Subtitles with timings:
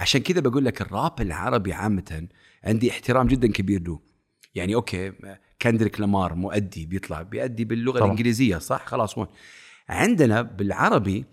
[0.00, 2.28] عشان كذا بقول لك الراب العربي عامة
[2.64, 4.00] عندي احترام جدا كبير له.
[4.54, 5.12] يعني okay
[5.62, 8.06] كندريك لامار مؤدي بيطلع بيأدي باللغة طبعا.
[8.06, 9.26] الإنجليزية صح؟ خلاص هون
[9.88, 11.24] عندنا بالعربي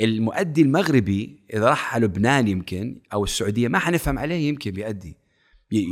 [0.00, 5.16] المؤدي المغربي إذا راح على لبنان يمكن أو السعودية ما حنفهم عليه يمكن بيأدي.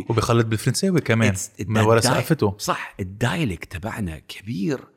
[0.09, 1.35] وبيخلط بالفرنساوي كمان
[1.67, 2.55] من ورا ثقافته.
[2.59, 4.92] صح ال dialect تبعنا كبير.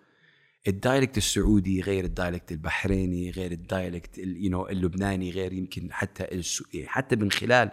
[0.67, 5.93] ال dialect السعودي غير ال dialect البحريني غير ال dialect you know اللبناني غير يمكن
[5.93, 6.63] حتى السو...
[6.85, 7.71] حتى من خلال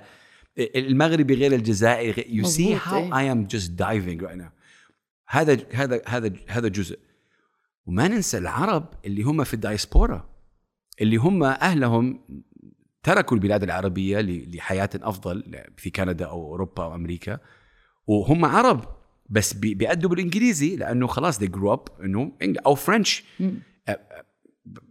[0.58, 3.10] المغربي غير الجزائري غير you see مظبوط، how إيه.
[3.12, 4.50] I am just diving right now.
[5.28, 6.98] هذا هذا هذا هذا جزء.
[7.86, 10.30] وما ننسى العرب اللي هم في الدايسبورا
[11.00, 12.20] اللي هم أهلهم
[13.02, 17.38] تركوا البلاد العربية لحياة أفضل في كندا أو أوروبا أو أمريكا
[18.06, 19.01] وهم عرب.
[19.32, 23.24] بس بي- بيأدوا بالإنجليزي لأنه خلاص they grew up إنه إنج- أو فرنش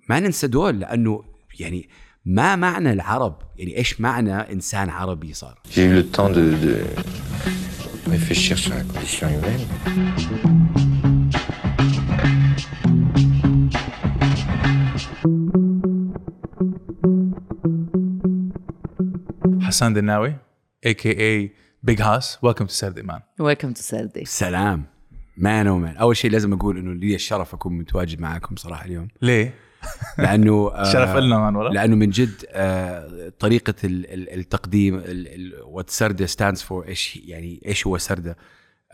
[0.10, 1.24] ما ننسى دول لأنه
[1.60, 1.90] يعني
[2.26, 6.76] ما معنى العرب يعني إيش معنى إنسان عربي صار؟ J'ai eu le temps de, de
[8.16, 10.72] réfléchir sur la condition humaine.
[19.62, 20.36] حسان دناوي
[20.86, 21.12] a.k.a.
[21.20, 24.84] Big Hass welcome to سردة man welcome to سردة سلام.
[25.38, 29.08] man oh man أول شيء لازم أقول إنه لي الشرف أكون متواجد معاكم صراحة اليوم.
[29.22, 29.54] ليه؟
[30.18, 31.72] لأنه آه، شرف لنا man والله.
[31.72, 35.04] لأنه من جد آه، طريقة ال- ال- التقديم
[35.64, 38.38] what سرده stands for إيش يعني إيش هو سرده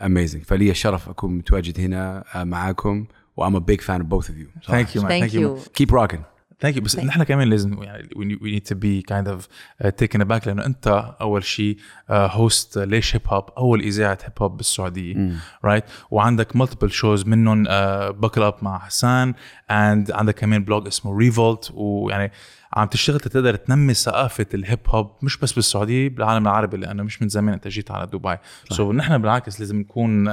[0.02, 3.06] amazing فلي الشرف أكون متواجد هنا آه، معاكم
[3.36, 4.66] و I'm a big fan of both of you.
[4.66, 6.20] thank you man thank you you keep rocking.
[6.60, 9.48] thank you بس نحن كمان لازم يعني we need to be kind of
[9.96, 11.76] taken back لأنه أنت أول شيء
[12.10, 15.32] host ليش هيب هوب أول إذاعة هيب هوب بالسعودية.
[15.64, 17.62] right وعندك multiple shows منهم
[18.10, 19.34] Buckle Up مع حسان
[19.70, 22.32] and عندك كمان blog اسمه Re-Volt ويعني
[22.72, 27.28] عم تشتغل تقدر تنمي ثقافة الهيب هوب مش بس بالسعودية بالعالم العربي لأنه مش من
[27.28, 28.36] زمان انت جيت على دبي.
[28.70, 30.26] so so نحن بالعكس لازم نكون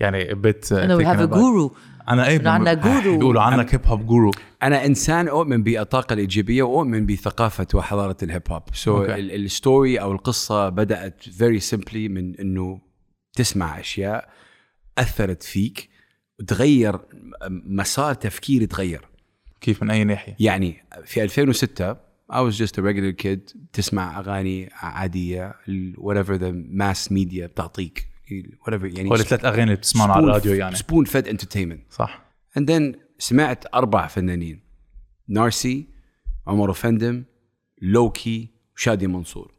[0.00, 1.76] يعني but انه we have a guru
[2.08, 3.08] أنا إيه عنا guru.
[3.08, 4.30] بيقولوا عنك hip hop guru
[4.62, 8.62] أنا إنسان أؤمن بالطاقه الإيجابية وأؤمن بثقافة وحضارة الهيب هوب.
[8.72, 9.04] so.
[9.04, 12.80] ال story أو القصة بدأت very simply من إنه
[13.32, 14.28] تسمع أشياء
[14.98, 15.88] أثرت فيك
[16.40, 16.98] وتغير
[17.50, 19.08] مسار تفكيري تغير.
[19.64, 21.96] كيف من أي ناحية؟ يعني في 2006
[22.32, 25.54] I was just a regular kid تسمع أغاني عادية
[25.96, 28.08] whatever the mass media بتعطيك
[28.68, 30.76] whatever يعني هو الثلاث أغاني اللي بتسمعهم على الراديو يعني.
[30.76, 32.24] spoon fed entertainment صح.
[32.58, 34.60] And then سمعت أربع فنانين
[35.28, 35.86] نارسي
[36.46, 37.24] عمر أوفندم
[37.82, 39.54] لوكي وشادي منصور.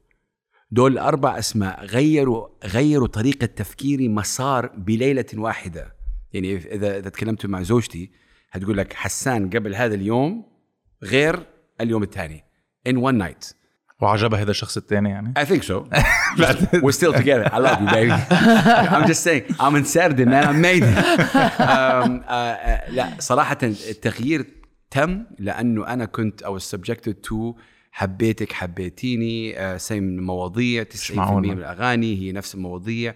[0.71, 5.95] دول الاربع أسماء غيروا غيروا طريقة تفكيري مسار بليلة واحدة.
[6.33, 8.11] يعني اذا إذا تكلمت مع زوجتي
[8.55, 10.45] هتقول لك حسان قبل هذا اليوم
[11.03, 11.39] غير
[11.81, 12.43] اليوم الثاني
[12.89, 13.53] in one night
[14.01, 15.73] وعجبها هذا الشخص الثاني يعني I think so.
[16.85, 17.47] We're still together.
[17.53, 18.11] I love you, baby.
[18.95, 19.43] I'm just saying.
[19.59, 20.43] I'm in Saturday, man.
[20.49, 20.97] I'm made it.
[20.97, 24.45] um, uh, uh, لا صراحة التغيير
[24.91, 27.55] تم لأنه أنا كنت I was subjected to
[27.91, 31.47] حبيتك حبيتيني uh, same من المواضيع 90% معقول.
[31.47, 33.13] من الأغاني هي نفس المواضيع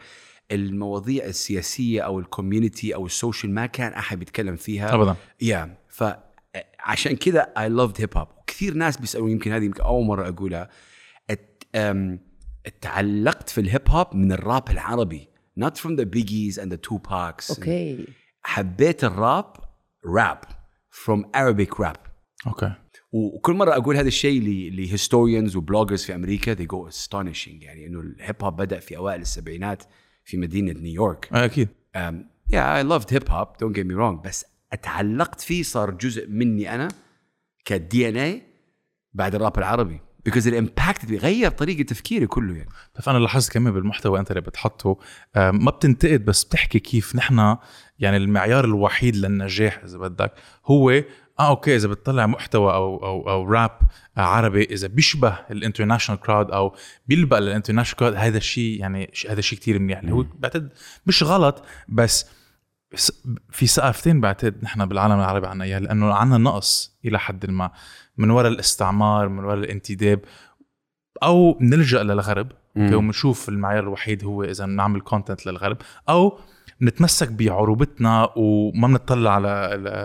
[0.52, 4.96] المواضيع السياسية أو ال community أو ال social ما كان أحد بيتكلم فيها.
[4.96, 5.16] ابدا.
[5.42, 10.28] يا فعشان كذا I loved hip hop كثير ناس بيسالوا يمكن هذه يمكن أول مرة
[10.28, 10.70] أقولها.
[12.82, 15.28] تعلقت في الهيب هوب من الراب العربي
[15.60, 17.50] not from the biggies and the Tupacs.
[17.50, 18.06] okay
[18.42, 19.54] حبيت الراب
[20.06, 20.40] راب
[20.92, 22.00] from Arabic rap.
[22.48, 22.74] okay
[23.12, 27.88] وكل مرة أقول هذا الشيء ل historians و bloggers في أمريكا they go astonishing يعني
[27.88, 29.84] إنه الهيب هوب بدأ في أوائل السبعينات.
[30.30, 31.70] في مدينة نيويورك آه، أكيد.
[32.52, 36.76] yeah I loved hip hop don't get me wrong بس اتعلقت فيه صار جزء مني
[36.76, 36.88] أنا
[37.66, 38.42] ك DNA
[39.14, 40.02] بعد الراب العربي.
[40.30, 42.70] Impacted me غير طريقة تفكيري كله يعني.
[42.96, 45.00] بس أنا لاحظت كمان بالمحتوى أنت اللي بتحطه
[45.36, 47.58] ما بتنتقد بس بتحكي كيف نحن
[48.00, 50.34] يعني المعيار الوحيد للنجاح إذا بدك
[50.66, 51.04] هو
[51.40, 53.80] آه okay إذا بتطلع محتوى أو أو أو راب
[54.18, 56.76] عربي إذا بيشبه ال international crowd أو
[57.08, 60.00] بيلبق لل international crowd هذا الشيء يعني هذا شيء كثير منيح.
[60.00, 60.69] اللي هو بعتقد
[61.06, 62.30] مش غلط بس
[63.50, 67.72] في ثقافتين بعتقد نحن بالعالم العربي عنا إياها لأنه عنا نقص إلى حد ما.
[68.18, 70.19] من وراء الاستعمار من وراء الانتداب
[71.24, 72.52] أو نلجأ للغرب.
[72.75, 75.78] وبنشوف المعيار الوحيد هو إذا بنعمل content للغرب
[76.10, 76.40] أو
[76.81, 79.38] نتمسك بعروبتنا وما بنطلع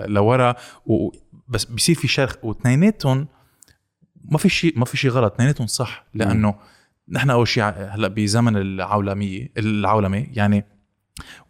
[0.07, 0.55] لورا
[1.55, 2.37] بس بصير في شرخ.
[2.43, 3.29] واثنيناتهم
[4.25, 5.33] ما في شيء ما في شيء غلط.
[5.33, 6.55] اثنيناتهم صح لأنه
[7.09, 10.65] نحن أول شيء هلأ بزمن العولميه العولمة يعني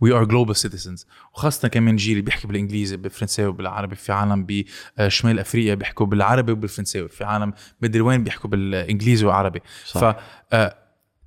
[0.00, 5.74] we are global citizens وخاصة كمان جيل بيحكي بالإنجليزي بالفرنساوي وبالعربي في عالم بشمال أفريقيا
[5.74, 7.52] بيحكوا بالعربي وبالفرنساوي في عالم
[7.82, 10.00] مدري وين بيحكوا بالإنجليزي والعربي صح.
[10.00, 10.16] ف
[10.52, 10.76] آه،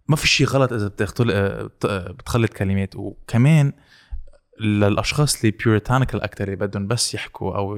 [0.08, 0.92] ما في شيء غلط إذا.
[1.32, 2.96] آه، آه، بتخلط كلمات.
[2.96, 3.74] وكمان
[4.60, 7.78] للأشخاص اللي puritanical أكثر اللي بدهم بس يحكوا أو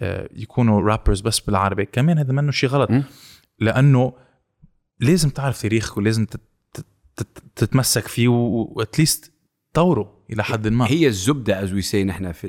[0.00, 1.84] آه، يكونوا rappers بس بالعربي.
[1.86, 2.90] كمان هذا منه شيء غلط.
[3.58, 4.12] لأنه
[5.00, 6.40] لازم تعرف تاريخك ولازم تت-
[6.74, 6.86] تت-
[7.16, 9.32] تت- تتمسك فيه و at least
[9.72, 10.86] تطوره إلى حد ما.
[10.90, 12.48] هي الزبدة as we say نحن في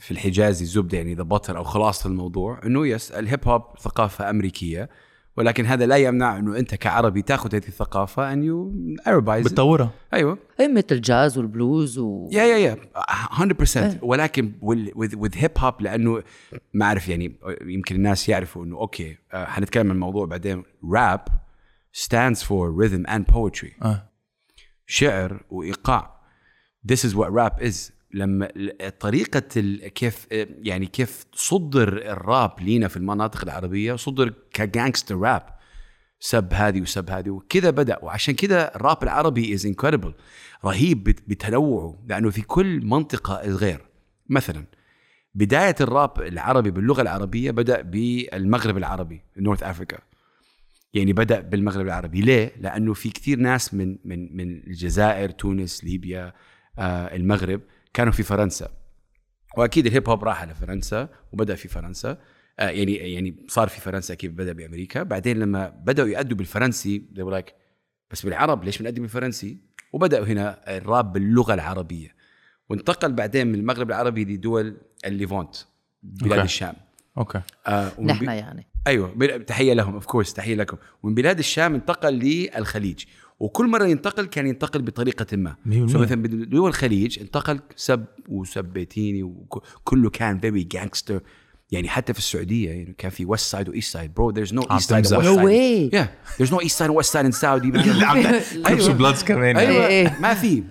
[0.00, 2.60] في الحجازي الزبدة يعني the butter أو خلاصة الموضوع.
[2.66, 4.88] إنه yes الهيب هوب ثقافة أمريكية.
[5.36, 8.72] ولكن هذا لا يمنع أنه أنت كعربي تأخذ هذه الثقافة and you
[9.06, 10.38] Arabize بتطورها أيوه.
[10.60, 12.76] أي مثل الجاز والبلوز و yeah yeah yeah
[13.96, 16.22] 100% ولكن with hip hop لأنه
[16.74, 20.62] ما أعرف يعني يمكن الناس يعرفوا أنه okay آه، حنتكلم عن الموضوع بعدين.
[20.92, 21.20] rap
[21.92, 23.82] stands for rhythm and poetry.
[23.82, 24.10] آه.
[24.86, 26.16] شعر وإيقاع.
[26.92, 27.95] This is what rap is.
[28.16, 28.48] لما
[29.56, 30.26] ال- كيف
[30.62, 35.56] يعني كيف صدر الراب لينا في المناطق العربية صدر ك gangster rap.
[36.20, 37.98] سب هذه وسب هذه وكذا بدأ.
[38.04, 40.12] وعشان كذا الراب العربي is incredible.
[40.64, 43.80] رهيب بت- بتنوعه لأنه في كل منطقة غير
[44.28, 44.64] مثلا
[45.34, 49.98] بداية الراب العربي باللغة العربية بدأ بالمغرب العربي North Africa
[50.94, 52.20] يعني بدأ بالمغرب العربي.
[52.20, 56.32] ليه؟ لأنه في كثير ناس من من من الجزائر تونس ليبيا
[56.78, 57.60] آه المغرب
[57.96, 58.68] كانوا في فرنسا.
[59.56, 62.18] وأكيد الهيب هوب راح لفرنسا وبدأ في فرنسا.
[62.58, 65.02] آه يعني يعني صار في فرنسا كيف بدأ بأمريكا.
[65.02, 67.52] بعدين لما بدأوا يأدوا بالفرنسي they were like
[68.10, 69.58] بس بالعرب ليش بنأدي بالفرنسي؟
[69.92, 72.14] وبدأوا هنا الراب باللغة العربية.
[72.68, 75.56] وانتقل بعدين من المغرب العربي لدول ال Levant
[76.02, 76.44] بلاد okay.
[76.44, 76.74] الشام.
[77.18, 77.40] okay.
[77.66, 78.66] آه نحن بي- يعني.
[78.86, 80.76] أيوه تحية لهم of course تحية لكم.
[81.02, 83.04] ومن بلاد الشام انتقل للخليج.
[83.38, 85.56] وكل مرة ينتقل كان ينتقل بطريقة ما.
[85.66, 91.20] مثلا بدول الخليج انتقل سب وسبيتيني وكله كان very gangster
[91.70, 95.18] يعني حتى في السعودية يعني كان في west side و east side bro تمزح.
[95.18, 95.44] west No side.
[95.44, 95.90] way.
[95.98, 96.06] yeah
[96.38, 97.70] there's no east side and west side in Saudi.
[98.68, 99.56] Crips Bloods كمان.
[99.56, 100.20] أيوه.
[100.20, 100.62] ما في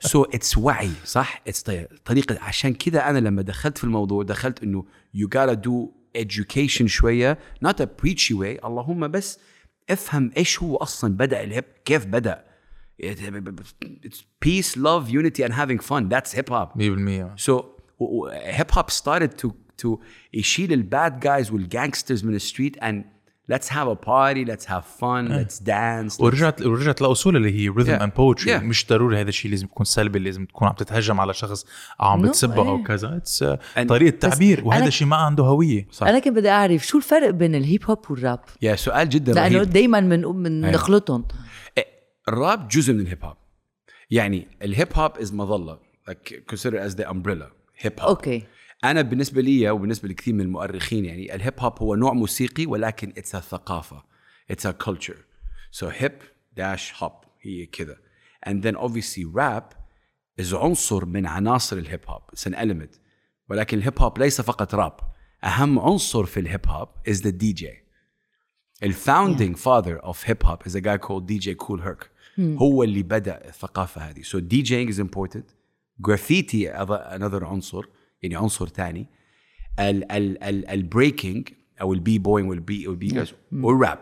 [0.00, 1.42] so it's وعي صح?
[1.48, 1.64] it's
[2.04, 2.38] طريقة.
[2.40, 4.84] عشان كذا أنا لما دخلت في الموضوع دخلت إنه
[5.14, 7.38] you gotta do education شوية.
[7.66, 8.64] Not a preachy way.
[8.64, 9.38] اللهم بس
[9.89, 12.47] افهم ايش هو اصلا بدا الهيب كيف بدا
[12.99, 16.09] It's peace, love, unity and having fun.
[16.09, 16.75] That's hip hop.
[16.75, 17.53] 100% So
[18.59, 19.99] hip hop started to to
[20.33, 23.03] يشيل الباد جايز والجانجسترز من الستريت and
[23.54, 26.16] let's have a party, let's have fun, let's dance.
[26.16, 28.02] let's- ورجعت ورجعت لأصول اللي هي rhythm Yeah.
[28.02, 28.62] and poetry Yeah.
[28.62, 31.66] مش ضروري هذا الشيء لازم يكون سلبي لازم تكون عم تتهجم على شخص
[32.00, 32.84] أو عم No, بتسبه أو إيه.
[32.84, 36.06] كذا it's And- طريقة تعبير وهذا الشيء ما عنده هوية صح.
[36.06, 39.70] أنا كنت بدي أعرف شو الفرق بين الهيب هوب والراب yeah سؤال جدا لأنه رهيب
[39.70, 40.74] دائما من من أيوة.
[40.74, 41.24] نخلطهم
[41.78, 41.86] إيه،
[42.28, 43.36] الراب جزء من الهيب هوب
[44.10, 45.78] يعني الهيب هوب is مظله
[46.10, 47.46] like consider as the umbrella
[47.78, 48.42] hip hop okay
[48.84, 53.36] أنا بالنسبة لي وبالنسبة لكثير من المؤرخين يعني الهيب هوب هو نوع موسيقي ولكن it's
[53.36, 54.04] ثقافة
[54.50, 55.16] it's culture
[55.70, 56.12] so hip
[56.56, 57.96] dash hop هي كذا.
[58.48, 59.74] And then obviously rap
[60.40, 62.98] is عنصر من عناصر الهيب هوب it's an element.
[63.50, 64.96] ولكن الهيب هوب ليس فقط راب
[65.44, 67.66] أهم عنصر في الهيب هوب is the DJ
[68.82, 72.06] ال founding father of hip hop is a guy called DJ Cool Herc.
[72.40, 74.22] هو اللي بدأ الثقافة هذه.
[74.22, 75.44] So DJing is important.
[76.08, 77.84] Graffiti other- another عنصر.
[78.22, 79.06] يعني عنصر ثاني
[79.78, 81.48] ال ال ال ال breaking
[81.80, 83.98] أو ال B-boying وال B وال B والراب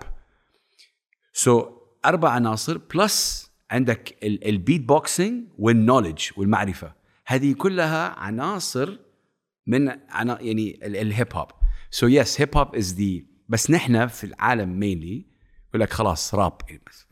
[1.32, 1.70] so
[2.04, 6.92] أربع عناصر plus عندك ال beatboxing وال knowledge والمعرفه
[7.26, 8.98] هذه كلها عناصر
[9.66, 11.48] من عنا يعني الهيب هوب
[11.90, 15.29] so yes hip hop is the بس نحن في العالم mainly
[15.70, 16.52] يقول لك خلاص راب.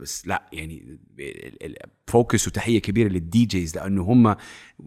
[0.00, 0.99] بس, لا يعني
[2.07, 4.37] focus وتحية كبيرة لل DJs لأنه هم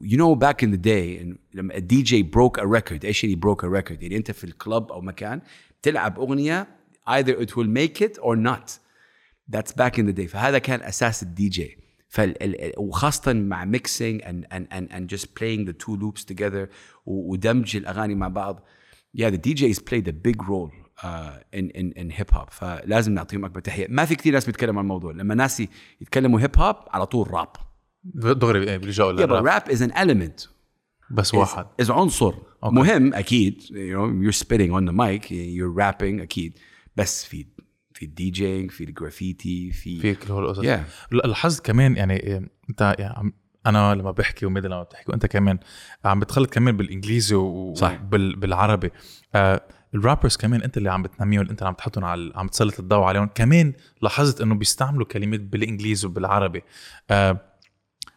[0.02, 3.64] you know back in the day لما ال DJ broke a record إيش يعني broke
[3.64, 5.42] a record يعني أنت في ال club أو مكان
[5.82, 6.68] تلعب أغنية
[7.08, 8.80] either it will make it or not.
[9.48, 10.28] That's back in the day.
[10.28, 11.78] فهذا كان أساس الدي جي
[12.78, 16.70] وخاصة مع mixing and and and and just playing the two loops together
[17.06, 18.64] ودمج الأغاني مع بعض.
[19.18, 20.81] Yeah the DJs played a big role.
[21.56, 22.50] In in in hip hop.
[22.52, 23.88] فلازم نعطيهم أكبر تحية.
[23.90, 25.12] ما في كثير ناس بيتكلموا عن الموضوع.
[25.12, 25.64] لما ناس
[26.02, 27.48] يتكلموا هيب هوب على طول راب
[28.14, 30.48] دغري بيلجأوا للراب rap is an element.
[31.12, 31.66] بس واحد.
[31.82, 32.34] is عنصر.
[32.64, 36.58] مهم أكيد you know you're spitting on the mic you're rapping أكيد.
[36.96, 37.46] بس في
[37.94, 40.62] في ال DJing في الجرافيتي في في كل هول القصص.
[40.64, 41.12] Yeah.
[41.12, 43.34] لا- لاحظت كمان يعني إيه، أنت يعني
[43.66, 45.60] أنا لما بحكي وميدل لما بتحكي وأنت كمان
[46.06, 47.36] عم بتخلط كمان بالإنجليزي
[47.76, 48.00] صح.
[48.14, 48.92] وبالعربي
[49.36, 49.62] آه
[49.96, 53.04] ال rappers كمان انت اللي عم بتنميهم انت اللي عم تحطهم على عم تسلط الضوء
[53.04, 53.30] عليهم.
[53.36, 56.64] كمان لاحظت انه بيستعملوا كلمات بالإنجليزي وبالعربي.
[57.12, 57.42] آه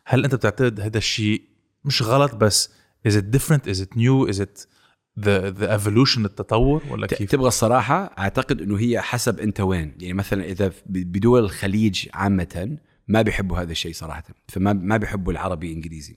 [0.06, 1.42] هل انت بتعتقد هذا الشيء
[1.84, 2.70] مش غلط بس
[3.08, 4.66] is it different is it new is it
[5.20, 9.94] the the evolution التطور ولا كيف؟ تبغى الصراحة أعتقد إنه هي حسب أنت وين.
[9.98, 12.78] يعني مثلا إذا بدول الخليج عامه
[13.08, 14.24] ما بيحبوا هذا الشيء صراحة.
[14.48, 16.16] فما ما بيحبوا العربي إنجليزي.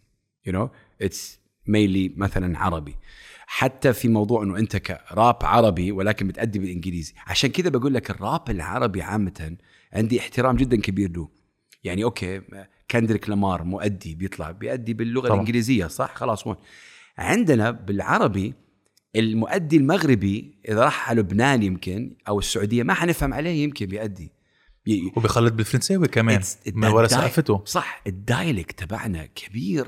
[0.49, 0.67] You know
[1.03, 1.37] it's
[1.69, 2.95] mainly مثلا عربي.
[3.49, 7.13] حتى في موضوع إنه أنت كراب عربي ولكن بتأدي بالإنجليزي.
[7.27, 9.57] عشان كذا بقول لك الراب العربي عامة
[9.93, 11.29] عندي احترام جدا كبير له.
[11.83, 12.41] يعني أوكي
[12.91, 15.35] كندريك لامار مؤدي بيطلع بيأدي باللغة طبعاً.
[15.35, 16.55] الإنجليزية صح؟ خلاص هون
[17.17, 18.53] عندنا بالعربي
[19.15, 24.31] المؤدي المغربي إذا راح على لبنان يمكن أو السعودية ما حنفهم عليه يمكن بيأدي.
[25.15, 26.41] وبيخلط بالفرنساوي كمان
[26.73, 27.61] من ورا ثقافته.
[27.65, 29.87] صح ال dialect تبعنا كبير.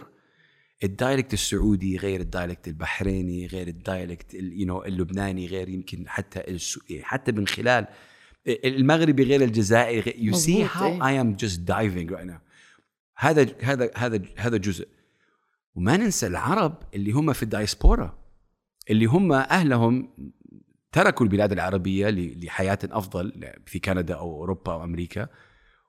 [0.84, 5.70] ال dialect السعودي غير ال dialect البحريني غير ال dialect ال- you know اللبناني غير
[5.70, 6.58] يمكن حتى.
[7.02, 7.88] حتى من خلال
[8.48, 11.00] المغربي غير الجزائري مظبوط، how إيه.
[11.00, 12.40] I am just diving right now
[13.18, 14.88] هذا هذا هذا هذا جزء
[15.76, 18.20] وما ننسى العرب اللي هم في الدايسبورا
[18.90, 20.10] اللي هم أهلهم
[20.92, 25.28] تركوا البلاد العربية لحياة أفضل في كندا أو أوروبا أو أمريكا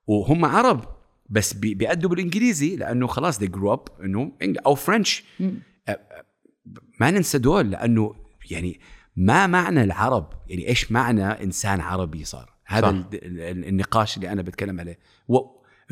[0.06, 1.00] وهم عرب
[1.30, 4.32] بس بي- بيأدوا بالإنجليزي لأنه خلاص they grew up إنه
[4.66, 5.25] أو فرنش
[7.00, 8.14] ما ننسى دول لأنه
[8.50, 8.80] يعني
[9.16, 12.94] ما معنى العرب يعني إيش معنى إنسان عربي صار؟ هذا صح.
[12.94, 14.99] ال- ال- النقاش اللي أنا بتكلم عليه.
[15.28, 15.38] و...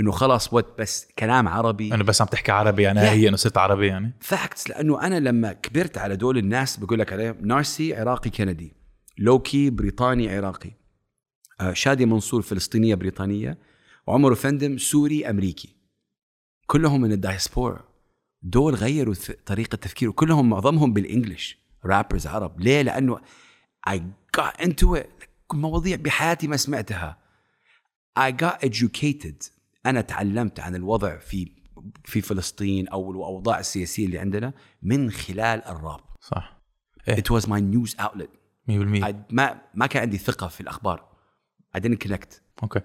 [0.01, 1.95] إنه خلاص what بس كلام عربي.
[1.95, 3.05] انه بس عم تحكي عربي يعني Yeah.
[3.05, 4.13] هي إنه صرت عربي يعني.
[4.21, 8.73] facts لأنه أنا لما كبرت على دول الناس بقول لك عليه نارسي عراقي كندي
[9.19, 10.71] لوكي بريطاني عراقي
[11.61, 13.59] آه، شادي منصور فلسطينية بريطانية
[14.09, 15.77] وعمر فندم سوري أمريكي.
[16.67, 17.85] كلهم من الدايسبورا.
[18.43, 19.15] دول غيروا
[19.47, 20.11] طريقة تفكيره.
[20.11, 22.61] كلهم معظمهم بال English rappers عرب.
[22.61, 23.21] ليه؟ لأنه
[23.89, 23.99] I
[24.41, 25.27] got into it.
[25.55, 27.19] مواضيع بحياتي ما سمعتها.
[28.19, 29.51] I got educated.
[29.87, 31.53] أنا تعلمت عن الوضع في
[32.05, 36.01] في فلسطين أو الأوضاع السياسية اللي عندنا من خلال الراب.
[36.21, 36.63] صح.
[37.11, 38.31] It was my news outlet.
[38.71, 41.09] 100% I ما ما كان عندي ثقة في الأخبار.
[41.77, 42.41] I didn't connect.
[42.63, 42.81] okay.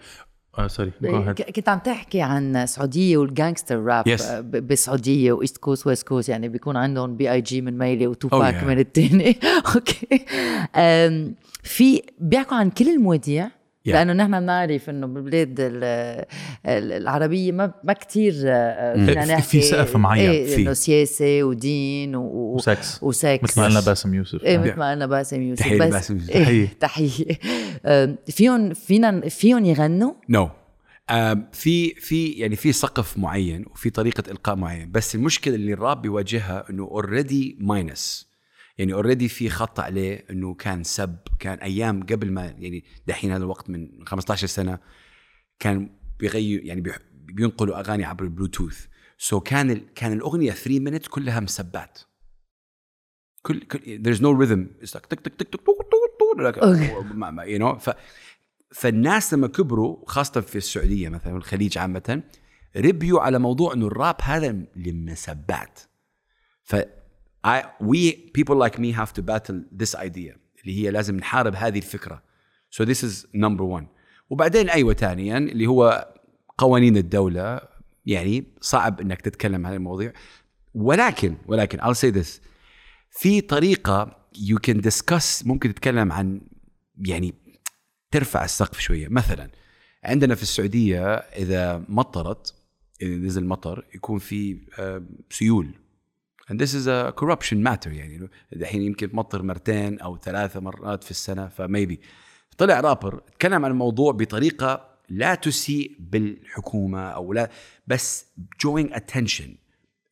[0.59, 0.91] آه sorry.
[1.33, 4.23] ك- كنت عم تحكي عن سعودية وال gangster rap Yes.
[4.41, 7.61] بالسعوديه و East Coast West Coast يعني بيكون عندهم B.I.G.
[7.61, 8.63] من ميلي وتوباك Oh, yeah.
[8.63, 9.37] من الثاني
[9.75, 10.25] okay
[11.63, 13.49] في بيحكوا عن كل المواضيع
[13.87, 13.89] Yeah.
[13.91, 15.83] لأنه نحن بنعرف إنه بالبلاد ال-
[16.65, 20.29] ال- العربية ما ما كثير فينا في- نحكي في سقف معين.
[20.29, 20.61] إيه في.
[20.61, 24.61] إنه سياسة ودين و- و- وسكس وسكس مثل ما قلنا باسم يوسف إيه آه.
[24.61, 26.29] مثل ما قلنا باسم يوسف تحية بس- لباسم يوسف.
[26.29, 27.25] إيه، تحية
[27.85, 30.49] أم، فيهم فينا فيهم يغنوا no no.
[31.51, 36.65] في في يعني في سقف معين وفي طريقة إلقاء معين بس المشكلة اللي الراب بيواجهها
[36.69, 38.32] إنه already minus
[38.77, 43.43] يعني already في خط عليه إنه كان سب كان أيام قبل ما يعني دحين هذا
[43.43, 44.79] الوقت من 15 سنة
[45.59, 45.89] كان
[46.19, 48.85] بيغير يعني بينقلوا أغاني عبر البلوتوث.
[49.17, 51.99] so so كان ال- كان الأغنية 3 minute كلها مسبات.
[53.41, 54.85] كل, كل there's no rhythm.
[54.85, 55.61] It's like تك تك تك تك
[57.45, 57.77] you know.
[57.79, 57.89] ف
[58.71, 62.23] فالناس لما كبروا خاصة في السعودية مثلا والخليج عامة
[62.75, 65.79] ربيوا على موضوع إنه الراب هذا للمسبات
[66.63, 66.75] ف
[67.43, 71.77] I, we people like me have to battle this idea اللي هي لازم نحارب هذه
[71.77, 72.23] الفكرة.
[72.71, 73.85] So this is number one.
[74.29, 76.13] وبعدين أيوه ثانيا اللي هو
[76.57, 77.61] قوانين الدولة
[78.05, 80.13] يعني صعب إنك تتكلم عن المواضيع.
[80.73, 82.41] ولكن ولكن I'll say this.
[83.11, 86.41] في طريقة you can discuss ممكن تتكلم عن
[86.97, 87.33] يعني
[88.11, 89.07] ترفع السقف شوية.
[89.07, 89.49] مثلا
[90.03, 92.55] عندنا في السعودية إذا مطرت
[93.01, 95.73] إذا نزل مطر يكون في آه، سيول.
[96.49, 98.29] And this is a corruption matter يعني.
[98.53, 101.99] الحين يمكن تمطر مرتين أو ثلاثة مرات في السنة فميبي
[102.57, 107.49] طلع رابر تكلم عن الموضوع بطريقة لا تسيء بالحكومة أو لا
[107.87, 108.25] بس
[108.63, 109.57] drawing attention.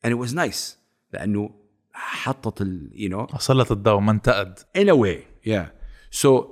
[0.04, 0.76] And it was nice
[1.12, 1.50] لأنه
[1.92, 3.38] حطت ال you know.
[3.38, 4.58] سلط الضوء ما انتقد.
[4.58, 5.66] In a way yeah.
[6.22, 6.44] So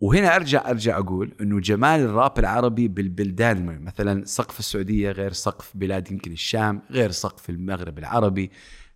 [0.00, 6.12] وهنا أرجع أرجع أقول إنه جمال الراب العربي بالبلدان مثلا سقف السعودية غير سقف بلاد
[6.12, 8.50] يمكن الشام غير سقف المغرب العربي.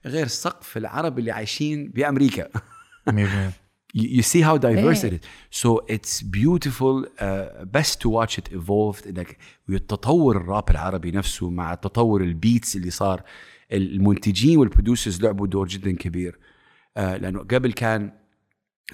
[0.07, 2.49] غير سقف العرب اللي عايشين بأمريكا.
[3.11, 3.13] 100%
[3.95, 5.11] you, see how diverse إيه.
[5.11, 5.27] it is.
[5.51, 9.37] So it's beautiful uh, best to watch it evolved إنك
[9.69, 13.23] ويتطور الراب العربي نفسه مع تطور ال beats اللي صار.
[13.73, 16.39] المنتجين وال producers لعبوا دور جدا كبير.
[16.99, 18.13] Uh, لأنه قبل كان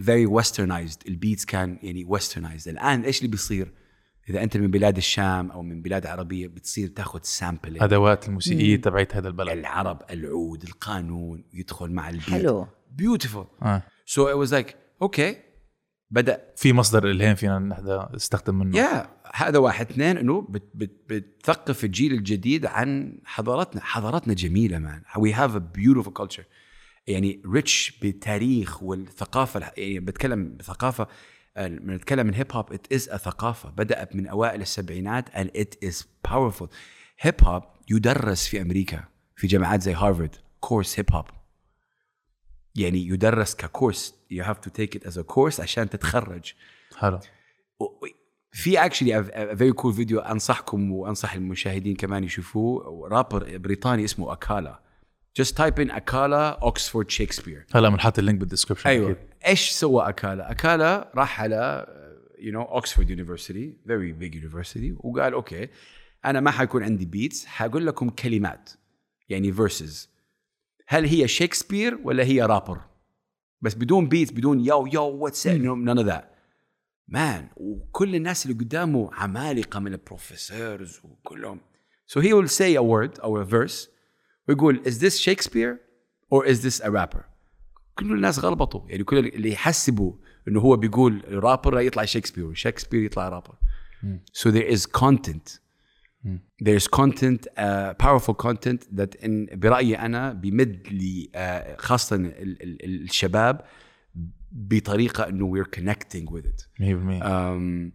[0.01, 1.07] very westernized.
[1.09, 2.69] ال beats كان يعني westernized.
[2.69, 3.73] الآن إيش اللي بيصير؟
[4.31, 9.17] إذا أنت من بلاد الشام أو من بلاد عربية بتصير تاخذ sample أدوات الموسيقية تبعت
[9.17, 9.49] هذا البلد.
[9.49, 12.31] العرب العود القانون يدخل مع ال beat.
[12.31, 12.67] حلو.
[13.03, 13.63] Beautiful.
[13.63, 13.83] آه.
[14.07, 15.35] So it was like, okay,
[16.11, 16.41] بدأ.
[16.57, 18.79] في مصدر إلهام فينا نحن نستخدم منه.
[18.79, 19.91] yeah هذا واحد.
[19.91, 23.83] اثنين إنه بت بت بتثقف الجيل الجديد عن حضارتنا.
[23.85, 26.45] حضارتنا جميلة man we have a beautiful culture
[27.07, 29.61] يعني rich بالتاريخ والثقافة.
[29.77, 31.07] يعني بتكلم بثقافة
[31.57, 33.71] آه، لما نتكلم من هيب هوب it is ثقافة.
[33.71, 36.67] بدات من أوائل السبعينات and it is powerful.
[37.21, 39.05] هيب هوب يدرس في أمريكا
[39.37, 41.25] في جامعات زي هارفارد course هيب هوب
[42.75, 46.53] يعني يدرس ك course you have to take it as a course عشان تتخرج.
[46.97, 47.21] حلو.
[48.53, 49.25] في actually
[49.57, 53.09] very cool video أنصحكم وأنصح المشاهدين كمان يشوفوه.
[53.09, 54.81] رابر بريطاني اسمه اكالا
[55.43, 59.17] just type in اكالا اوكسفورد شكسبير هلا بنحط ال link بال description أيوه.
[59.47, 61.87] إيش سوى أكالا؟ أكالا راح على
[62.39, 65.69] you know Oxford University very big university وقال okay
[66.25, 68.71] أنا ما حيكون عندي beats حقول لكم كلمات
[69.29, 70.11] يعني verses
[70.89, 72.81] هل هي شكسبير ولا هي رابر؟
[73.61, 76.31] بس بدون beats بدون yo yo what's none of that
[77.09, 81.61] man وكل الناس اللي قدامه عمالقة من ال professors وكلهم.
[82.07, 83.89] So he will say a word أو a verse
[84.49, 85.81] ويقول is this Shakespeare
[86.31, 87.36] or is this a rapper?
[87.99, 90.13] كل الناس غلبطوا يعني كل اللي يحسبوا
[90.49, 93.55] إنه هو بيقول رابر يطلع شكسبير وشكسبير يطلع رابر
[94.39, 95.59] so there is content.
[96.67, 102.63] there is content uh, powerful content that in برأيي أنا بيمد لي uh, خاصة ال-
[102.63, 103.61] ال- الشباب
[104.53, 106.67] بطريقة إنه we're connecting with it.
[106.81, 107.93] 100% um,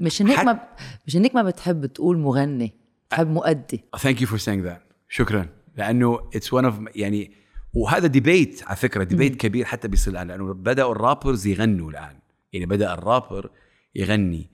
[0.00, 0.68] مش هيك حت- ما
[1.06, 2.72] مش هيك ما بتحب تقول مغني
[3.08, 3.84] بتحب مؤدي.
[3.96, 4.80] Thank you for saying that.
[5.08, 5.48] شكرا.
[5.76, 7.32] لأنه it's one of يعني
[7.76, 12.18] وهذا ديبيت على فكرة ديبيت كبير حتى بيصير الآن لأنه بدأوا الرابرز يغنوا الآن.
[12.52, 13.50] يعني بدأ الرابر
[13.94, 14.50] يغني.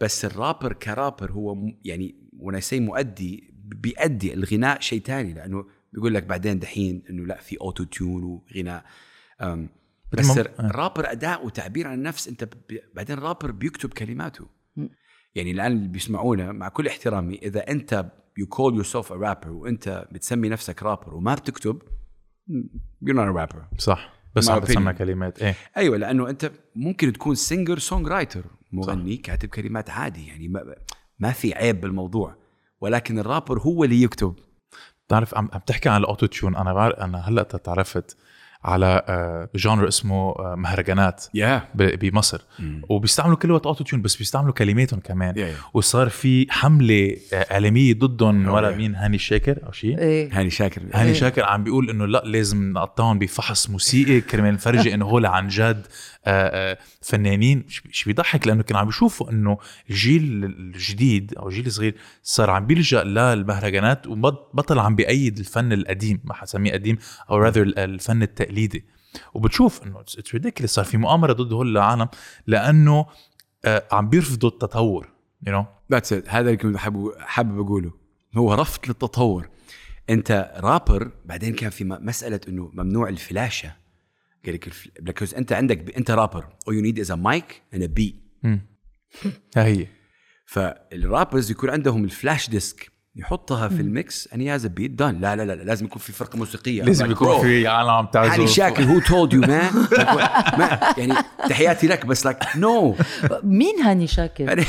[0.00, 6.22] بس الرابر كرابر هو يعني و MC مؤدي بيأدي الغناء شيء تاني لأنه بيقول لك
[6.22, 8.84] بعدين دحين إنه لا في auto-tune وغناء
[10.12, 12.48] بس الرابر أداء وتعبير عن النفس أنت
[12.94, 14.46] بعدين الرابر بيكتب كلماته.
[15.34, 20.08] يعني الآن اللي بيسمعونا مع كل احترامي إذا أنت you call yourself a rapper وأنت
[20.12, 21.82] بتسمي نفسك رابر وما بتكتب
[23.04, 23.78] not a rapper.
[23.78, 24.12] صح.
[24.34, 24.92] بس عم بتسمع.
[24.92, 25.42] كلمات.
[25.42, 25.54] إيه.
[25.76, 29.22] أيوه لأنه أنت ممكن تكون singer songwriter مغني صح.
[29.22, 30.74] كاتب كلمات عادي يعني ما,
[31.18, 32.36] ما في عيب بالموضوع.
[32.80, 34.34] ولكن الرابر هو اللي يكتب.
[35.06, 38.16] بتعرف عم عم تحكي عن ال auto-tune أنا بعرف أنا هلأ تعرفت
[38.64, 41.24] على آه، genre اسمه آه، مهرجانات
[41.74, 42.40] ب- بمصر.
[42.88, 45.38] وبيستعملوا كل وقت auto-tune بس بيستعملوا كلماتهم كمان.
[45.38, 45.54] yeah- yeah.
[45.74, 48.76] وصار في حملة آه، إعلامية ضدهم أوه، ولا يا.
[48.76, 50.30] مين هاني شاكر أو شيء؟ إيه.
[50.40, 50.82] هاني شاكر.
[50.94, 55.48] هاني شاكر عم بيقول إنه لأ لازم نقطعهم بفحص موسيقي كرمال نفرجي إنه هول عن
[55.48, 55.86] جد.
[56.21, 56.21] آه، آه،
[57.02, 59.58] فنانين ش- شو بيضحك لأنه كانوا عم بيشوفوا إنه
[59.90, 66.34] الجيل الجديد أو الجيل الصغير صار عم بيلجأ للمهرجانات وبطل عم بيأيد الفن القديم ما
[66.34, 66.98] حسميه قديم
[67.30, 68.84] or rather الفن التقليدي.
[69.34, 70.20] وبتشوف إنه it's
[70.64, 72.08] صار في مؤامرة ضد هول العالم
[72.46, 73.06] لأنه
[73.64, 75.08] آه، عم بيرفضوا التطور
[75.46, 76.76] you know that's it هذا اللي كنت
[77.20, 77.92] حابب أقوله.
[78.36, 79.48] هو رفض للتطور.
[80.10, 83.72] أنت رابر بعدين كان في مسألة إنه ممنوع الفلاشة.
[85.02, 88.48] Because أنت عندك أنت رابر all you need is a mic and a beat.
[89.56, 89.86] ها هي.
[90.46, 94.96] فالرابرز يكون عندهم ال flash disk يحطها في ال mix and he has a beat
[94.98, 95.20] done.
[95.20, 96.82] لا لا لا لازم يكون في فرقة موسيقية.
[96.82, 99.86] لازم يكون في عالم هاني تعزف شاكر who told you man
[100.98, 101.14] يعني
[101.48, 102.96] تحياتي لك بس like no
[103.42, 104.66] مين هاني شاكر؟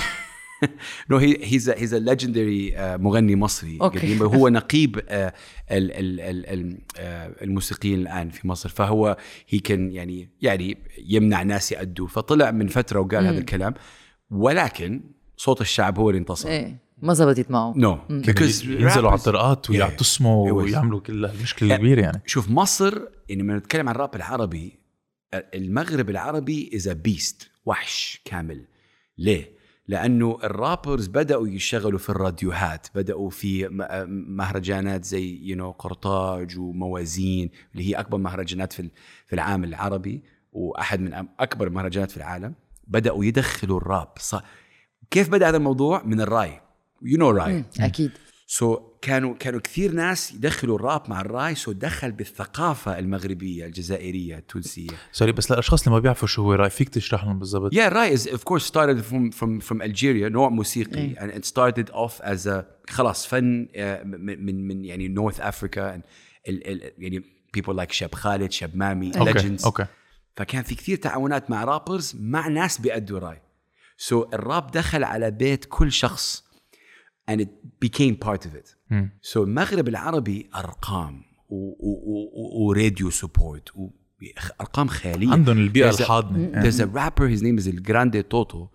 [1.10, 4.00] no he's he's a legendary مغني مصري okay.
[4.00, 5.32] قديم هو نقيب ال-
[5.72, 8.70] ال- ال- ال- آه، الموسيقيين الآن في مصر.
[8.70, 9.18] فهو
[9.50, 13.74] هي كان يعني يعني يمنع ناس يأدوا فطلع من فترة وقال هذا الكلام
[14.30, 15.02] ولكن
[15.38, 16.50] صوت الشعب هو اللي انتصر.
[16.50, 16.84] إيه.
[16.98, 19.70] ما زبطت معه no because ينزلوا على الطرقات Yeah.
[19.70, 22.22] ويعتصموا ويعملوا كل هالمشكله الكبيره يعني.
[22.26, 24.80] شوف مصر يعني لما نتكلم عن الراب العربي
[25.34, 28.66] المغرب العربي is beast وحش كامل.
[29.18, 29.52] ليه؟
[29.88, 36.60] لأنه ال rappers بدأوا يشتغلوا في الراديوهات بدأوا في م- مهرجانات زي you know قرطاج
[36.60, 38.90] وموازين اللي هي أكبر مهرجانات في
[39.28, 42.54] في العالم العربي وأحد من أكبر المهرجانات في العالم.
[42.88, 44.36] بدأوا يدخلوا الراب ص...
[45.12, 46.62] كيف بدأ هذا الموضوع؟ من الراي.
[47.02, 47.64] you know راي.
[47.80, 48.12] أكيد.
[48.54, 51.56] so, كانوا كانوا كثير ناس يدخلوا الراب مع الراي.
[51.56, 54.90] so دخل بالثقافة المغربية الجزائرية التونسية.
[55.12, 57.74] sorry بس للاشخاص اللي ما بيعرفوا شو هو راي فيك تشرح لهم بالضبط.
[57.74, 61.16] Yeah, Rai is of course started from from from Algeria نوع موسيقي.
[61.16, 65.98] and it started off as a خلاص فن آه، من من من يعني North Africa.
[65.98, 66.02] And
[66.50, 67.24] ال ال يعني
[67.58, 69.66] people like شاب خالد شاب مامي okay legends.
[69.66, 69.86] okay.
[70.36, 73.42] فكان في كثير تعاونات مع rappers مع ناس بيأدوا راي.
[73.98, 76.53] so الراب دخل على بيت كل شخص.
[77.32, 77.50] And it
[77.86, 78.76] became part of it.
[79.22, 81.22] so المغرب العربي أرقام
[82.60, 83.70] و radio support
[84.62, 85.32] أرقام خيالية.
[85.32, 88.68] عندهم البيئة There's a- الحاضنه There's a rapper his name is الجراندي توتو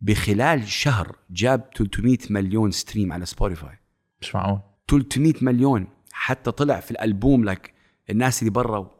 [0.00, 3.78] بخلال شهر جاب 300 مليون stream على سبوتيفاي
[4.20, 4.60] مش معقول.
[4.90, 5.86] 300 مليون.
[6.12, 7.72] حتى طلع في الألبوم لك
[8.10, 8.90] الناس اللي برا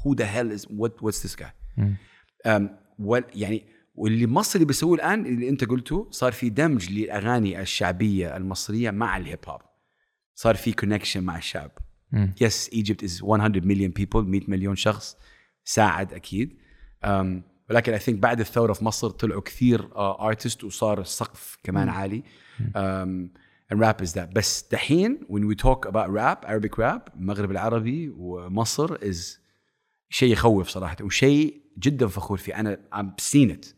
[0.00, 1.50] who the hell is what what's this guy?
[1.76, 1.96] مم.
[2.46, 2.62] um,
[3.34, 8.90] يعني واللي مصر اللي بيسووه الآن اللي أنت قلته صار في دمج للأغاني الشعبية المصرية
[8.90, 9.60] مع ال hip hop.
[10.34, 11.70] صار في connection مع الشعب.
[12.40, 15.16] yes Egypt is 100 مليون people 100 مليون شخص
[15.64, 16.58] ساعد أكيد.
[17.04, 17.08] um,
[17.70, 22.22] ولكن I think بعد الثورة في مصر طلعوا كثير artists وصار السقف كمان عالي.
[22.60, 23.28] um,
[23.72, 24.32] and rap is that.
[24.34, 29.38] بس دحين when we talk about rap Arabic rap المغرب العربي ومصر is
[30.10, 32.60] شيء يخوف صراحة وشيء جدا فخور فيه.
[32.60, 33.73] أنا I've seen it.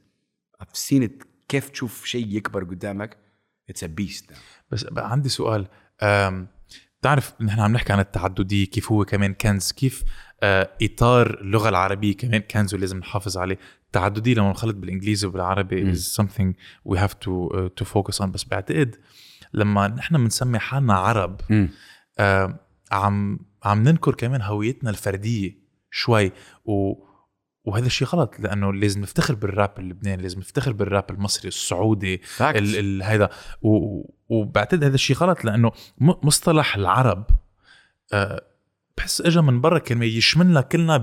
[0.62, 1.26] I've seen it.
[1.48, 3.16] كيف تشوف شيء يكبر قدامك؟
[3.72, 4.32] It's a beast
[4.70, 5.66] بس بقى عندي سؤال
[6.02, 6.48] أم
[7.02, 10.04] تعرف نحن عم نحكي عن التعددية كيف هو كمان كنز كيف
[10.42, 15.98] آه، إطار اللغة العربية كمان كنز ولازم نحافظ عليه؟ التعددية لما نخلط بالإنجليزي وبالعربي is
[15.98, 16.52] something
[16.92, 18.24] we have to uh, to focus on.
[18.24, 18.96] بس بعتقد
[19.52, 21.40] لما نحن بنسمي حالنا عرب
[22.18, 22.58] آه،
[22.92, 25.58] عم عم ننكر كمان هويتنا الفردية
[25.90, 26.32] شوي
[26.64, 27.05] و
[27.66, 32.22] وهذا الشيء غلط لأنه لازم نفتخر بالراب اللبناني لازم نفتخر بالراب المصري السعودي.
[32.40, 33.28] ال ال
[33.62, 37.26] و- وبعتقد هذا الشيء غلط لأنه مصطلح العرب
[38.12, 38.42] آه،
[38.98, 40.96] بحس اجى من برا كلمة يشملنا كلنا.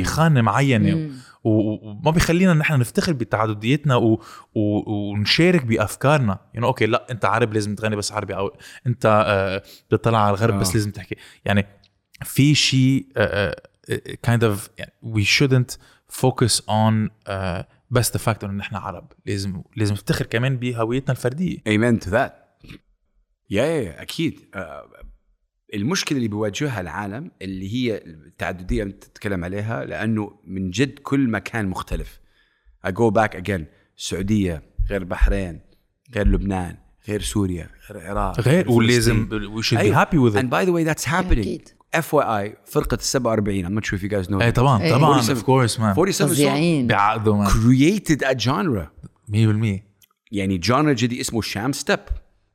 [0.00, 1.10] بخانة معينة
[1.44, 4.20] وما بيخلينا نحن نفتخر بتعدديتنا و...
[4.54, 4.60] و...
[4.92, 10.18] ونشارك بأفكارنا يعني أوكي لا أنت عرب لازم تغني بس عربي أو أنت آه، بتطلع
[10.18, 10.58] على الغرب آه.
[10.60, 11.66] بس لازم تحكي يعني
[12.24, 13.06] في شيء
[14.26, 15.76] kind of يعني we shouldn't
[16.12, 19.12] focus on uh, بس the fact إنه نحن عرب.
[19.26, 21.58] لازم لازم نفتخر كمان بهويتنا الفردية.
[21.58, 22.32] Amen to that.
[23.50, 24.40] يا يا يا أكيد.
[24.54, 24.90] آه،
[25.74, 31.66] المشكلة اللي بيواجهها العالم اللي هي التعددية اللي تتكلم عليها لأنه من جد كل مكان
[31.68, 32.20] مختلف.
[32.86, 33.62] I go back again.
[33.98, 35.60] السعوديه غير البحرين
[36.14, 36.76] غير لبنان
[37.08, 39.56] غير سوريا غير العراق غير ولازم فلسطين.
[39.56, 40.04] we should be أيوة.
[40.04, 40.42] happy with it.
[40.42, 42.54] And by the happening أكيد.
[42.54, 44.54] FYI فرقة ال 47 I'm not sure if you guys know إيه that.
[44.54, 44.92] طبعا إيه.
[44.92, 45.36] طبعا 47.
[45.36, 48.86] of course man 47 song فظيعين بعقده man created a genre
[49.30, 49.80] 100%
[50.32, 52.00] يعني genre جديد اسمه الشام step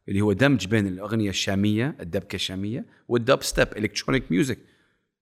[0.09, 4.59] اللي هو دمج بين الأغنية الشامية الدبكة الشامية وال dubstep electronic music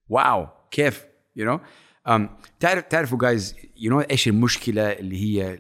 [0.10, 1.62] wow كيف you know?
[2.10, 2.21] um,
[2.60, 5.60] تعرف تعرفوا guys you know إيش المشكلة اللي هي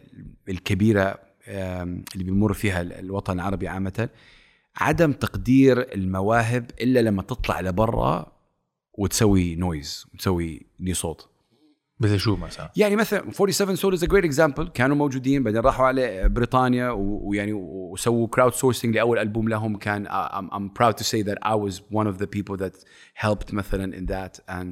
[0.49, 1.17] الكبيرة um,
[1.49, 4.09] اللي بيمر فيها ال- الوطن العربي عامة
[4.77, 8.36] عدم تقدير المواهب إلا لما تطلع لبرا
[8.97, 11.29] وتسوي noise وتسوي لي صوت.
[11.99, 15.85] مثل شو مثلا؟ يعني مثلا 47 Soul is a great example كانوا موجودين بعدين راحوا
[15.85, 19.77] على بريطانيا ويعني وسووا crowdsourcing لأول ألبوم لهم.
[19.77, 22.73] كان I'm, I'm proud to say that I was one of the people that
[23.25, 24.39] helped مثلا in that.
[24.49, 24.67] And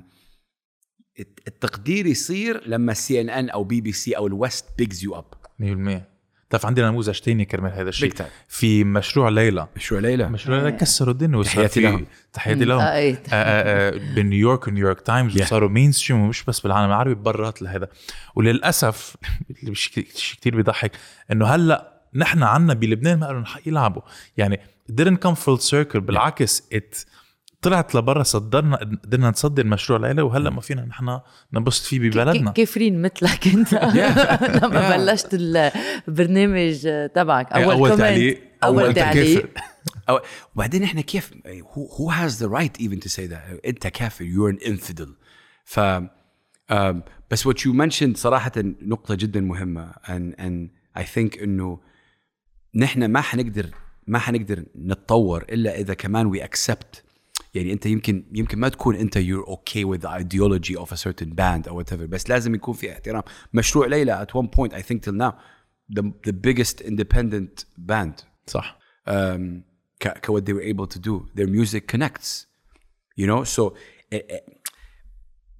[1.19, 5.03] الت- التقدير يصير لما سي ان ان أو بي بي سي أو ال West picks
[5.03, 5.25] you up
[5.61, 6.14] 100%
[6.49, 8.13] بتعرف عندنا نموذج تاني كرمال هذا الشيء.
[8.47, 9.67] في مشروع ليلى.
[9.75, 10.29] مشروع ليلى.
[10.29, 12.05] مشروع ليلى كسروا الدنيا وصار تحياتي في- لهم.
[12.33, 12.79] تحياتي لهم.
[12.79, 13.13] آه، إيه.
[13.13, 15.41] آه، آه، آه، بنيويورك ونيويورك تايمز.
[15.41, 17.87] وصاروا mainstream ومش بس بالعالم العربي برات لهذا.
[18.35, 19.15] وللأسف
[19.59, 20.07] اللي مش شيء
[20.39, 20.91] كثير بيضحك
[21.31, 24.01] إنه هلأ نحن عنا بلبنان ما قالوا يلعبوا.
[24.37, 24.59] يعني
[25.01, 27.05] didn't come full circle بالعكس it
[27.65, 31.19] طلعت لبرا صدرنا قدرنا نصدر مشروع ليلى وهلأ ما فينا نحن
[31.53, 32.51] ننبسط فيه ببلدنا.
[32.51, 33.73] كافرين مثلك انت.
[34.63, 34.97] لما.
[34.97, 37.51] بلشت البرنامج تبعك.
[37.51, 39.49] أول, أول comment تعليق، أول أول تعليق.
[40.09, 40.19] أو
[40.55, 43.65] وبعدين إحنا كيف who, who has the right even to say that?
[43.65, 45.09] أنت كافر you're an infidel.
[45.65, 45.79] ف
[47.31, 48.51] بس what you mentioned صراحة
[48.81, 50.69] نقطة جدا مهمة and, and
[51.01, 51.79] I think إنه
[52.75, 53.69] نحن ما حنقدر
[54.07, 57.04] ما حنقدر نتطور إلا إذا كمان we accept
[57.54, 61.30] يعني انت يمكن يمكن ما تكون انت you're okay with the ideology of a certain
[61.34, 63.22] band or whatever بس لازم يكون في احترام
[63.54, 65.32] مشروع ليلى at one point I think till now
[65.98, 71.28] the, the biggest independent band صح um, ك, ك what they were able to do.
[71.34, 72.46] Their music connects,
[73.16, 73.44] you know.
[73.44, 73.74] So
[74.10, 74.40] eh, eh,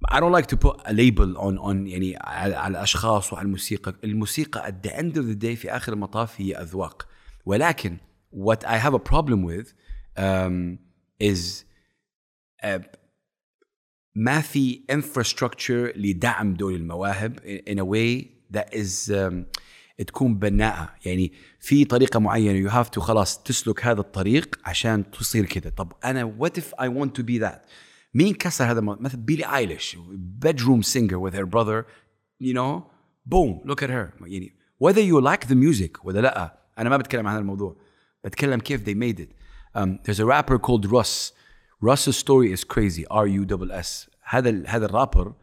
[0.09, 3.95] I don't like to put a label on on يعني على, على الاشخاص وعلى الموسيقى.
[4.03, 7.07] الموسيقى at the end of the day في اخر المطاف هي اذواق.
[7.45, 7.97] ولكن
[8.31, 9.73] what I have a problem with
[10.17, 10.79] um,
[11.19, 11.64] is uh,
[12.60, 12.90] آه،
[14.14, 17.38] ما في infrastructure لدعم دول المواهب.
[17.68, 19.12] In a way that is
[20.06, 20.94] تكون بناءة.
[21.06, 22.68] يعني في طريقة معينة.
[22.68, 26.88] You have to خلاص تسلك هذا الطريق عشان تصير كذا طب أنا what if I
[26.88, 27.58] want to be that
[28.14, 29.96] مين كسر هذا مثل بيلي ايليش
[30.44, 31.84] bedroom singer with her brother
[32.42, 32.82] you know
[33.34, 34.24] boom look at her.
[34.26, 34.52] يعني
[34.84, 37.76] whether you like the music ولا لأ أنا ما بتكلم عن هذا الموضوع.
[38.24, 39.28] بتكلم كيف they made it.
[39.76, 41.32] Um, there's a rapper called Russ.
[41.89, 45.33] Russ's story is crazy R U S S هذا ال- هذا الرابر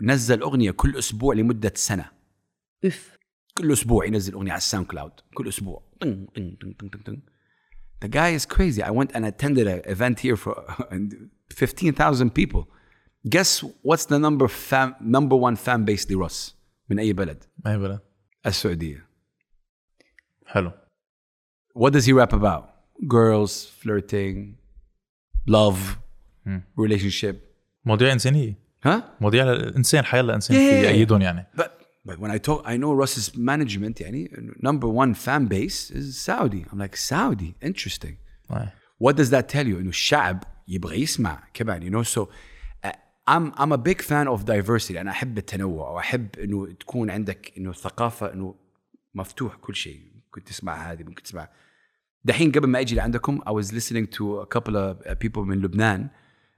[0.00, 2.10] نزل اغنيه كل اسبوع لمده سنه
[2.84, 3.18] اف
[3.58, 7.22] كل اسبوع ينزل اغنيه على الساوند كلاود كل اسبوع طن طن طن طن طن طن.
[8.04, 8.82] The guy is crazy.
[8.82, 10.54] I went and attended an event here for
[11.50, 12.62] 15,000 people.
[13.28, 16.56] Guess what's the number fan, number one fan base لروس
[16.90, 18.00] من اي بلد؟ اي بلد
[18.46, 19.06] السعوديه.
[20.46, 20.72] حلو
[21.78, 22.64] What does he rap about?
[23.16, 24.56] Girls, flirting,
[25.47, 25.99] love
[26.79, 27.39] relationship
[27.85, 28.53] مواضيع إنسانية.
[28.83, 30.87] ها؟ مواضيع الإنسان حياة الإنسان yeah, yeah, yeah.
[30.87, 31.47] في ايدهم يعني.
[31.57, 31.71] But,
[32.05, 36.65] but when I talk I know Russ's management يعني number one fan base is Saudi.
[36.71, 37.55] I'm like Saudi?
[37.61, 38.17] Interesting.
[38.49, 38.71] Right.
[38.97, 39.77] what does that tell you?
[39.79, 42.03] إنه الشعب يبغى يسمع كمان you know?
[42.03, 42.29] So
[42.83, 42.91] uh,
[43.27, 44.97] I'm I'm a big fan of diversity.
[44.97, 48.55] أنا أحب التنوع وأحب إنه تكون عندك إنه ثقافة إنه
[49.15, 50.01] مفتوح كل شيء.
[50.25, 51.49] ممكن تسمع هذه ممكن تسمع
[52.25, 56.09] دحين قبل ما أجي لعندكم I was listening to a couple of people من لبنان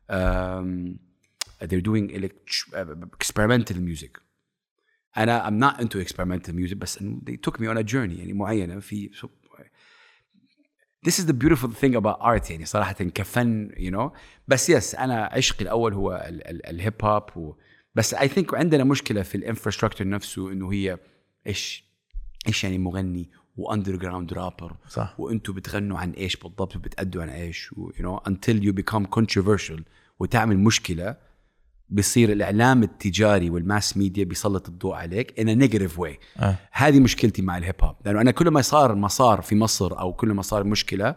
[0.10, 1.00] um,
[1.68, 2.86] they're doing uh,
[3.22, 4.22] experimental music
[5.18, 8.34] أنا I'm not into experimental music بس إنه they took me on a journey يعني
[8.34, 9.10] معينه في
[11.08, 15.24] this is the beautiful thing about art يعني صراحة كفن you know بس يس أنا
[15.26, 17.56] عشقي الأول هو ال- ال- الهيب هوب و
[17.96, 20.98] بس I think عندنا مشكله في ال infrastructure نفسه انه هي
[21.48, 21.84] إيش
[22.48, 24.74] إيش يعني مغني و underground rapper.
[24.90, 25.16] صح.
[25.18, 29.82] وأنتم بتغنوا عن إيش بالضبط وبتأدوا عن إيش و, you know until you become controversial
[30.20, 31.16] وتعمل مشكلة
[31.90, 36.42] بيصير الإعلام التجاري وال mass media بيسلط الضوء عليك negative way.
[36.44, 36.56] آه.
[36.72, 40.28] هذه مشكلتي مع الهيب هوب لأنه أنا كل ما صار مسار في مصر أو كل
[40.34, 41.16] ما صار مشكلة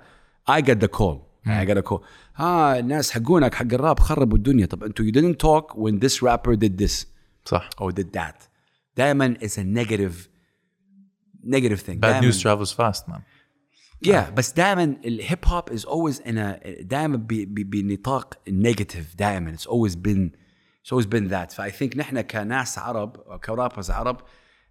[0.51, 1.17] I get the call.
[1.47, 2.01] I get a call.
[2.37, 4.67] ها الناس حقونك حق الراب خربوا الدنيا.
[4.67, 7.07] طب أنتوا you didn't talk when this rapper did this.
[7.45, 7.71] صح.
[7.81, 8.49] or did that.
[8.97, 10.30] دائما a negative
[11.45, 11.99] negative thing.
[11.99, 13.21] Bad news travels fast man.
[14.07, 19.67] Yeah بس دائما الهيب هوب is always in a دائما بنطاق ال negative دائما it's
[19.67, 20.31] always been
[20.85, 21.53] it's always been that.
[21.55, 24.21] ف I think نحن كناس عرب أو ك rappers عرب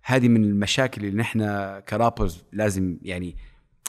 [0.03, 1.39] هذه من المشاكل اللي نحن
[1.79, 3.37] ك rappers لازم يعني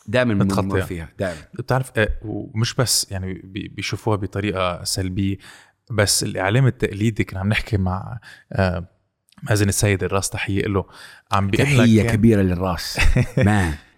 [0.06, 0.34] دائما.
[0.34, 5.36] بنمر فيها دائما بتعرف آه، ومش بس يعني بي- بيشوفوها بطريقة سلبية
[5.90, 8.20] بس الإعلام التقليدي كنا عم نحكي مع
[8.52, 8.88] آه،
[9.42, 10.84] مازن السيد الراس تحية له.
[11.32, 12.98] عم بيقول لك تحيه كبيرة للراس.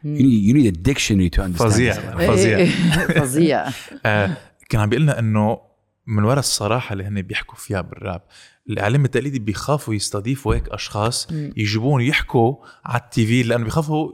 [0.05, 1.92] You need a dictionary to understand فظيع.
[1.94, 2.59] فظيع.
[2.59, 2.70] إيه،
[3.20, 3.68] فظيع.
[4.07, 4.37] آه،
[4.68, 5.59] كان عم بيقول لنا إنه
[6.07, 8.22] من وراء الصراحة اللي هن بيحكوا فيها بالراب
[8.70, 14.12] الاعلام التقليدي بيخافوا يستضيفوا هيك أشخاص يجيبون يحكوا على التي في لأنه بيخافوا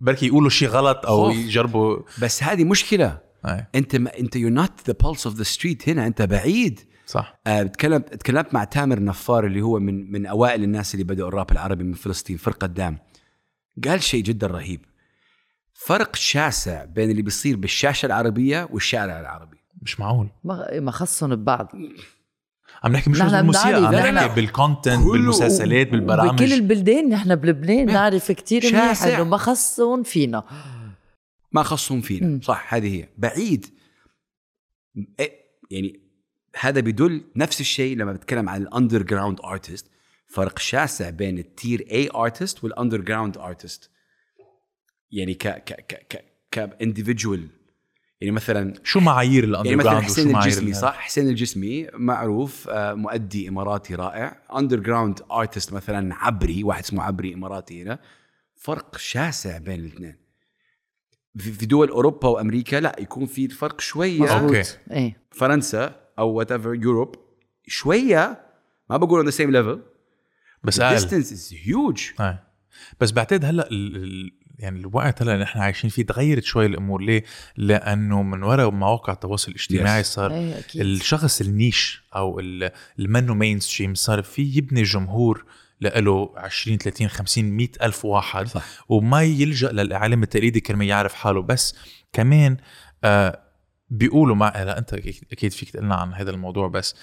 [0.00, 1.36] بركي يقولوا شيء غلط أو خوف.
[1.36, 1.98] يجربوا.
[2.22, 3.18] بس هذه مشكلة.
[3.46, 3.66] أي.
[3.74, 6.80] أنت ما أنت you're not the pulse of the street هنا أنت بعيد.
[7.08, 7.40] صح.
[7.46, 11.52] آه، تكلمت تكلمت مع تامر نفار اللي هو من من أوائل الناس اللي بدأوا الراب
[11.52, 12.98] العربي من فلسطين فرقة دام.
[13.84, 14.84] قال شيء جدا رهيب.
[15.72, 19.58] فرق شاسع بين اللي بيصير بالشاشة العربية والشارع العربي.
[19.82, 20.28] مش معقول.
[20.44, 21.72] ما ما خصهم ببعض.
[22.84, 24.34] عم نحكي مش نحن بس بالموسيقى عم نحكي.
[24.34, 25.06] بالكونتنت.
[25.06, 29.16] بالمسلسلات بكل بالبرامج البلدان نحن بلبنان نعرف كتير منيح شاسع.
[29.16, 30.44] إنه ما خصهم فينا.
[31.52, 32.40] ما خصهم فينا.
[32.42, 33.08] صح هذه هي.
[33.18, 33.66] بعيد.
[35.20, 35.32] إيه،
[35.70, 36.07] يعني
[36.60, 39.86] هذا بيدل نفس الشيء لما بتكلم عن ال underground artist
[40.26, 43.90] فرق شاسع بين ال tier A artist وال underground artist
[45.10, 47.48] يعني ك ك ك ك ك individual
[48.20, 52.68] يعني مثلا شو معايير ال under يعني مثلا حسين الجسمي ال- صح؟ حسين الجسمي معروف
[52.68, 54.42] آه، مؤدي إماراتي رائع.
[54.56, 57.98] underground artist مثلا عبري واحد اسمه عبري إماراتي هنا.
[58.56, 60.16] فرق شاسع بين الاثنين.
[61.38, 64.38] في في دول أوروبا وأمريكا لا يكون في فرق شوية.
[64.40, 64.62] okay.
[64.90, 65.20] إيه.
[65.30, 67.14] فرنسا أو whatever Europe
[67.66, 68.40] شوية
[68.90, 69.78] ما بقول on the same level
[70.64, 72.38] بس the أقل distance is huge آه.
[73.00, 73.96] بس بعتقد هلأ ال...
[73.96, 74.32] ال...
[74.58, 77.24] يعني الوقت هلأ اللي نحن عايشين فيه تغيرت شوي الأمور ليه؟
[77.56, 80.06] لأنه من وراء مواقع التواصل الاجتماعي Yes.
[80.06, 85.44] صار أكيد الشخص ال niche أو ال- المنو mainstream صار في يبني جمهور
[85.80, 88.64] له 20 30 50 100 ألف واحد صح.
[88.88, 91.76] وما يلجأ للإعلام التقليدي كرمال يعرف حاله بس
[92.12, 92.56] كمان
[93.04, 93.40] آه
[93.90, 96.96] بيقولوا مع لا انت أكيد- أكيد فيك تقلنا عن هذا الموضوع بس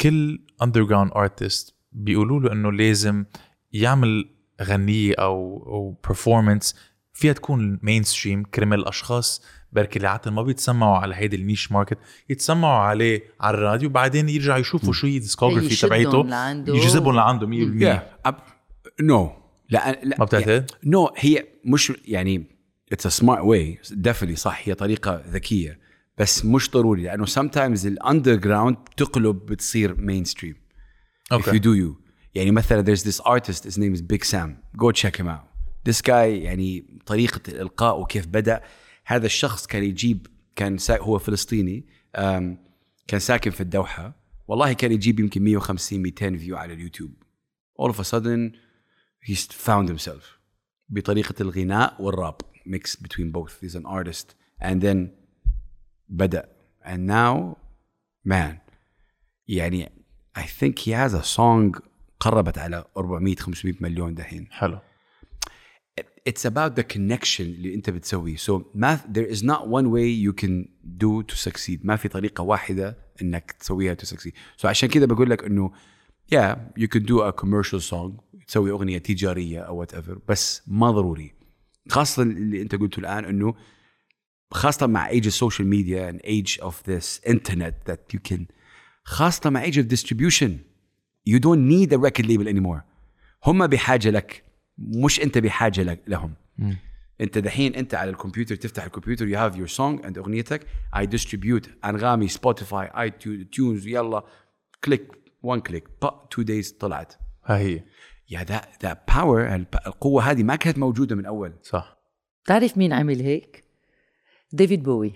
[0.00, 3.24] كل underground artist بيقولوا له إنه لازم
[3.72, 4.30] يعمل
[4.62, 6.74] غنية أو أو performance
[7.12, 11.98] فيها تكون mainstream كرمال الأشخاص بركي اللي عاده ما بيتسمعوا على هيدي ال niche market
[12.28, 16.10] يتسمعوا عليه على الراديو بعدين يرجعوا يشوفوا شو هي ال discography تبعيته.
[16.76, 17.50] يجذبهم لعنده 100%
[18.28, 18.32] yeah.
[19.00, 19.32] No
[19.70, 22.57] لا لا ما بتعتقد؟ No هي مش يعني
[22.92, 25.78] it's a smart way definitely صح هي طريقة ذكية.
[26.18, 32.08] بس مش ضروري لأنه sometimes ال underground تقلب بتصير mainstream if you okay do you.
[32.34, 34.48] يعني مثلا there's this artist his name is Big Sam.
[34.76, 35.48] Go check him out.
[35.88, 38.62] This guy يعني طريقة الإلقاء وكيف بدأ.
[39.04, 42.20] هذا الشخص كان يجيب كان سا هو فلسطيني um,
[43.06, 44.14] كان ساكن في الدوحة.
[44.48, 47.14] والله كان يجيب يمكن 150 200 فيو على اليوتيوب.
[47.82, 48.56] All of a sudden
[49.28, 49.34] he
[49.66, 50.24] found himself
[50.88, 52.34] بطريقة الغناء والراب.
[52.67, 55.07] mix between both he's an artist and then
[56.09, 56.45] بدأ
[56.85, 57.57] and now
[58.25, 58.57] man
[59.47, 59.91] يعني
[60.35, 61.81] I think he has a song
[62.19, 64.79] قربت على 400 500 مليون دحين حلو
[66.29, 70.33] it's about the connection اللي انت بتسويه so ما there is not one way you
[70.43, 70.67] can
[70.97, 75.29] do to succeed ما في طريقه واحده انك تسويها to succeed so عشان كذا بقول
[75.29, 75.71] لك انه
[76.35, 78.11] yeah you could do a commercial song
[78.47, 81.33] تسوي اغنيه تجاريه او whatever بس ما ضروري
[81.88, 83.54] خاصة اللي أنت قلته الآن إنه
[84.50, 88.40] خاصة مع of social media and age of this internet that you can
[89.04, 90.50] خاصة مع age of distribution
[91.28, 92.80] you don't need a record label anymore.
[93.46, 94.44] هم بحاجة لك
[94.78, 96.34] مش أنت بحاجة لك لهم.
[97.20, 100.66] أنت دحين أنت على الكمبيوتر تفتح الكمبيوتر you have your song and أغنيتك
[100.96, 104.24] I distribute أنغامي سبوتيفاي iTunes يلا
[104.84, 105.88] click one click
[106.30, 107.14] two days طلعت.
[107.44, 107.84] ها هي
[108.30, 109.54] يا the the power
[109.86, 111.98] القوة هذه ما كانت موجودة من أول صح
[112.44, 113.64] بتعرف مين عمل هيك؟
[114.52, 115.12] ديفيد بوي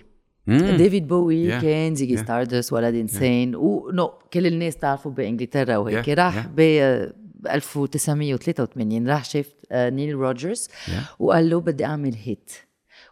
[0.47, 1.61] ديفيد بوي Yeah.
[1.61, 2.19] كان زيجي Yeah.
[2.23, 6.17] ستاردست ولد انسان ونو كل الناس تعرفه بإنجلترا وهيك Yeah.
[6.19, 6.47] راح Yeah.
[6.55, 6.59] ب
[7.49, 10.91] 1983 راح شاف آه، نايل روجرز Yeah.
[11.19, 12.51] وقال له بدي أعمل هيت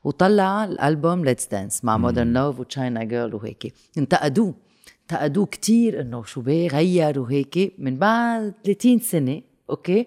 [0.04, 4.54] وطلع الألبوم ليتس دانس مع مودرن لوف وتشاينا جيرل وهيك انتقدوه
[5.02, 10.00] انتقدوه كتير إنه شو بيه غير وهيك من بعد 30 سنة أوكي؟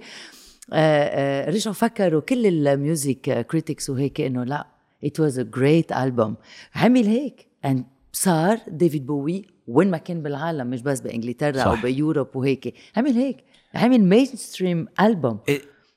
[0.72, 4.66] آه آه رجعوا فكروا كل ال music critics وهيك إنه لا
[5.06, 6.30] it was a great album.
[6.74, 7.78] عمل هيك and
[8.12, 11.66] صار ديفيد بوي وين ما كان بالعالم مش بس بإنجلترا صح.
[11.66, 12.74] أو ب Europe وهيك.
[12.96, 13.36] عمل هيك
[13.74, 15.38] عمل mainstream album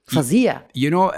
[0.06, 0.62] فظيع.
[0.76, 1.12] you know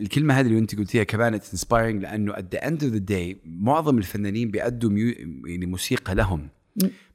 [0.00, 3.36] الكلمة هذه اللي أنت قلتيها كمان it's inspiring لأنه at the end of the day
[3.44, 5.14] معظم الفنانين بيأدوا ميو
[5.46, 6.48] يعني موسيقى لهم.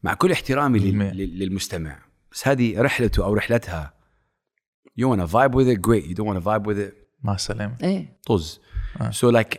[0.03, 0.79] مع كل احترامي.
[0.79, 1.99] لل- للمستمع.
[2.31, 3.93] بس هذه رحلته أو رحلتها
[4.97, 5.81] you want to vibe with it?
[5.81, 6.05] Great.
[6.05, 6.93] You don't want to vibe with it?
[7.23, 7.77] مع السلامة.
[7.83, 8.17] إيه.
[8.25, 8.59] طز.
[9.01, 9.11] آه.
[9.11, 9.57] so like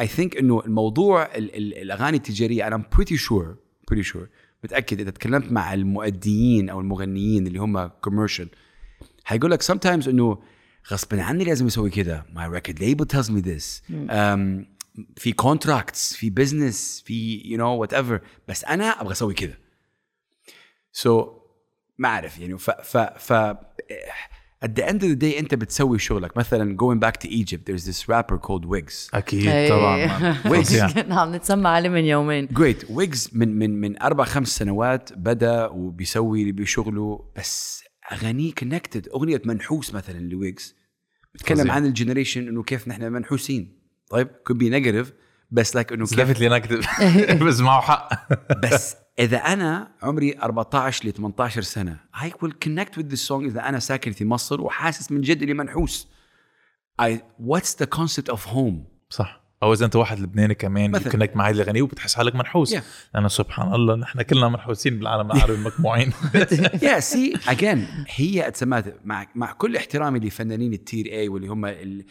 [0.00, 3.56] I think إنه الموضوع الأغاني التجارية أنا pretty sure
[3.90, 4.28] pretty sure
[4.64, 8.48] متأكد إذا تكلمت مع المؤديين أو المغنيين اللي هم commercial
[9.24, 10.38] حيقول لك sometimes إنه
[10.92, 12.26] غصب عني لازم أسوي كده.
[12.32, 13.82] my record label tells me this
[15.16, 19.58] في contracts في business في you know whatever بس أنا أبغى أسوي كده.
[21.02, 21.08] So,
[21.98, 23.32] ما أعرف يعني ف ف ف
[24.64, 26.36] at the end of the day انت بتسوي شغلك.
[26.36, 29.10] مثلا going back to Egypt there's this rapper called Wegz.
[29.14, 29.68] أكيد إيه.
[29.68, 30.32] طبعا.
[30.32, 32.48] فظيع كنا عم نتسمع عليه من يومين.
[32.48, 32.90] Great.
[32.90, 39.42] ويجز من من من أربع خمس سنوات بدأ وبيسوي اللي بشغله بس أغانيه connected أغنية
[39.44, 40.74] منحوس مثلا لويجز.
[41.34, 41.70] بتكلم.
[41.70, 43.78] عن ال generation إنه كيف نحن منحوسين.
[44.10, 45.25] طيب could be negative.
[45.50, 46.80] بس like إنه كيف definitely نكتب
[47.46, 48.32] بس معه حق.
[48.64, 53.68] بس إذا أنا عمري 14 ل 18 سنة I will connect with this song إذا
[53.68, 56.08] أنا ساكن في مصر وحاسس من جد إني منحوس.
[57.02, 57.10] I
[57.48, 58.74] what's the concept of home?
[59.10, 59.46] صح.
[59.62, 60.98] أو إذا أنت واحد لبناني كمان.
[60.98, 62.74] connect مع هذه الاغنيه وبتحس حالك منحوس.
[62.74, 62.80] Yeah.
[63.14, 66.12] لأنه سبحان الله نحن كلنا منحوسين بالعالم العربي مجموعين.
[66.82, 71.48] You see again هي it's not مع مع كل احترامي لفنانين الـ tier A واللي
[71.48, 72.04] هم ال...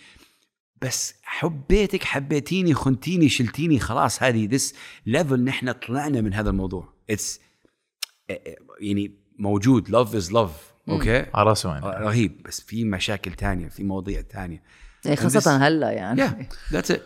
[0.86, 4.74] بس حبيتك حبيتيني خنتيني شلتيني خلاص هذه this
[5.06, 6.93] level نحن طلعنا من هذا الموضوع.
[7.10, 7.41] it's
[8.80, 9.89] يعني موجود.
[9.89, 12.43] love is love okay على راسي وين رهيب.
[12.43, 14.63] بس في مشاكل تانية في مواضيع تانية.
[15.06, 16.50] إيه، خاصة هلأ يعني.
[16.74, 17.00] it آه،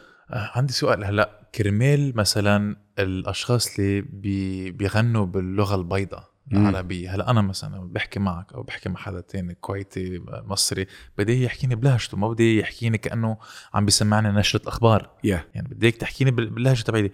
[0.55, 1.03] عندي سؤال.
[1.03, 8.53] هلأ كرمال مثلا الأشخاص اللي بي بيغنوا باللغة البيضاء العربية هلا أنا مثلا بحكي معك
[8.53, 13.37] أو بحكي مع حدا تاني كويتي مصري بدي يحكيني بلهجته ما بدي يحكيني كأنه
[13.73, 15.09] عم بيسمعني نشرة أخبار.
[15.23, 17.11] يا يعني بدي إياك تحكيني بال- باللهجة تبعي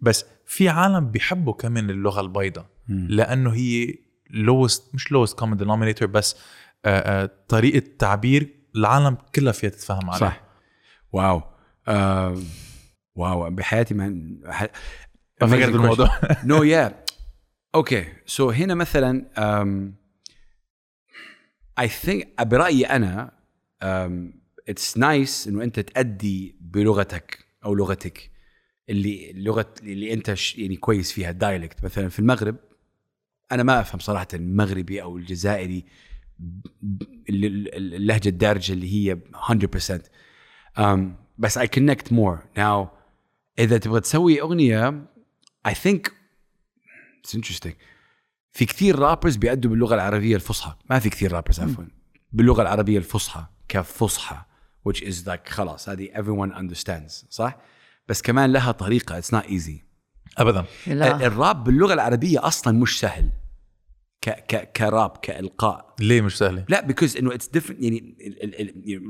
[0.00, 2.66] بس في عالم بيحبوا كمان اللغة البيضاء.
[2.88, 3.94] لأنه هي
[4.30, 6.36] lowest مش lowest common denominator بس
[6.84, 10.18] آه، آه، طريقة تعبير العالم كلها فيها تتفاهم عليها.
[10.28, 10.40] صح.
[11.12, 11.42] Wow.
[11.88, 12.36] آه
[13.14, 13.50] wow.
[13.50, 13.94] بحياتي.
[13.94, 14.68] ما
[15.40, 16.10] فكرت بالموضوع
[16.44, 17.04] no yeah
[17.74, 18.06] okay.
[18.26, 19.26] So هنا مثلا
[21.78, 23.32] I think برأيي أنا
[24.68, 28.30] it's nice إنه أنت تأدي بلغتك أو لغتك
[28.88, 32.56] اللي اللغة اللي أنت يعني كويس فيها dialect مثلا في المغرب
[33.52, 35.84] أنا ما أفهم صراحة المغربي أو الجزائري
[37.28, 40.00] اللهجة الدارجة اللي هي 100%
[40.78, 41.00] um,
[41.38, 42.38] بس I connect more.
[42.58, 42.88] Now
[43.58, 45.04] إذا تبغى تسوي أغنية
[45.68, 46.21] I think
[47.26, 47.72] it's interesting.
[48.52, 50.74] في كثير رابرز بيأدوا باللغة العربية الفصحى.
[50.90, 51.84] ما في كثير رابرز عفوا.
[52.32, 54.36] باللغة العربية الفصحى كفصحى
[54.88, 57.58] which is like خلاص هذه everyone understands صح؟
[58.08, 59.20] بس كمان لها طريقة.
[59.20, 59.84] It's not easy.
[60.38, 60.64] ابدا.
[60.86, 61.26] لا.
[61.26, 63.30] الراب باللغة العربية أصلا مش سهل.
[64.20, 65.94] ك ك كراب كإلقاء.
[66.00, 67.76] ليه مش سهله؟ لا because إنه it's different.
[67.78, 68.16] يعني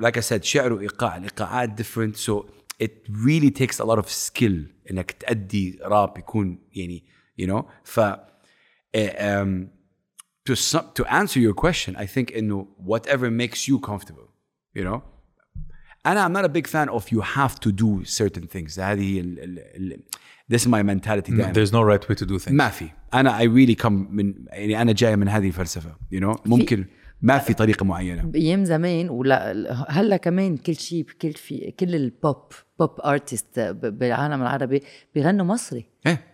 [0.02, 2.16] like I said شعر وإيقاع الإيقاعات different.
[2.16, 2.46] So
[2.82, 4.54] it really takes a lot of skill
[4.90, 7.04] إنك تأدي راب يكون يعني
[7.41, 9.67] you know ف eh, um,
[10.49, 14.29] to some, to answer your question I think انه whatever makes you comfortable
[14.75, 15.01] you know
[16.05, 19.19] انا I'm not a big fan of you have to do certain things هذه هي
[19.19, 19.99] ال, ال, ال,
[20.53, 23.39] this is my mentality دائما there's no right way to do things ما في انا
[23.39, 26.85] I really come من يعني انا جاي من هذه الفلسفه you know ممكن
[27.21, 29.53] ما في طريقه معينه بايام زمان ولا
[29.89, 34.83] هلا كمان كل شيء كل في كل البوب بوب ارتست بالعالم العربي
[35.15, 36.30] بيغنوا مصري ايه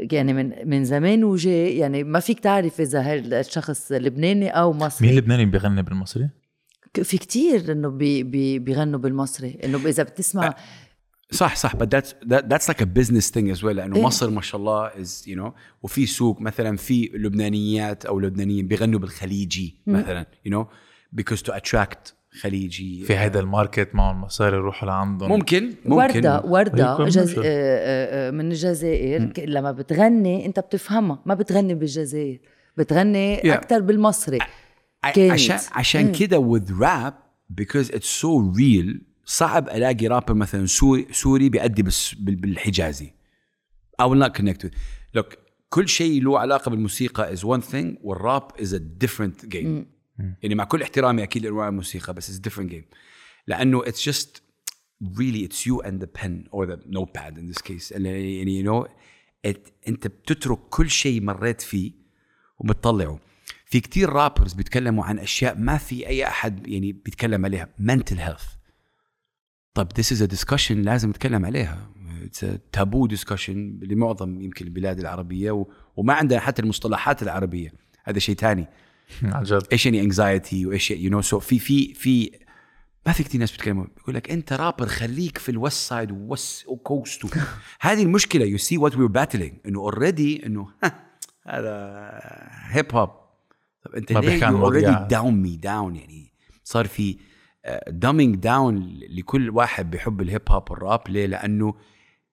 [0.00, 5.08] يعني من من زمان وجاي يعني ما فيك تعرف إذا هذا الشخص لبناني أو مصري
[5.08, 6.28] مين لبناني بيغني بالمصري؟
[7.02, 10.54] في كتير إنه بي بي بيغنوا بالمصري إنه إذا بتسمع
[11.30, 14.02] صح صح but that's that, that's like a business thing as well لأنه إيه.
[14.02, 19.00] مصر ما شاء الله is you know وفي سوق مثلا في لبنانيات أو لبنانيين بيغنوا
[19.00, 20.66] بالخليجي مثلا you know
[21.20, 25.28] because to attract خليجي في هيدا الماركت معهم مصاري يروحوا لعندهم.
[25.28, 25.64] ممكن.
[25.84, 25.92] ممكن.
[25.92, 27.38] وردة وردة يكون جز...
[27.38, 29.24] آه، آه، آه، من الجزائر.
[29.24, 32.38] ك- لما بتغني انت بتفهمها ما بتغني بالجزائر
[32.76, 33.46] بتغني Yeah.
[33.46, 34.38] أكثر بالمصري.
[35.14, 35.30] كانت.
[35.32, 37.12] عشان عشان كده with rap
[37.62, 43.12] because it's so real صعب ألاقي رابر مثلا سوري سوري بيأدي بال- بالحجازي.
[44.02, 44.70] I will not connect with
[45.18, 45.36] look
[45.68, 49.84] كل شيء له علاقة بالموسيقى is one thing والـ rap is a different game.
[50.18, 52.96] يعني مع كل احترامي أكيد لأنواع الموسيقى بس it's different game.
[53.46, 54.40] لأنه it's just
[55.02, 57.92] really it's you and the pen or the notepad in this case.
[57.96, 58.86] اللي يعني you know
[59.46, 59.58] it,
[59.88, 61.92] أنت بتترك كل شيء مريت فيه
[62.58, 63.18] وبتطلعه.
[63.66, 67.68] في كتير rappers بيتكلموا عن أشياء ما في أي أحد يعني بيتكلم عليها.
[67.80, 68.46] Mental health.
[69.74, 71.92] طب this is a discussion لازم نتكلم عليها.
[72.76, 75.72] Taboo discussion لمعظم يمكن البلاد العربية و...
[75.96, 77.72] وما عندنا حتى المصطلحات العربية.
[78.04, 78.66] هذا شيء تاني.
[79.22, 79.62] عن جد.
[79.72, 82.32] إيش يعني anxiety وإيش you know so في في في
[83.06, 86.22] ما في كثير ناس بيتكلموا بيقول لك أنت رابر خليك في الـ west side و
[86.22, 87.22] west و coast
[87.80, 90.68] هذه المشكلة you see what we're battling إنه already إنه
[91.46, 92.10] هذا
[92.68, 93.10] hip hop
[93.84, 95.06] طب أنت ليه already.
[95.10, 96.32] Down me down يعني
[96.64, 97.16] صار في
[97.88, 101.74] dumbing down لكل واحد بيحب الـ hip hop والـ rap ليه؟ لأنه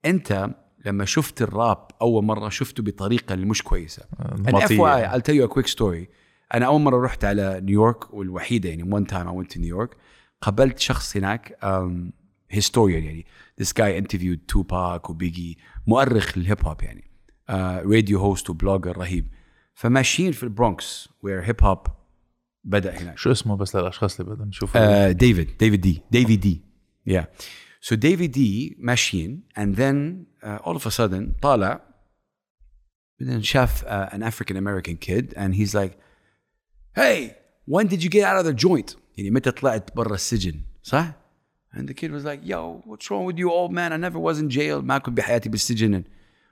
[0.05, 0.49] أنت
[0.85, 4.03] لما شفت الراب أول مرة شفته بطريقة اللي مش كويسة.
[4.47, 4.71] If.
[4.71, 6.18] Why I'll tell you a quick story.
[6.53, 9.97] أنا أول مرة رحت على نيويورك والوحيدة يعني one time I went to New York.
[10.41, 12.11] قابلت شخص هناك um,
[12.57, 13.25] historian يعني.
[13.61, 17.03] This guy interviewed Tupac وبيجي مؤرخ للـ hip hop يعني
[17.85, 19.27] radio host و blogger رهيب.
[19.73, 21.87] فماشيين في البرونكس where hip hop
[22.63, 23.17] بدأ هناك.
[23.17, 26.47] شو اسمه بس للأشخاص اللي يشوفوا؟ uh, David, David D, David D.
[27.09, 27.25] Yeah.
[27.81, 28.39] So David D
[28.77, 31.81] ماشيين uh, all of a sudden طالع
[33.19, 36.08] بعدين شاف uh, an African American kid and he's like
[36.99, 37.35] hey
[37.65, 38.95] when did you get out of the joint?
[39.17, 41.13] يعني متى طلعت برا السجن؟ صح؟
[41.73, 43.93] And the kid was like yo what's wrong with you old man?
[43.93, 44.81] I never was in jail.
[44.81, 46.03] ما كنت بحياتي بالسجن.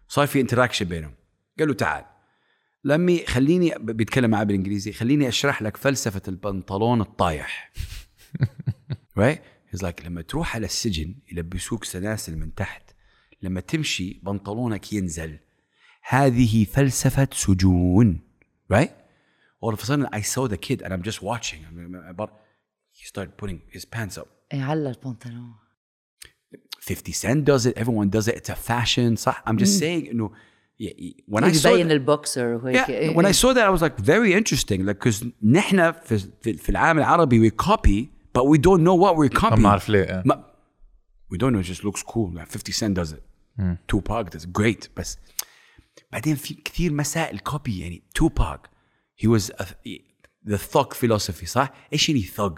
[0.08, 1.14] صار في interaction بينهم.
[1.60, 2.06] قال له تعال
[2.84, 4.92] لمي خليني بيتكلم معاه بالإنجليزي.
[4.92, 7.72] خليني أشرح لك فلسفة البنطلون الطايح.
[9.20, 9.40] Right?
[9.72, 12.92] He's like لما تروح على السجن يلبسوك سلاسل من تحت.
[13.42, 15.40] لما تمشي بنطلونك ينزل.
[16.02, 18.20] هذه فلسفة سجون.
[18.74, 19.07] Right?
[19.65, 21.61] all of a sudden I saw the kid and I'm just watching
[22.21, 22.31] but
[22.99, 25.55] he started putting his pants up إيه، على البنطلون
[26.81, 30.31] 50 cent does it everyone does it it's a fashion صح I'm just saying انه
[30.83, 30.91] yeah,
[31.29, 33.33] when I saw يبين that- البوكسر وهيك Yeah, إيه، when I إيه.
[33.33, 37.51] saw that I was like very interesting like because نحن في, في, في العالم العربي
[37.51, 38.07] we copy
[38.39, 40.23] but we don't know what we're ما copying بنعرف ليه إيه.
[40.27, 40.45] ما,
[41.35, 43.23] we don't know it just looks cool like 50 cent does it
[43.89, 45.19] Tupac does it great بس
[46.13, 48.59] بعدين في كثير مسائل كوبي يعني Tupac
[49.23, 49.65] he was a,
[50.53, 52.53] the thug philosophy صح ايش يعني thug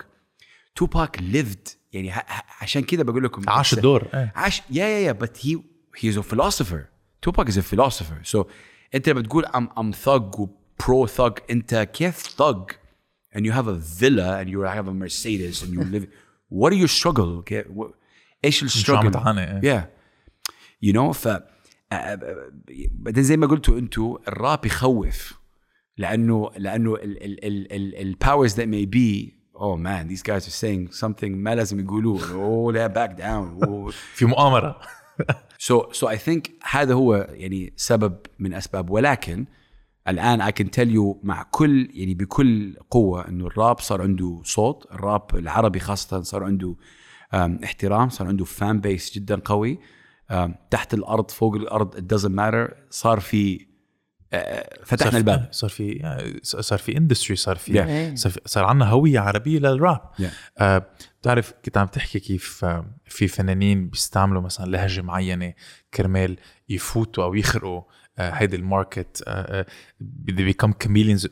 [0.80, 4.32] Tupac lived يعني ه- ه- عشان كذا بقول لكم عاش الدور إيه.
[4.36, 5.56] عاش yeah yeah yeah but he
[6.00, 6.80] he's a philosopher
[7.26, 8.46] Tupac is a philosopher so
[8.94, 10.48] انت لما تقول I'm I'm thug و
[10.82, 12.72] pro thug انت كيف thug
[13.36, 16.06] and you have a villa and you have a Mercedes and you live
[16.52, 17.94] what are your struggle كيف- what-
[18.44, 19.80] ايش عم السترجل تعاني، إيه.
[19.80, 19.84] yeah
[20.86, 21.28] you know ف
[22.90, 25.37] بعدين زي ما قلتوا انتوا الراب يخوف
[25.99, 29.33] لأنه لأنه ال ال ال ال ال powers that may be.
[29.53, 32.19] Oh man these guys are saying something ما لازم يقولوه.
[32.19, 33.65] Oh لا down.
[33.65, 33.91] Oh.
[34.17, 34.79] في مؤامرة.
[35.67, 38.89] So so I think هذا هو يعني سبب من أسباب.
[38.89, 39.45] ولكن
[40.07, 44.87] الآن I can tell you مع كل يعني بكل قوة إنه الراب صار عنده صوت.
[44.91, 46.75] الراب العربي خاصة صار عنده
[47.63, 49.79] احترام صار عنده فان بيس جدا قوي.
[50.71, 52.73] تحت الأرض فوق الأرض it doesn't matter.
[52.89, 53.68] صار في
[54.85, 55.47] فتحنا في- الباب.
[55.51, 58.15] صار في صار في industry صار في Yeah.
[58.45, 60.01] صار, عندنا هوية عربية للراب.
[60.21, 60.23] Yeah.
[60.57, 60.85] آه
[61.21, 65.53] بتعرف كنت عم تحكي كيف آه في فنانين بيستعملوا مثلا لهجة معينة
[65.93, 66.37] كرمال
[66.69, 67.81] يفوتوا أو يخرقوا
[68.17, 69.65] آه هيدي الـ market آه آه
[70.31, 71.27] they become chameleons.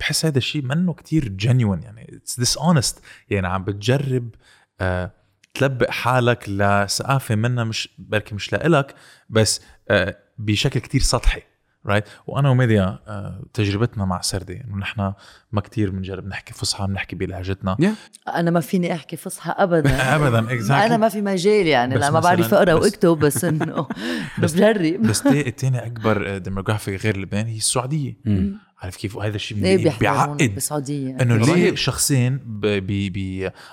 [0.00, 2.94] بحس هذا الشيء منه كتير genuine يعني it's dishonest.
[3.30, 4.34] يعني عم بتجرب
[4.80, 5.12] آه
[5.54, 8.94] تلبق حالك لثقافة منها مش بركي مش لإلك
[9.28, 11.42] بس آه بشكل كتير سطحي.
[11.86, 15.12] Right وأنا وميديا آه تجربتنا مع سردي إنه نحن
[15.52, 18.28] ما كتير بنجرب نحكي فصحى بنحكي بلهجتنا Yeah.
[18.36, 19.90] أنا ما فيني أحكي فصحى ابدا.
[20.16, 23.44] ابدا أنا exactly ما في مجال يعني بس لا ما بعرف أقرأ بس- وأكتب بس
[23.44, 23.86] إنه
[24.38, 25.02] بجرب.
[25.02, 28.16] بس تاني تاني أكبر demographic غير لبنان هي السعودية.
[28.82, 29.58] عارف كيف؟ وهذا الشيء
[30.00, 30.54] بيعقد.
[30.54, 31.74] بالسعودية؟ إنه ليه.
[31.74, 32.38] شخصين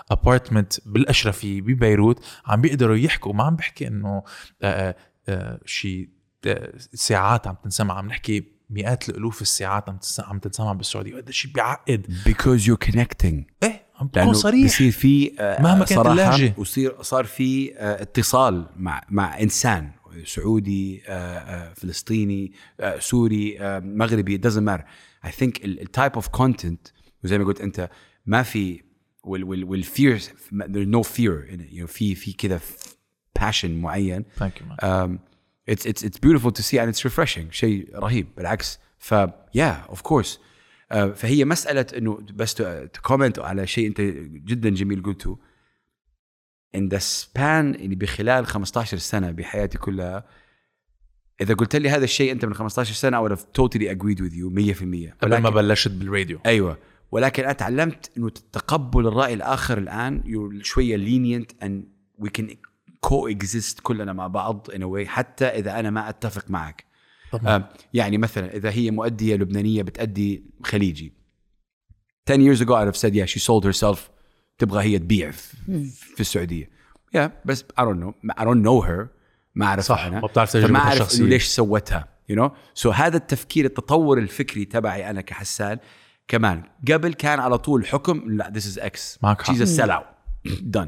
[0.09, 3.33] بابارتمنت بالأشرفية ببيروت عم بيقدروا يحكوا.
[3.33, 4.23] ما عم بحكي إنه
[4.61, 4.95] آه،
[5.29, 6.14] آه، شيء آه،
[6.93, 11.13] ساعات عم تنسمع عم نحكي مئات الألوف الساعات عم تنسمع عم تنسمع بالسعودية.
[11.13, 12.07] وهذا الشيء بيعقد.
[12.25, 13.43] Because you're connecting.
[13.63, 14.65] إيه عم تكون صريح.
[14.65, 16.53] بصير في آه، مهما كانت اللهجة.
[16.57, 19.91] وصير صار في آه، اتصال مع مع إنسان
[20.25, 22.51] سعودي آه، فلسطيني
[22.99, 24.83] سوري مغربي doesn't matter.
[25.27, 26.88] I think الـ type of content
[27.23, 27.89] وزي ما قلت أنت
[28.25, 28.81] ما في
[29.23, 30.19] والـ والـ والـ fear
[30.53, 31.73] there's no fear in it.
[31.73, 32.59] You know في في كذا
[33.39, 34.25] passion معين.
[34.38, 35.19] Thank you um,
[35.68, 37.51] it's it's it's beautiful to see and it's refreshing.
[37.51, 38.28] شيء رهيب.
[38.38, 38.80] بالعكس.
[38.97, 39.13] ف
[39.57, 40.38] yeah of course.
[40.93, 42.53] uh, فهي مسألة إنه بس
[42.93, 44.01] ت comment على شيء أنت
[44.45, 45.39] جدا جميل قلته.
[46.78, 50.26] In the span اللي بخلال 15 سنة بحياتي كلها
[51.41, 54.34] إذا قلت لي هذا الشيء أنت من 15 سنة I would have totally agreed with
[54.34, 56.39] you 100% قبل ما بلشت بالراديو.
[56.45, 56.78] أيوه.
[57.11, 61.72] ولكن أنا تعلمت إنه تقبل الرأي الآخر الآن you're شوية lenient and
[62.26, 62.55] we can
[63.07, 66.85] coexist كلنا مع بعض way حتى إذا أنا ما أتفق معك.
[67.31, 67.55] طبعا.
[67.55, 71.13] آه يعني مثلا إذا هي مؤدية لبنانية بتأدي خليجي.
[72.29, 73.99] 10 years ago I'd have said yeah she sold herself
[74.57, 76.69] تبغى هي تبيع في, السعودية.
[77.17, 79.07] Yeah بس I don't know I don't know her
[79.55, 80.19] ما أعرف صح، أنا.
[80.19, 81.15] ما بتعرف تجربتها أعرف.
[81.15, 82.49] انه ليش سوتها you know
[82.83, 85.79] so هذا التفكير التطور الفكري تبعي أنا كحسان.
[86.27, 89.17] كمان قبل كان على طول حكم لا this is X.
[89.23, 89.53] معك حق.
[89.53, 90.05] she's a sellout.
[90.49, 90.87] Done.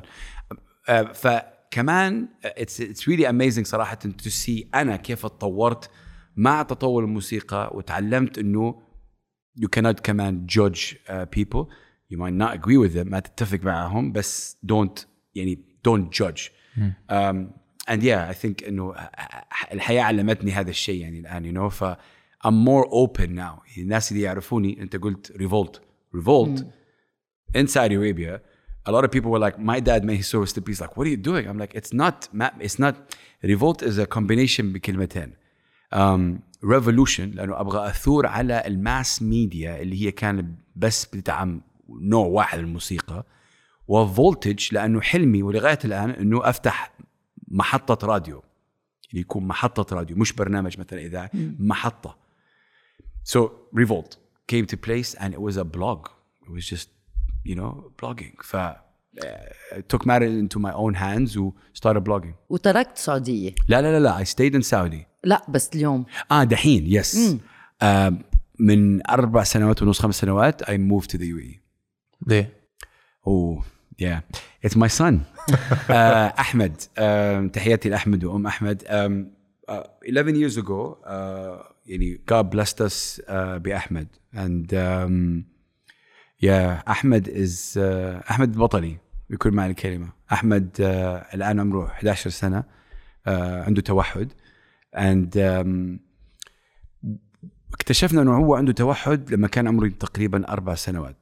[0.89, 1.11] آه،
[1.72, 5.89] كمان it's really amazing صراحة to see أنا كيف اتطورت
[6.36, 8.82] مع تطور الموسيقى وتعلمت إنه
[9.58, 11.68] you cannot كمان judge people
[12.12, 15.00] you may not agree with ما تتفق معاهم بس don't
[15.36, 16.41] يعني don't judge
[17.89, 18.93] and yeah I think إنه
[19.74, 21.84] الحياة علمتني هذا الشيء يعني الآن you know ف
[22.45, 25.82] I'm more open now الناس اللي يعرفوني أنت قلت revolt
[26.16, 26.68] revolution
[27.56, 28.39] in Saudi Arabia
[28.88, 30.80] a lot of people were like, my dad may his soul rest in peace.
[30.82, 31.44] Like, what are you doing?
[31.50, 32.30] I'm like, it's not,
[32.68, 32.96] it's not,
[33.44, 35.34] revolt is a combination بكلمتين.
[35.94, 42.26] Um, revolution لأنه أبغى أثور على ال mass media اللي هي كان بس بتدعم نوع
[42.26, 43.26] واحد من الموسيقى
[43.88, 46.94] وفولتج لأنه حلمي ولغاية الآن أنه أفتح
[47.48, 48.44] محطة راديو
[49.10, 51.30] اللي يكون محطة راديو مش برنامج مثلا إذاعي
[51.60, 52.18] محطة
[53.24, 53.40] So
[53.74, 54.18] Revolt
[54.48, 56.10] came to place and it was a blog.
[56.46, 56.90] It was just,
[57.47, 58.43] you know, blogging.
[58.43, 59.25] ف uh,
[59.77, 62.35] I took matters into my own hands and started blogging.
[62.49, 65.07] وتركت السعوديه لا لا لا لا I stayed in Saudi.
[65.25, 67.37] لا بس اليوم اه دحين يس
[67.83, 68.12] آه
[68.59, 71.59] من أربع سنوات ونص خمس سنوات I moved to the UAE.
[72.27, 72.62] ليه؟
[73.29, 73.62] Oh
[74.03, 74.20] yeah
[74.66, 75.14] it's my son
[75.51, 75.93] uh,
[76.39, 82.81] أحمد um, تحياتي لأحمد وأم أحمد um, uh, 11 years ago uh, يعني God blessed
[82.81, 85.45] us uh, بأحمد and um,
[86.44, 88.98] yeah أحمد is uh, أحمد بطلي
[89.30, 90.10] بكل معنى الكلمة.
[90.32, 90.82] أحمد uh,
[91.34, 94.32] الآن عمره 11 سنة uh, عنده توحد.
[94.96, 96.00] Um,
[97.74, 101.18] اكتشفنا إنه هو عنده توحد لما كان عمره تقريبا أربع سنوات.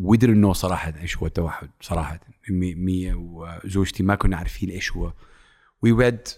[0.00, 2.20] didn't know صراحة إيش هو التوحد صراحة.
[2.50, 5.12] me, وزوجتي ما كنا عارفين إيش هو.
[5.86, 6.30] We read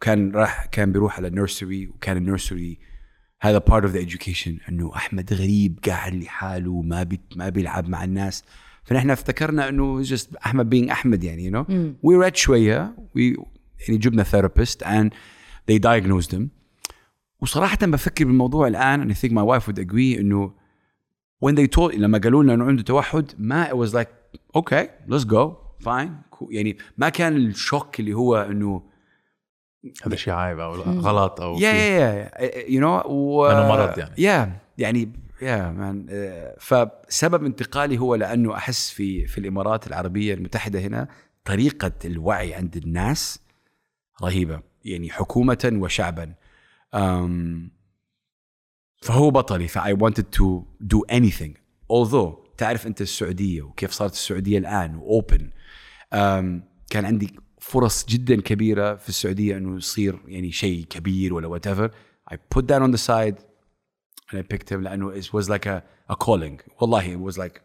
[0.00, 2.78] كان راح كان بيروح على nursery وكان ال nursery
[3.44, 8.04] هذا part of the education إنه أحمد غريب قاعد لحاله ما بي ما بيلعب مع
[8.04, 8.44] الناس.
[8.84, 11.66] فنحن افتكرنا إنه just أحمد being أحمد يعني you know.
[12.02, 13.20] we read شوية we
[13.88, 15.10] يعني جبنا therapist and
[15.66, 16.42] they diagnosed him.
[17.40, 20.52] وصراحة بفكر بالموضوع and I think my wife would agree إنه
[21.44, 24.08] when they told لما قالوا لنا إنه عنده توحد ما it was like
[24.58, 26.48] okay let's go fine cool.
[26.50, 28.91] يعني ما كان الشوك اللي هو إنه
[30.06, 32.68] هذا شيء عيب أو غلط أو yeah في- yeah yeah.
[32.68, 34.14] You know و إنه مرض يعني.
[34.16, 36.10] yeah يعني yeah man.
[36.10, 41.08] Uh, فسبب انتقالي هو لأنه أحس في في الإمارات العربية المتحدة هنا
[41.44, 43.40] طريقة الوعي عند الناس
[44.22, 44.60] رهيبة.
[44.84, 46.34] يعني حكومة وشعبا.
[46.96, 47.70] Um,
[49.02, 49.68] فهو بطلي.
[49.68, 50.62] ف I wanted to
[50.94, 51.52] do anything.
[51.92, 55.50] Although تعرف أنت السعودية وكيف صارت السعودية الآن و open
[56.14, 61.90] um, كان عندي فرص جدا كبيرة في السعودية إنه يصير يعني شيء كبير ولا whatever
[62.32, 63.36] I put that on the side
[64.30, 65.82] and I picked him لأنه it was like a,
[66.12, 66.60] a calling.
[66.80, 67.60] والله it was like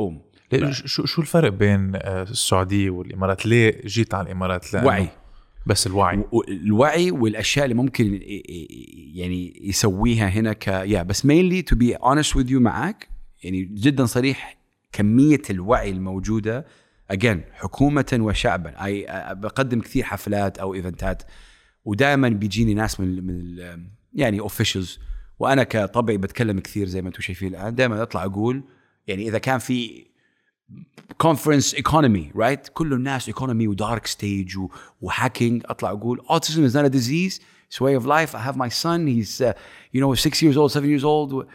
[0.00, 0.34] boom.
[0.70, 5.08] شو شو الفرق بين آه، السعودية والإمارات؟ ليه جيت على الإمارات؟ لأنه وعي.
[5.66, 6.24] بس الوعي.
[6.48, 8.20] الوعي والأشياء اللي ممكن
[9.14, 13.08] يعني يسويها هنا ك yeah بس mainly to be honest with you معك
[13.42, 14.56] يعني جدا صريح
[14.92, 16.66] كمية الوعي الموجودة
[17.14, 18.74] again حكومة وشعبا.
[18.78, 21.22] I بقدم كثير حفلات أو event ات
[21.84, 23.58] ودائما بيجيني ناس من من
[24.12, 24.98] يعني officials
[25.38, 27.74] وأنا كطبعي بتكلم كثير زي ما أنتم شايفين الآن.
[27.74, 28.62] دائما أطلع أقول
[29.06, 30.06] يعني إذا كان في
[31.18, 34.58] conference economy right كل الناس economy و dark stage
[35.00, 37.40] و hacking أطلع أقول not a disease.
[37.70, 38.34] It's a way of life.
[38.34, 39.06] I have my son.
[39.06, 39.52] He's uh,
[39.92, 41.46] you know six years old seven years old.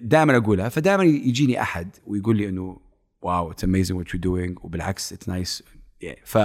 [0.00, 0.68] دائما أقولها.
[0.68, 2.87] فدائما يجيني أحد ويقول لي إنه
[3.22, 4.64] واو it's amazing what you're doing.
[4.64, 5.62] وبالعكس it's nice.
[6.04, 6.18] Yeah.
[6.24, 6.38] ف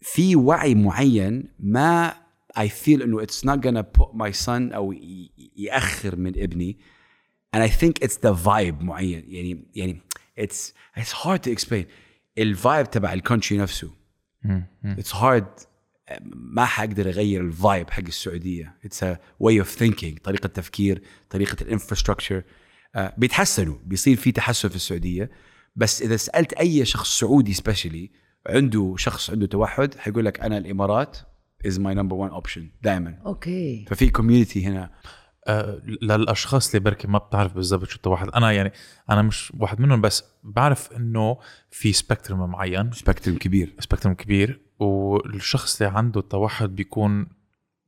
[0.00, 2.14] في وعي معين ما
[2.58, 6.78] I feel إنه it's not gonna put my son أو ي- يأخر من ابني.
[7.56, 9.24] And I think it's the vibe معين.
[9.28, 10.00] يعني يعني
[10.40, 11.84] it's it's hard to explain.
[12.38, 13.90] ال vibe تبع ال country نفسه.
[14.84, 15.66] It's hard.
[16.34, 18.76] ما حقدر أغير ال vibe حق السعودية.
[18.86, 20.20] It's a way of thinking.
[20.22, 22.42] طريقة تفكير طريقة ال infrastructure
[23.16, 23.78] بيتحسنوا.
[23.84, 25.30] بيصير في تحسن في السعودية.
[25.76, 28.10] بس إذا سألت أي شخص سعودي especially
[28.46, 31.18] عنده شخص عنده توحد حيقول لك أنا الإمارات
[31.66, 33.84] is my number one option دائما okay.
[33.88, 34.90] ففي community هنا.
[35.46, 38.28] آه، للأشخاص اللي بركي ما بتعرف بالضبط شو التوحد.
[38.28, 38.72] أنا يعني
[39.10, 41.38] أنا مش واحد منهم بس بعرف إنه
[41.70, 42.92] في spectrum معين.
[42.92, 43.74] spectrum كبير.
[43.78, 47.26] spectrum كبير والشخص اللي عنده التوحد بيكون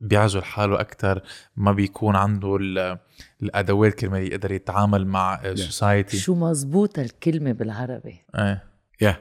[0.00, 1.22] بيعزل حاله أكثر
[1.56, 2.98] ما بيكون عنده ال-
[3.42, 8.64] الأدوات كرمال يقدر يتعامل مع ال society شو مزبوطة الكلمة بالعربي؟ إيه.
[9.04, 9.16] Yeah.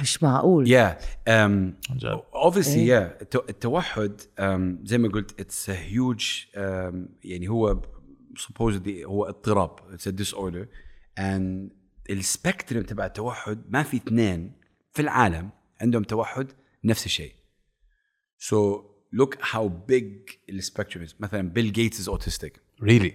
[0.00, 0.66] مش معقول.
[0.68, 1.28] Yeah.
[1.28, 2.20] عن جد.
[2.34, 3.08] obviously إيه.
[3.18, 3.22] yeah.
[3.22, 7.80] التو- التوحد um, زي ما قلت it's a huge um, يعني هو
[8.38, 10.66] supposedly هو اضطراب it's a disorder.
[11.18, 11.72] And
[12.10, 14.52] ال spectrum تبع التوحد ما في اثنين
[14.92, 15.50] في العالم
[15.80, 16.52] عندهم توحد
[16.84, 17.32] نفس الشيء.
[18.38, 18.54] So
[19.16, 21.10] look how big ال spectrum is.
[21.20, 22.50] مثلا بيل جيتس is autistic.
[22.82, 23.12] Really?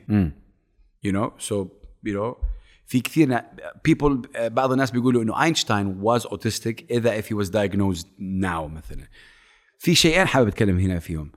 [1.07, 1.55] You know so
[2.07, 2.35] you know
[2.85, 3.45] في كثير نا-
[3.89, 8.63] people آه، بعض الناس بيقولوا انه اينشتاين was autistic اذا if he was diagnosed now
[8.67, 9.07] مثلا
[9.79, 11.31] في شيئين حابب اتكلم هنا فيهم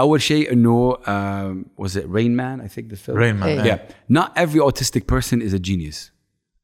[0.00, 3.16] اول شيء انه um, was it Rain Man I think the film?
[3.16, 3.62] Rain Man, إيه.
[3.76, 4.12] yeah.
[4.18, 6.10] Not every autistic person is a genius.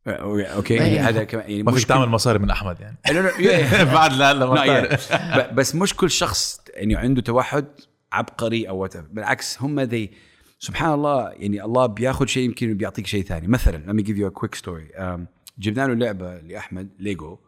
[0.06, 1.08] okay يعني إيه.
[1.08, 3.72] هذا كمان يعني ما مش فيك تعمل مصاري من احمد يعني كل- لا، لا، yeah,
[3.72, 3.94] yeah.
[3.94, 5.12] بعد لا لا لا ما يعني بتعرف.
[5.12, 7.66] ب- بس مش كل شخص يعني عنده توحد
[8.12, 10.10] عبقري أو بالعكس هم ذي
[10.58, 13.48] سبحان الله يعني الله بياخذ شيء يمكن بيعطيك شيء ثاني.
[13.48, 14.98] مثلا let me give you a quick story.
[14.98, 15.20] um,
[15.58, 17.38] جبنا له لعبة لأحمد ليجو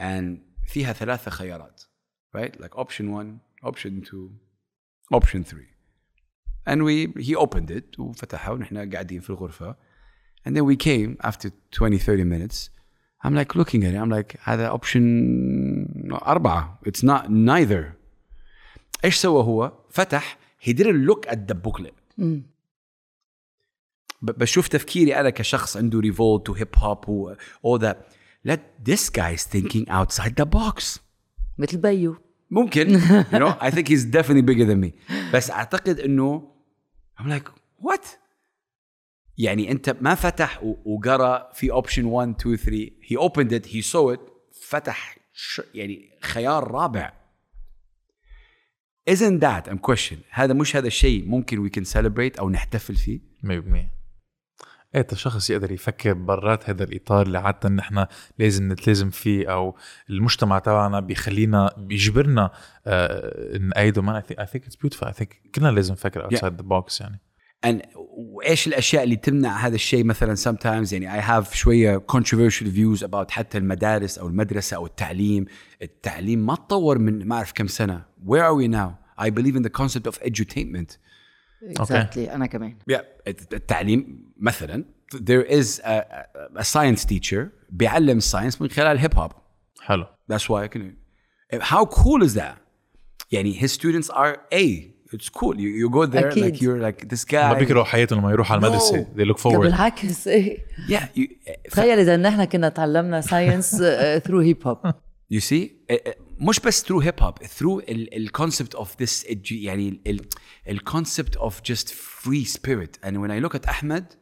[0.00, 1.82] and فيها ثلاثة خيارات
[2.36, 2.60] right?
[2.60, 4.30] Like option 1 option 2
[5.14, 5.78] option 3
[6.68, 9.76] and we he opened it وفتحها ونحن قاعدين في الغرفة.
[10.46, 12.70] And then we came after 20 30 minutes.
[13.24, 13.96] I'm like looking at it.
[13.96, 16.78] I'm like هذا option أربعة.
[16.86, 17.97] It's not neither.
[19.04, 21.90] إيش سوى هو؟ فتح هي didnt لوك ات ذا
[24.22, 27.96] بشوف تفكيري أنا كشخص عنده ريفولت وهيب هوب و all that.
[28.84, 30.98] ذيس جاي guy is thinking outside the box.
[31.58, 32.16] مثل بيو.
[32.50, 33.00] ممكن.
[33.32, 35.12] You know I think he's definitely bigger than me.
[35.34, 36.52] بس أعتقد إنه
[37.20, 38.06] ايم لايك وات
[39.38, 44.12] يعني أنت ما فتح وقرأ في اوبشن 1 2 3 هي اوبند ات هي سو
[44.12, 44.20] ات
[44.62, 45.18] فتح
[45.74, 47.17] يعني خيار رابع.
[49.08, 53.20] Isn't that I'm question هذا مش هذا الشيء ممكن we can celebrate أو نحتفل فيه؟
[53.44, 53.98] 100%
[54.94, 58.06] إيه الشخص يقدر يفكر برات هذا الإطار اللي عادة نحن
[58.38, 59.76] لازم نتلازم فيه أو
[60.10, 62.50] المجتمع تبعنا بيخلينا بيجبرنا
[62.86, 65.08] آه نأيده think, I think it's beautiful.
[65.08, 67.20] I think كلنا لازم نفكر outside the box يعني.
[67.65, 73.03] and وايش الاشياء اللي تمنع هذا الشيء مثلا sometimes يعني I have شويه controversial views
[73.03, 75.45] about حتى المدارس او المدرسه او التعليم
[75.81, 79.63] التعليم ما تطور من ما اعرف كم سنه where are we now I believe in
[79.63, 80.97] the concept of edutainment
[81.63, 83.01] اكزاكتلي انا كمان yeah.
[83.27, 84.85] التعليم مثلا
[85.15, 86.03] there is a,
[86.57, 89.31] a science teacher بيعلم الساينس من خلال الهيب هوب
[89.81, 90.97] حلو That's why I can.
[91.59, 92.57] How cool is that?
[93.31, 94.93] يعني his students are A.
[95.12, 95.54] It's cool.
[95.56, 96.44] You, you go there أكيد.
[96.44, 97.34] like you're like this guy.
[97.34, 99.18] ما بيكرهوا حياتهم لما يروحوا على المدرسة No.
[99.18, 101.18] they look لا forward بالعكس إيه Yeah.
[101.20, 101.26] You,
[101.70, 103.76] تخيل اذا نحن كنا تعلمنا ساينس
[104.26, 104.78] ثرو هيب هوب
[105.34, 109.30] You see eh, eh, مش بس through hip hop through ال, ال concept of this
[109.30, 110.20] الج- يعني ال, ال,
[110.68, 114.12] ال concept of just free spirit and when I look at أحمد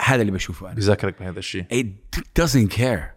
[0.00, 3.11] هذا اللي بشوفه أنا بذكرك بهذا الشيء it doesn't care.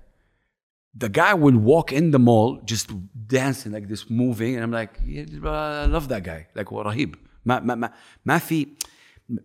[1.05, 2.87] The guy will walk in the mall just
[3.39, 6.47] dancing like this, moving, and I'm like, yeah, I love that guy.
[6.57, 7.15] Like هو رهيب.
[7.45, 7.93] ما ما ما
[8.25, 8.69] ما في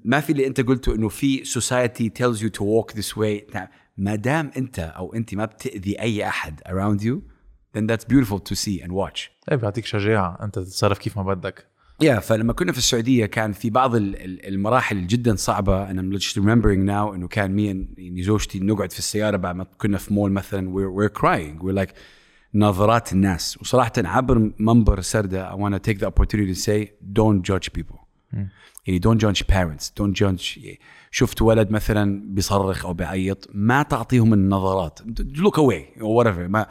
[0.05, 3.55] ما في اللي انت قلته انه في society tells you to walk this way.
[3.55, 3.67] نعم.
[3.97, 7.21] ما دام انت او انت ما بتاذي اي احد around you,
[7.77, 9.29] then that's beautiful to see and watch.
[9.51, 11.68] ايه بيعطيك شجاعه انت تتصرف كيف ما بدك
[12.02, 15.88] يا فلما كنا في السعودية كان في بعض ال- ال- المراحل جدا صعبة.
[15.88, 17.66] I'm just remembering now إنه كان مي
[17.98, 20.72] يعني زوجتي نقعد في السيارة بعد ما كنا في مول مثلا.
[20.72, 21.62] We're, we're crying.
[21.64, 21.94] We're like
[22.54, 23.58] نظرات الناس.
[23.60, 26.88] وصراحه عبر منبر سردة I want to take the opportunity to say
[27.18, 27.96] don't judge people.
[28.86, 29.90] يعني don't judge parents.
[30.00, 30.58] Don't judge
[31.10, 34.98] شفت ولد مثلا بيصرخ أو بيعيط ما تعطيهم النظرات.
[35.36, 36.48] Look away or whatever.
[36.48, 36.66] ما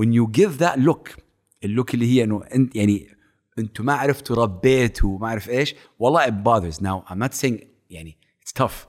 [0.00, 1.20] when you give that look
[1.64, 3.19] اللوك اللي هي إنه أنت يعني
[3.60, 8.18] أنتوا ما عرفتوا ربيتوا وما اعرف إيش والله it bothers now I'm not saying يعني
[8.44, 8.88] it's tough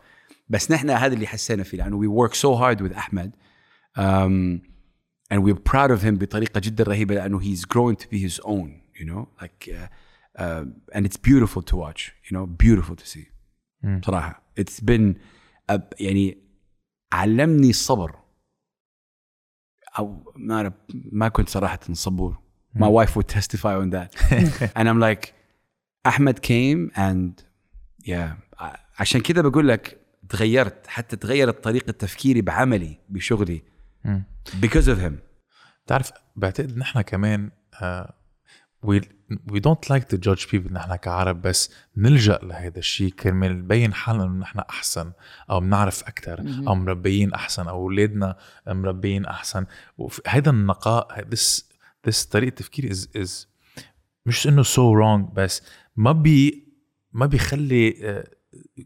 [0.49, 3.31] بس نحن هذا اللي حسينا فيه لأنه we work so hard with احمد
[3.97, 4.61] um,
[5.33, 8.69] and we're proud of him بطريقه جدا رهيبه لأنه he's growing to be his own
[8.99, 9.87] you know like uh,
[10.41, 13.27] uh, and it's beautiful to watch you know beautiful to see
[14.01, 15.15] صراحة it's been
[15.71, 16.37] a, يعني
[17.13, 18.15] علمني الصبر
[19.99, 22.40] أو ما ما كنت صراحة صبور
[22.75, 24.09] my wife would testify on that.
[24.77, 25.33] And I'm like
[26.05, 27.43] احمد came and
[28.05, 28.35] yeah
[28.99, 29.97] عشان كذا بقول لك
[30.29, 33.63] تغيرت حتى تغيرت طريقة تفكيري بعملي بشغلي
[34.61, 35.13] because of him.
[35.85, 37.51] بتعرف بعتقد نحن كمان
[37.81, 38.13] آه
[38.85, 38.99] we
[39.51, 44.23] we don't like to judge people نحن كعرب بس نلجأ لهذا الشيء كرمال نبين حالنا
[44.23, 45.11] إنه نحن أحسن
[45.49, 49.65] أو بنعرف أكثر أو مربيين أحسن أو أولادنا مربيين أحسن.
[50.27, 51.70] هذا النقاء this
[52.09, 53.31] this طريقة تفكير is is
[54.25, 55.61] مش إنه so wrong بس
[55.95, 56.67] ما بي
[57.13, 58.23] ما بيخلي آه،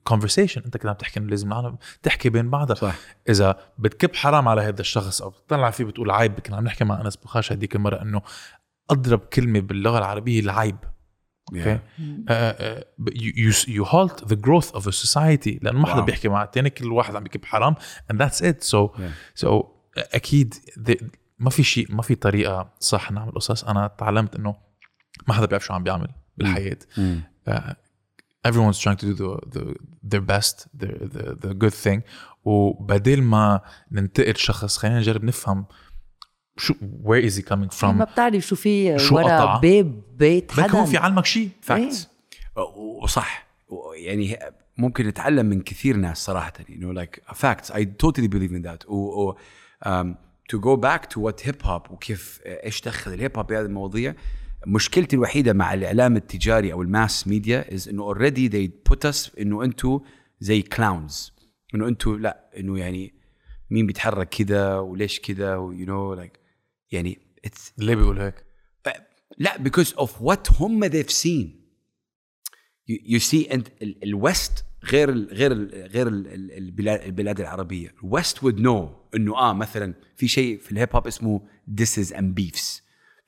[0.10, 0.58] conversation.
[0.66, 2.96] أنت كده عم تحكي إنه لازم نعلم تحكي بين بعضها صح.
[3.30, 7.02] إذا بتكب حرام على هذا الشخص أو بتطلع فيه بتقول عيب كنا عم نحكي مع
[7.02, 8.22] أنس بخاش هديك المرة إنه
[8.90, 10.78] أضرب كلمة باللغة العربية العيب.
[11.54, 11.80] أوكي
[13.10, 15.60] you, you, you halt the growth of a society.
[15.62, 16.02] لأنه ما حدا.
[16.02, 17.76] بيحكي مع الثاني كل واحد عم بيكب حرام
[18.14, 18.64] and that's it.
[18.64, 19.44] So Yeah.
[19.46, 19.66] so
[19.98, 20.54] أكيد
[20.90, 20.96] the,
[21.40, 23.64] ما في شيء ما في طريقة صح نعمل قصص.
[23.64, 24.56] أنا تعلمت إنه
[25.28, 26.08] ما حدا بيعرف شو عم بيعمل
[26.38, 26.78] بالحياة.
[27.50, 27.52] uh,
[28.48, 29.76] everyone's trying to do the, the,
[30.12, 32.02] their best the, the, the good thing.
[32.44, 33.62] وبدل ما
[33.92, 35.66] ننتقد شخص خلينا نجرب نفهم
[36.58, 36.74] شو
[37.04, 40.68] where is he coming from ما بتعرف شو في شو ورا قطع؟ باب بيت حدا.
[40.68, 42.08] بكون في علمك شيء facts
[43.02, 43.48] وصح.
[43.68, 44.40] و- يعني
[44.78, 47.72] ممكن نتعلم من كثير ناس صراحة you know like facts.
[47.72, 48.90] I totally believe in that.
[48.90, 49.38] و, و
[49.86, 50.08] um,
[50.54, 54.16] to go back to what hip hop وكيف إيش دخل ال hip hop بهذه المواضيع.
[54.68, 59.40] مشكلتي الوحيدة مع الإعلام التجاري أو ال mass media is إنه already they put us
[59.40, 60.00] إنه أنتم
[60.40, 61.34] زي clowns
[61.76, 63.14] إنه أنتم لا إنه يعني
[63.70, 66.40] مين بيتحرك كذا وليش كذا you know like
[66.92, 68.46] يعني it's ليه بيقول هيك؟
[69.38, 71.48] لا because of what هم they've seen.
[72.92, 77.40] You, you see انت ال- ال west غير ال غير ال غير ال- ال- البلاد
[77.40, 77.94] العربية.
[78.04, 81.42] ال west would know إنه آه مثلا في شيء في ال hip hop اسمه
[81.82, 82.82] disses and beefs.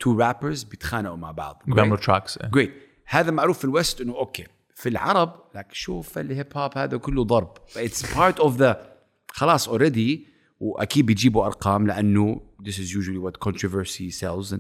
[0.04, 1.64] Two rappers بيتخانقوا مع بعض.
[1.68, 1.98] بيعملوا.
[1.98, 2.74] tracks great
[3.06, 4.46] هذا معروف في ال west إنه okay.
[4.76, 7.52] في العرب لك شوف ال hip hop هذا كله ضرب.
[7.78, 8.98] it's part of the
[9.32, 10.28] خلاص already
[10.60, 14.54] وأكيد بيجيبوا أرقام لأنه this is usually what controversy sells.
[14.54, 14.60] And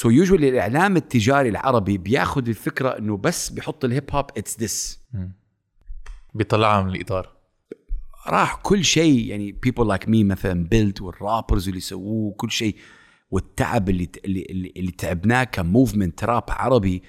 [0.00, 5.00] so usually الإعلام التجاري العربي بياخذ الفكرة إنه بس بيحط ال hip hop it's this
[6.34, 7.32] بيطلعها من الإطار.
[8.26, 12.76] راح كل شيء يعني people like me مثلا بيلد والرابرز اللي سووه كل شيء.
[13.30, 17.02] والتعب اللي اللي اللي, تعبناه كموفمنت راب عربي.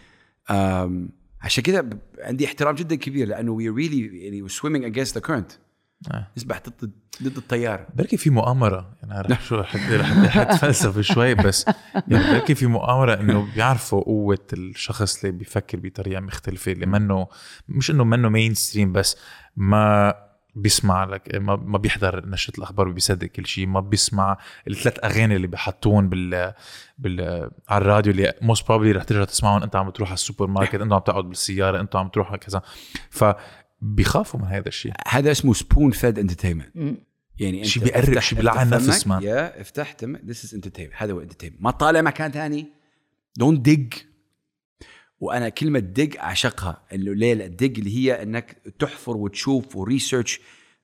[1.41, 5.64] عشان كذا عندي احترام جدا كبير لأنه we really يعني swimming against the current.
[6.11, 6.27] آه.
[6.37, 6.91] نسبح ضد
[7.23, 9.75] ضد التيار بركي في مؤامرة يعني رح شو رح
[10.37, 11.65] أتفلسف شوي بس
[12.07, 17.27] يعني بركي في مؤامرة إنه بيعرفوا قوة الشخص اللي بيفكر بطريقة مختلفة اللي منه
[17.69, 19.17] مش إنه منه مين ستريم بس
[19.57, 20.13] ما
[20.55, 24.37] بيسمع لك ما, ما بيحضر نشرة الأخبار وبيصدق كل شيء ما بيسمع
[24.67, 26.53] الثلاث أغاني اللي بيحطون بال
[26.97, 30.75] بال على الراديو اللي موست بروبلي رح ترجع تسمعهم أنت عم تروح على السوبر ماركت
[30.75, 32.61] انت عم تقعد بالسيارة انت عم تروح كذا.
[33.81, 34.93] فبيخافوا من هذا الشيء.
[35.07, 36.99] هذا اسمه سبون فيد انترتينمنت
[37.39, 39.23] يعني أنت شي بيقرب، افتح- شي بيلعن نفس مان.
[39.23, 42.67] يا افتح تم ذس از انترتينمنت هذا هو انترتينمنت ما طالع مكان ثاني.
[43.37, 43.93] don't dig
[45.19, 46.83] وأنا كلمة dig أعشقها.
[46.91, 50.41] اللي ليه ال dig اللي هي إنك تحفر وتشوف و research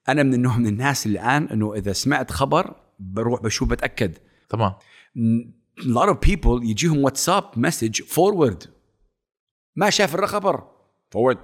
[0.09, 4.17] أنا من النوع من الناس الآن إنه إذا سمعت خبر بروح بشوف بتأكد.
[4.49, 4.75] طبعا
[5.79, 8.67] a lot of people يجيهم واتساب message forward.
[9.75, 10.67] ما شاف الخبر
[11.15, 11.37] forward.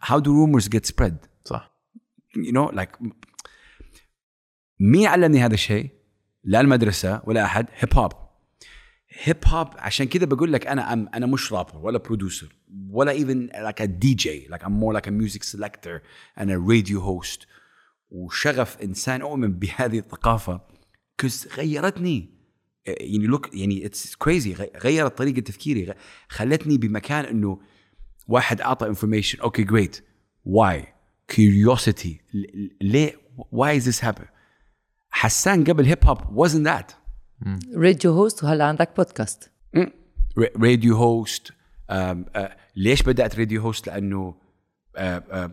[0.00, 1.28] How do rumors get spread?
[1.44, 1.70] صح.
[2.36, 2.98] You know like
[4.80, 5.90] مين علمني هذا الشيء؟
[6.44, 7.66] لا المدرسة ولا أحد.
[7.74, 8.12] hip hop
[9.10, 12.56] hip hop عشان كذا بقول لك أنا I'm, أنا مش رابر ولا producer
[12.90, 16.02] ولا even like a DJ like I'm more like a music selector
[16.38, 17.46] and a radio host.
[18.10, 20.60] وشغف إنسان أؤمن بهذه الثقافة.
[21.18, 22.40] 'cause غيرتني.
[22.86, 25.94] يعني look يعني it's crazy غيرت طريقة تفكيري.
[26.28, 27.60] خلتني بمكان إنه
[28.30, 30.04] واحد أعطى information okay great
[30.44, 30.84] why
[31.28, 32.20] curiosity
[32.80, 33.12] ليه?
[33.52, 34.24] why is this happen
[35.10, 36.18] حسان قبل hip hop
[36.48, 36.94] wasn't that.
[37.76, 39.50] radio host وهلا عندك podcast
[40.62, 41.52] radio host
[42.76, 44.34] ليش بدأت radio host لأنه
[44.96, 45.50] آه، آه،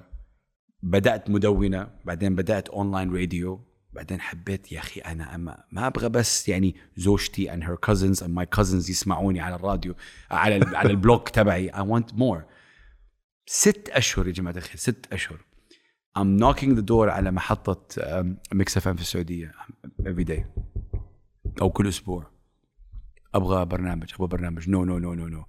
[0.83, 3.61] بدأت مدونة بعدين بدأت online radio
[3.93, 8.29] بعدين حبيت يا أخي أنا أما ما أبغى بس يعني زوجتي and her cousins and
[8.39, 9.95] my cousins يسمعوني على الراديو
[10.31, 11.71] على ال- على ال blog تبعي.
[11.71, 12.41] I want more.
[13.49, 15.37] ست أشهر يا جماعة الخير ست أشهر.
[16.19, 17.85] I'm knocking the door على محطة
[18.53, 19.51] Mix F في السعودية
[20.03, 20.41] every day.
[21.61, 22.27] أو كل أسبوع.
[23.35, 24.69] أبغى برنامج أبغى برنامج.
[24.69, 25.43] no no no no no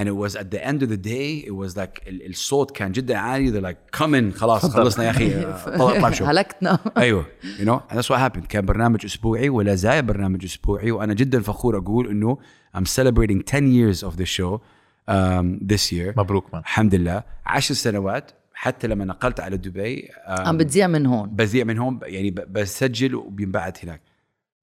[0.00, 2.92] and it was at the end of the day it was like ال- الصوت كان
[2.92, 3.52] جدا عالي.
[3.52, 5.42] They're like come in خلاص خلصنا يا أخي
[5.78, 6.78] طلع طلع شوف هلكتنا.
[6.96, 7.80] أيوه you know.
[7.92, 8.46] And that's what happened.
[8.46, 10.90] كان برنامج أسبوعي ولا زال برنامج أسبوعي.
[10.90, 12.38] وأنا جدا فخور أقول إنه
[12.76, 14.60] I'm celebrating 10 years of the show.
[15.08, 16.16] Um, this year.
[16.18, 17.24] مبروك مان الحمد لله.
[17.46, 21.28] 10 سنوات حتى لما نقلت على دبي um, عم بتذيع من هون.
[21.30, 24.00] بذيع من هون يعني ب- بسجل وبينبعت هناك.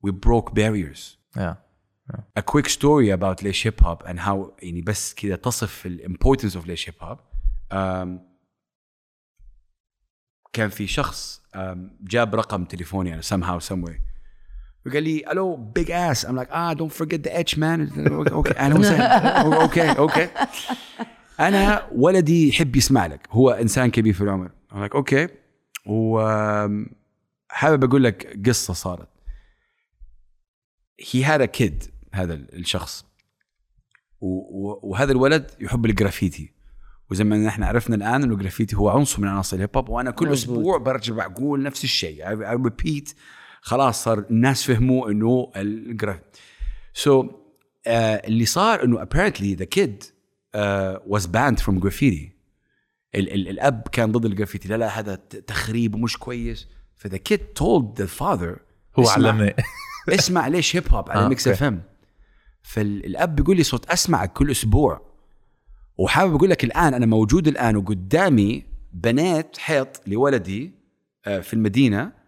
[0.08, 1.18] We broke barriers.
[1.38, 1.56] Yeah.
[2.40, 6.56] a quick story about ليش هيب هوب and how يعني بس كذا تصف ال importance
[6.56, 7.18] of ليش هيب هوب
[7.74, 8.20] um,
[10.54, 13.94] كان في شخص um, جاب رقم تليفوني أنا somehow some way
[14.88, 16.26] وقال لي ألو big ass.
[16.26, 18.08] I'm like ah don't forget the edge man.
[18.32, 20.30] okay أهلا وسهلا okay okay
[21.40, 23.28] أنا ولدي يحب يسمع لك.
[23.32, 24.50] هو إنسان كبير في العمر.
[24.72, 25.28] I'm like okay
[25.86, 29.10] وحابب أقول لك قصة صارت.
[31.02, 33.06] Had a kid هذا الشخص.
[34.22, 36.54] وهذا الولد يحب الجرافيتي.
[37.12, 40.12] وزي ما نحن عرفنا الآن إنه الجرافيتي هو عنصر من عناصر ال hip hop وأنا
[40.12, 40.58] كل مزبوط.
[40.58, 42.26] أسبوع برجع بقول نفس الشيء.
[42.26, 43.14] I repeat
[43.66, 46.40] خلاص صار الناس فهموا إنه ال graffiti
[46.94, 47.32] so so, uh,
[47.88, 52.36] اللي صار إنه apparently the kid uh, was banned from graffiti.
[53.16, 55.16] ال ال الأب كان ضد الجرافيتي لا لا هذا
[55.48, 56.68] تخريب ومش كويس.
[56.96, 58.60] ف the kid told the father
[59.00, 59.56] هو علمني.
[60.10, 61.48] اسمع ليش hip hop على آه، Mix.
[61.48, 61.84] FM
[62.62, 65.02] فالاب بيقول لي صوت اسمعك كل أسبوع.
[65.98, 70.72] وحابب أقول لك الآن أنا موجود الآن وقدامي بنيت حيط لولدي
[71.26, 72.25] آه، في المدينة.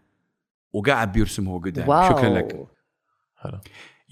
[0.77, 2.69] وقاعد بيرسم هو قدامي واو شكرا لك
[3.37, 3.61] حلو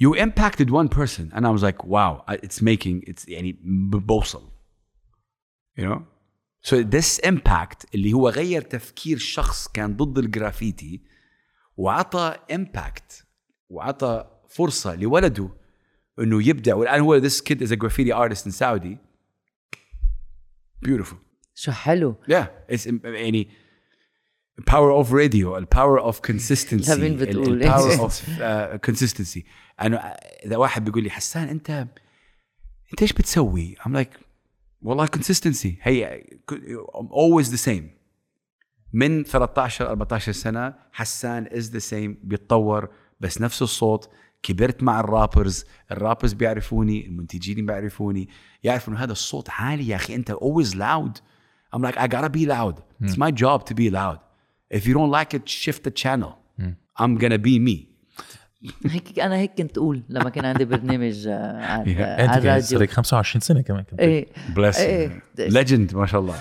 [0.02, 4.50] you impacted one person and I was like wow it's making it's يعني ب- بوصل
[5.78, 6.00] you know
[6.70, 11.02] so this impact اللي هو غير تفكير شخص كان ضد الجرافيتي
[11.76, 13.24] وعطى impact
[13.68, 15.48] وعطى فرصة لولده
[16.18, 18.96] انه يبدع والان هو this kid is a graffiti artist in Saudi
[20.86, 21.16] beautiful
[21.54, 23.48] شو حلو yeah it's يعني
[24.63, 29.41] Power of radio the power of consistency لا مين بتقول؟ ال- power of uh, consistency.
[29.81, 30.13] أنا
[30.45, 31.69] إذا واحد بيقول لي حسان أنت
[32.91, 34.19] أنت إيش بتسوي؟ I'm like
[34.81, 35.69] والله consistency.
[35.81, 36.23] هي
[36.95, 37.83] I'm always the same.
[38.93, 42.89] من 13 14 سنة حسان is the same بيتطور
[43.19, 44.09] بس نفس الصوت.
[44.43, 48.29] كبرت مع الرابرز الرابرز بيعرفوني المنتجين بيعرفوني.
[48.63, 51.19] يعرفوا إنه هذا الصوت عالي يا أخي أنت always loud.
[51.75, 52.75] I'm like I gotta be loud.
[53.03, 54.19] It's my job to be loud.
[54.73, 56.31] If you don't like it shift the channel.
[56.99, 57.77] I'm gonna be me.
[58.85, 62.01] هيك أنا هيك كنت أقول لما كان عندي برنامج آه، على Yeah.
[62.29, 62.61] على الراديو.
[62.61, 63.99] صار لك 25 سنة كمان كنت.
[63.99, 64.25] إيه.
[64.55, 65.23] Bless إيه.
[65.39, 66.35] legend ما شاء الله.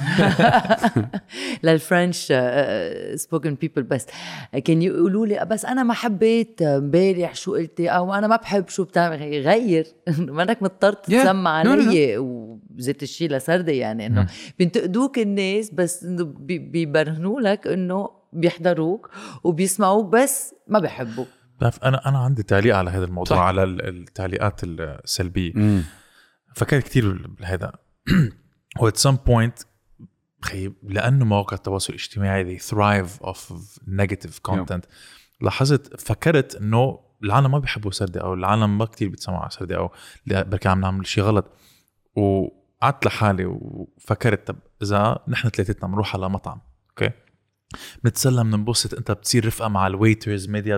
[1.62, 2.32] للفرنش
[3.14, 4.06] سبوكن بيبل بس
[4.64, 8.84] كان يقولوا لي بس أنا ما حبيت امبارح شو قلتي؟ أو أنا ما بحب شو
[8.84, 9.16] بتعمل.
[9.22, 9.86] غير.
[10.18, 11.50] منك مضطر تسمع.
[11.50, 12.18] علي
[12.76, 14.26] وزيت الشيء لسردة يعني إنه
[14.58, 16.04] بينتقدوك الناس بس
[16.48, 19.10] بيبرهنوا لك إنه بيحضروك
[19.44, 21.28] وبيسمعوك بس ما بيحبوك.
[21.58, 23.42] بتعرف أنا أنا عندي تعليق على هذا الموضوع صح.
[23.42, 25.82] على ال- التعليقات السلبية.
[26.54, 27.72] فكرت كثير بهذا
[28.80, 29.64] و at some point
[30.40, 34.80] خي لأنه مواقع التواصل الاجتماعي they thrive off of negative content.
[35.40, 39.92] لاحظت فكرت إنه العالم ما بيحبوا سردي أو العالم ما كتير بيتسمعوا على سردي أو
[40.26, 41.52] بركي عم نعمل شيء غلط.
[42.84, 46.60] وقعدت لحالي وفكرت طب إذا نحن ثلاثتنا بنروح على مطعم
[46.90, 47.10] أوكي
[48.04, 50.76] بنتسلى بننبسط أنت بتصير رفقة مع ال waiters ميديا.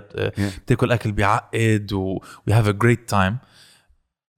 [0.64, 3.38] بتاكل أكل بيعقد و we have a great time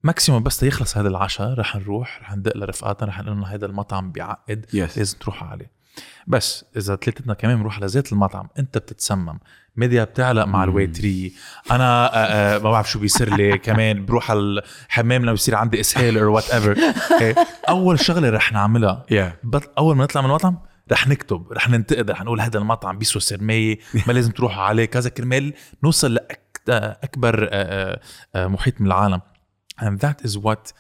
[0.05, 4.13] maximum بس يخلص هذا العشاء رح نروح رح ندق لرفقاتنا رح نقول لهم هذا المطعم
[4.13, 4.99] بيعقد Yes.
[4.99, 5.71] لازم تروحوا عليه
[6.27, 9.39] بس إذا ثلاثتنا كمان بنروح على ذات المطعم أنت بتتسمم.
[9.77, 11.33] ميديا بتعلق مع ال waiter
[11.71, 13.59] أنا آه، آه، ما بعرف شو بيصير لي.
[13.69, 16.77] كمان بروح على الحمام لما بيصير عندي إسهال أو whatever
[17.69, 19.07] أول شغلة رح نعملها.
[19.11, 19.59] Yeah.
[19.79, 20.59] أول ما نطلع من المطعم
[20.93, 24.85] رح نكتب رح ننتقد رح نقول هذا المطعم بيسوى سرمية ما لازم تروحوا عليه.
[24.85, 26.19] كذا كرمال نوصل
[26.69, 28.01] لاكبر آه،
[28.37, 29.21] محيط من العالم.
[29.81, 30.73] And that is what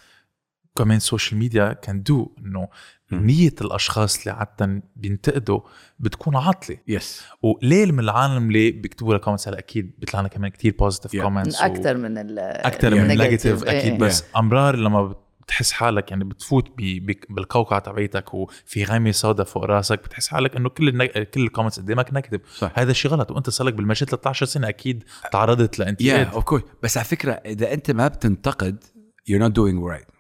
[0.79, 2.69] كمان ال social media can do إنه
[3.13, 5.61] نية الأشخاص اللي عادة بينتقدوا
[5.99, 10.51] بتكون عاطلة yes وقليل من العالم اللي بيكتبوا لك comments هلا أكيد بيطلع لنا كمان
[10.51, 11.23] كثير positive Yeah.
[11.22, 12.95] comments أكثر من ال أكثر Yeah.
[12.95, 13.21] من negative.
[13.20, 13.79] negative إيه.
[13.79, 13.99] أكيد إيه.
[13.99, 19.65] بس أمرار لما بتحس حالك يعني بتفوت بي بي بالقوقعة تبعيتك وفي غيمه سوداء فوق
[19.65, 21.09] راسك بتحس حالك إنه كل النج...
[21.09, 22.73] كل ال comments قدامك negative صح.
[22.75, 26.62] هذا الشيء غلط وأنت صار لك بالمجال 13 سنة أكيد تعرضت يا لانتقاد of course
[26.83, 28.85] بس على فكرة إذا أنت ما بتنتقد
[29.31, 30.18] you're not doing right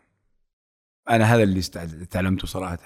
[1.10, 1.62] أنا هذا اللي
[2.10, 2.78] تعلمته صراحة.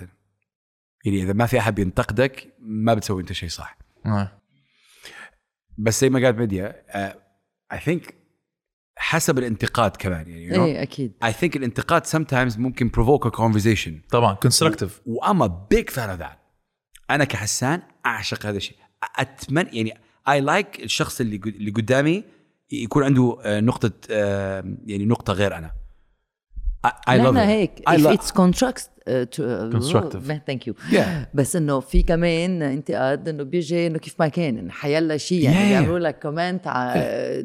[1.05, 3.79] يعني إذا ما في أحد بينتقدك ما بتسوي أنت شيء صح.
[4.07, 4.43] آه.
[5.79, 6.85] بس زي ما قالت ميديا
[7.73, 8.15] I think
[8.97, 10.61] حسب الانتقاد كمان يعني you know?
[10.61, 11.13] إيه أكيد.
[11.25, 14.09] I think الانتقاد sometimes ممكن provoke a conversation.
[14.11, 16.39] طبعا constructive و I'm a big fan of that
[17.11, 18.77] أنا كحسان أعشق هذا الشيء.
[19.19, 19.99] أتمنى يعني
[20.29, 22.25] I like like الشخص اللي اللي قدامي
[22.73, 25.82] يكون عنده آه، نقطة آه، يعني نقطة غير أنا.
[26.88, 27.40] I, I love نحن it.
[27.40, 30.20] هيك I if love it's construct uh, to, uh, Constructive.
[30.48, 31.06] ثانك يو Yeah.
[31.34, 35.58] بس انه في كمان انتقاد انه بيجي انه كيف ما كان إنه حيلا شيء يعني
[35.58, 35.68] Yeah.
[35.70, 36.98] بيعملوا لك كومنت عن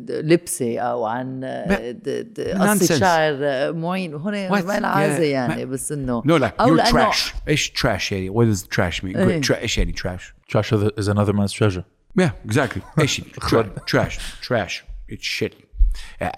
[0.08, 3.00] لبسه او عن د- د- قصه Nonsense.
[3.00, 4.64] شعر معين وهون What?
[4.64, 5.22] ما العازه Yeah.
[5.22, 9.02] يعني بس انه No like أو you're لأنه- trash ايش trash يعني what does trash
[9.02, 9.40] mean إيه.
[9.42, 10.66] Tra- ايش يعني trash trash
[11.00, 11.82] is another man's treasure
[12.20, 14.14] yeah exactly ايش يعني Tra- trash
[14.48, 14.72] trash
[15.12, 15.65] it's shit آه،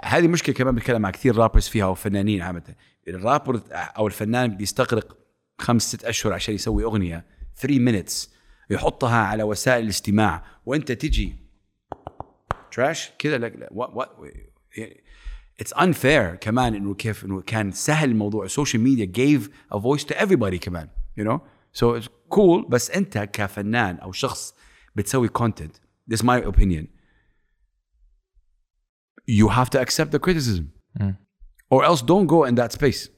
[0.04, 2.76] هذه مشكلة كمان بتكلم مع كثير rappers فيها وفنانين عامة.
[3.08, 5.18] الرابر أو الفنان بيستغرق
[5.58, 8.30] خمس ست أشهر عشان يسوي أغنية 3 minutes
[8.70, 10.44] يحطها على وسائل الاستماع.
[10.66, 11.36] وأنت تجي
[12.72, 14.10] trash كذا لا
[15.64, 18.46] it's unfair كمان إنه كيف إنه كان سهل الموضوع.
[18.46, 19.44] ال social media gave
[19.76, 20.88] a voice to everybody كمان
[21.20, 21.40] know.
[21.74, 24.54] So it's cool بس أنت كفنان أو شخص
[24.96, 25.30] بتسوي
[26.12, 26.99] this is my opinion.
[29.29, 30.65] you have to accept the criticism
[31.71, 33.11] or else don't go in that space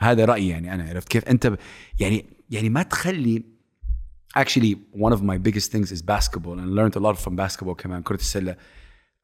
[0.00, 1.58] هذا رايي يعني انا عرفت كيف انت ب...
[2.00, 3.44] يعني يعني ما تخلي
[4.38, 7.74] actually one of my biggest things is basketball and I learned a lot from basketball
[7.74, 8.56] كمان كرة السلة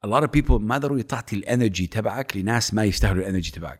[0.05, 3.79] a lot of people ما ضروري تعطي الانرجي تبعك لناس ما يستاهلوا الانرجي تبعك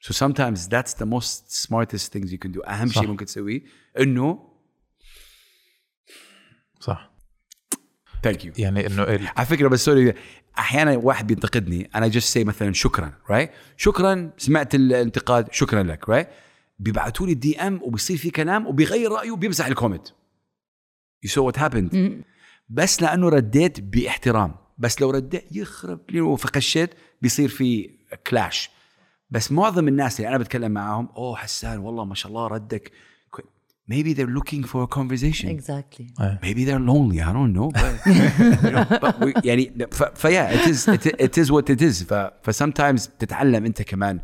[0.00, 3.08] so sometimes that's the most smartest things you can do اهم شيء صح.
[3.08, 3.62] ممكن تسويه
[4.00, 4.48] انه
[6.80, 7.10] صح
[8.27, 8.51] Thank you.
[8.57, 10.13] يعني إنه ال- على فكرة بس sorry
[10.59, 11.89] أحيانا واحد بينتقدني.
[11.95, 16.27] أنا just see مثلا شكرا right شكرا سمعت الانتقاد شكرا لك right
[16.79, 20.07] بيبعتوا لي DM وبيصير في كلام وبيغير رأيه وبيمسح ال comment.
[21.23, 22.21] you saw what happened
[22.69, 24.55] بس لأنه رديت باحترام.
[24.77, 26.89] بس لو رديت يخرب لي وفخشيت
[27.21, 27.89] بيصير في
[28.27, 28.69] clash
[29.29, 32.91] بس معظم الناس اللي أنا بتكلم معاهم أوه حسان والله ما شاء الله ردك.
[33.91, 35.45] Maybe they're looking for a conversation.
[35.45, 36.07] exactly
[36.43, 37.19] maybe they're lonely.
[37.21, 38.05] I don't know but,
[38.63, 42.03] you know, but we, يعني ف, فيا it is it, it is what it is.
[42.03, 44.19] ف, ف sometimes تتعلم أنت كمان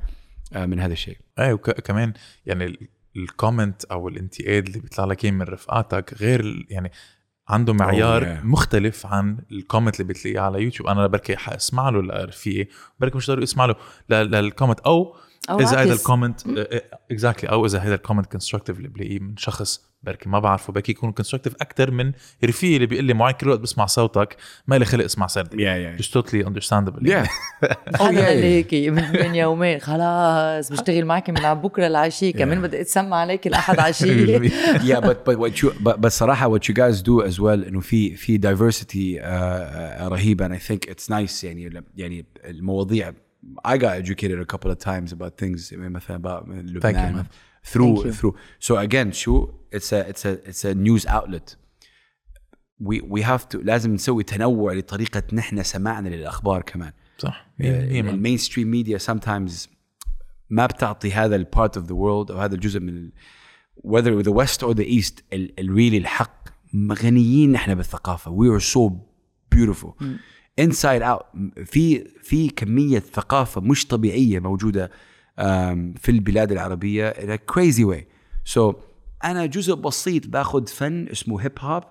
[0.53, 1.18] آه، من هذا الشيء.
[1.39, 2.14] إيه وكمان
[2.45, 2.88] يعني ال-
[3.18, 6.91] ال comment أو الانتقاد اللي بيطلع لك إياه من رفقاتك غير يعني
[7.49, 8.45] عنده معيار yeah.
[8.45, 13.28] مختلف عن ال comment اللي بتلاقيه على يوتيوب أنا بركي حاسمع له لرفيقي بركي مش
[13.28, 13.76] ضروري أسمع له
[14.24, 15.16] لل comment أو
[15.50, 15.94] أو إذا هذا.
[15.93, 16.41] ال comment
[17.12, 20.92] exactly أو إذا هذا ال comment constructive اللي بلاقيه من شخص بركي ما بعرفه بركي
[20.92, 22.12] يكون constructive أكثر من
[22.46, 24.36] رفيقي اللي بيقول لي معي كل وقت بسمع صوتك
[24.68, 27.08] ما لي خلق أسمع سردك yeah yeah just totally understandable.
[27.08, 27.28] Yeah.
[28.00, 28.44] oh, yeah, yeah.
[28.44, 29.80] هيك من, من يومين.
[29.80, 32.34] خلاص بشتغل معك من على بكرة العشية.
[32.34, 34.40] كمان بدي أتسمع عليك الأحد عشية.
[34.90, 37.80] Yeah but but what you but, but صراحة what you guys do as well إنه
[37.80, 40.48] في في diversity uh, uh, رهيبة.
[40.48, 43.14] And I think it's nice يعني يعني المواضيع
[43.64, 47.27] I got educated a couple of times about things مثلا about لبنان man.
[47.72, 48.12] through Thank you.
[48.12, 51.57] through so again شو it's a it's a it's a news outlet
[52.81, 58.70] we we have to لازم نسوي تنوع لطريقة نحن سماعنا للأخبار كمان صح المين ستريم
[58.70, 59.68] ميديا sometimes
[60.51, 63.12] ما بتعطي هذا البارت اوف ذا وورلد او هذا الجزء من ال-
[63.87, 66.49] whether the west or the east ال- الريلي الحق
[66.93, 68.93] غنيين نحن بالثقافه we are so
[69.57, 70.05] beautiful
[70.60, 71.26] Inside out.
[71.66, 74.91] في في كمية ثقافة مش طبيعية موجودة
[75.95, 78.03] في البلاد العربية a crazy way.
[78.53, 78.76] So
[79.24, 81.84] أنا جزء بسيط باخذ فن اسمه hip hop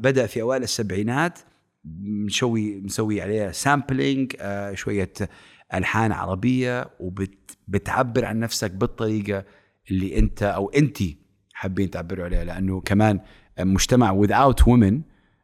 [0.00, 1.38] بدأ في أوائل السبعينات
[2.00, 4.32] مسوي مسوي عليها sampling
[4.74, 5.12] شوية
[5.74, 9.44] ألحان عربية وبتعبر عن نفسك بالطريقة
[9.90, 10.98] اللي أنت أو انت
[11.52, 13.20] حابين تعبروا عليها لأنه كمان
[13.58, 14.94] مجتمع without women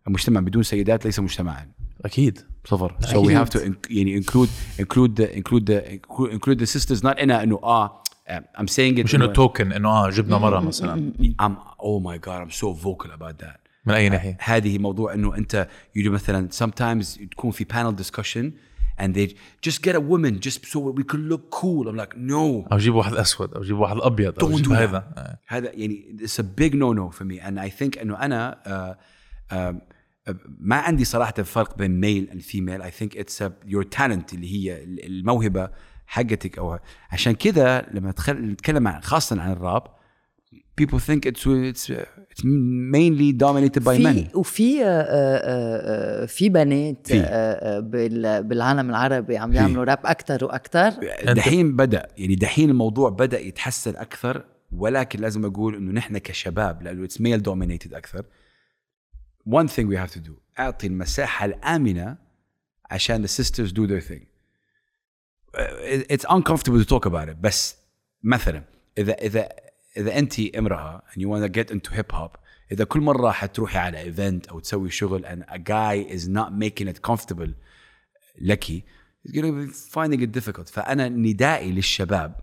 [0.06, 1.73] مجتمع بدون سيدات ليس مجتمعا.
[2.04, 3.58] أكيد صفر so we have to
[3.90, 4.48] يعني include
[4.78, 6.00] include the, include the
[6.32, 8.02] include the sisters not in a انه آه
[8.58, 12.40] I'm saying it مش انه توكن انه آه جبنا مره مثلا I'm oh my god
[12.42, 17.28] I'm so vocal about that من اي ناحيه هذه موضوع انه انت يجي مثلا sometimes
[17.30, 18.52] تكون في panel discussion
[18.98, 19.34] and they
[19.66, 22.94] just get a woman just so we can look cool I'm like no أو جيب
[22.94, 24.72] واحد اسود أو جيب واحد ابيض أو جيب.
[24.72, 25.38] هذا آه.
[25.46, 29.52] هذا يعني it's a big no no for me and I think انه أنا uh,
[29.54, 29.93] uh,
[30.58, 32.82] ما عندي صراحة فرق بين male female.
[32.82, 35.70] I think it's a, your talent اللي هي الموهبة
[36.06, 36.78] حقتك أو
[37.10, 39.82] عشان كذا لما نتكلم عن خاصة عن ال rap
[40.80, 41.90] people think it's it's
[42.30, 44.14] it's mainly dominated by men.
[44.14, 47.12] في وفي آه، آه، آه، في بنات
[48.46, 50.90] بالعالم العربي عم يعملوا راب أكثر وأكثر
[51.26, 57.04] دحين بدأ يعني دحين الموضوع بدأ يتحسن أكثر ولكن لازم أقول إنه نحن كشباب لأنه
[57.04, 58.24] it's male dominated أكثر
[59.45, 62.17] one thing we have to do اعطي المساحه الامنه
[62.91, 64.29] عشان the sisters do their thing
[65.57, 67.77] Uh, it's uncomfortable to talk about it بس
[68.23, 68.63] مثلا
[68.97, 69.49] اذا اذا
[69.97, 72.37] اذا انت امراه and you want to get into hip hop
[72.71, 76.87] اذا كل مره حتروحي على ايفنت او تسوي شغل and a guy is not making
[76.87, 77.49] it comfortable
[78.41, 82.35] لك he's gonna be finding it difficult فانا ندائي للشباب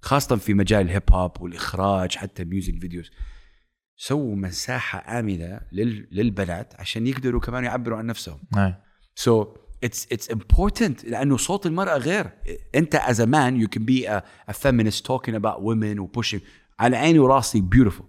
[0.00, 3.10] خاصه في مجال الهيب هوب والاخراج حتى ميوزك فيديوز
[4.01, 6.07] سووا مساحة آمنة لل...
[6.11, 8.39] للبنات عشان يقدروا كمان يعبروا عن نفسهم.
[9.19, 9.47] So
[9.85, 12.31] it's it's important لأنه صوت المرأة غير.
[12.75, 16.39] أنت as a man you can be a, a feminist talking about women و pushing.
[16.79, 18.03] على عيني وراسي beautiful.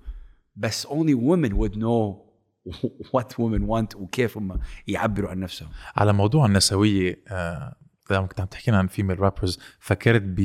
[0.56, 2.16] بس only women would know
[3.14, 5.68] what women want وكيف هم يعبروا عن نفسهم.
[5.96, 7.76] على موضوع النسوية آه،
[8.10, 10.40] لما كنت عم تحكينا عن فيميل رابرز فكرت ب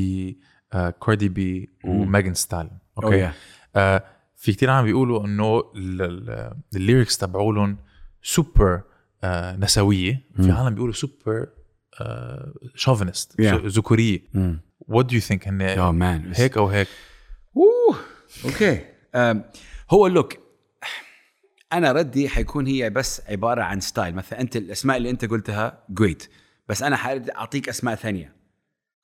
[0.73, 2.79] آه، كاردي بي وميغان ستاليون.
[3.03, 3.33] okay؟ Oh, yeah.
[3.75, 7.77] آه، في كتير عم بيقولوا إنه ال- ال- ال lyrics تبعولهم
[8.21, 8.81] سوبر
[9.23, 10.23] آه، نسوية.
[10.35, 11.47] في عالم بيقولوا super
[12.75, 13.45] chauvinist Yeah.
[13.65, 14.19] ذكورية.
[14.79, 15.61] what do you think هن.
[16.35, 16.87] هيك أو هيك؟
[17.57, 17.95] oh
[18.45, 18.85] okay
[19.15, 19.43] um،
[19.91, 20.33] هو look
[21.73, 26.29] أنا ردي حيكون هي بس عبارة عن style مثلا أنت الأسماء اللي أنت قلتها جريت
[26.69, 28.35] بس أنا حاعطيك أسماء ثانية.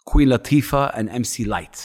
[0.04, 1.78] كوين لطيفه and ام سي لايت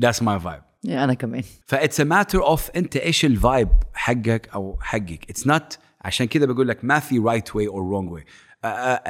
[0.00, 4.48] that's my vibe أنا كمان ف it's a matter of انت إيش ال vibe حقك
[4.54, 8.24] أو حقك it's not عشان كذا بقول لك ما في right way or wrong way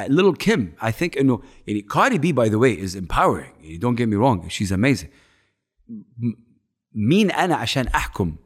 [0.08, 3.96] ليتل كيم I think إنه يعني كاردي بي by the way is empowering يعني don't
[3.98, 5.08] get me wrong she's amazing
[6.18, 6.32] م-
[6.94, 8.36] مين أنا عشان أحكم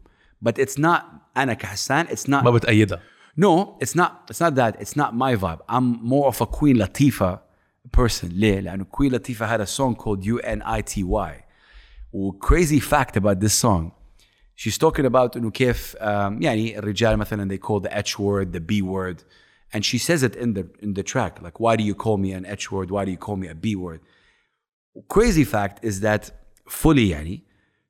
[0.48, 1.02] but it's not
[1.36, 3.00] أنا كحسان it's not ما بتأيدها
[3.40, 4.12] No, it's not.
[4.30, 4.72] It's not that.
[4.82, 5.60] It's not my vibe.
[5.74, 7.38] I'm more of a Queen Latifah
[7.92, 8.28] person.
[8.32, 11.44] ليه؟ لأنه Queen Latifah had a song called U-N-I-T-Y.
[12.39, 13.91] crazy fact about this song.
[14.55, 18.59] She's talking about إنه كيف um, يعني الرجال مثلا they call the H word, the
[18.59, 19.23] B word.
[19.73, 21.41] And she says it in the in the track.
[21.41, 22.91] Like, why do you call me an H word?
[22.91, 24.01] Why do you call me a B word?
[25.09, 26.31] crazy fact is that
[26.67, 27.41] fully يعني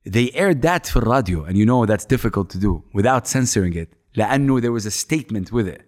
[0.06, 3.94] they aired that في الراديو and you know that's difficult to do without censoring it
[4.16, 5.82] لأنه there was a statement with it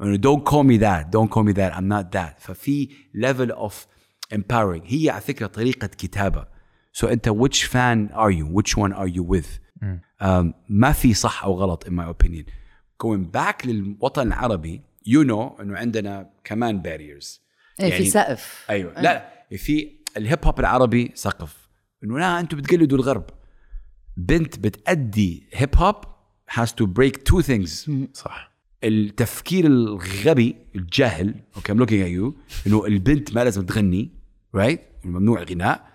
[0.00, 3.86] إنه don't call me that don't call me that I'm not that ففي level of
[4.32, 6.46] empowering هي على فكرة طريقة كتابة
[7.01, 8.45] So أنت which fan are you?
[8.45, 9.47] Which one are you with?
[10.21, 12.43] um, ما في صح أو غلط in my opinion.
[13.03, 17.39] Going back للوطن العربي you know إنه عندنا كمان barriers.
[17.79, 18.65] إيه في سقف.
[18.69, 19.01] أيوه.
[19.01, 21.69] لا في الهيب هوب العربي سقف.
[22.03, 23.25] إنه لا أنتم بتقلدوا الغرب.
[24.17, 25.95] بنت بتأدي هيب هوب
[26.51, 27.89] has to break two things.
[28.13, 28.53] صح.
[28.83, 32.33] التفكير الغبي الجاهل okay I'm looking at you.
[32.67, 34.09] إنه البنت ما لازم تغني
[34.55, 35.05] right right?
[35.05, 35.92] ممنوع الغناء و-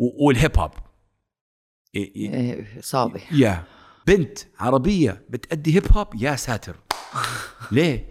[0.00, 0.70] وال hip hop
[2.80, 3.64] صعبه يا
[4.06, 6.76] بنت عربية بتأدي hip hop يا ساتر.
[7.72, 8.06] ليه؟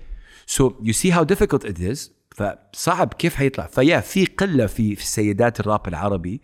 [0.48, 2.00] So you see how difficult it is
[2.36, 6.42] فصعب كيف حيطلع فيا في قلة في في السيدات الراب العربي.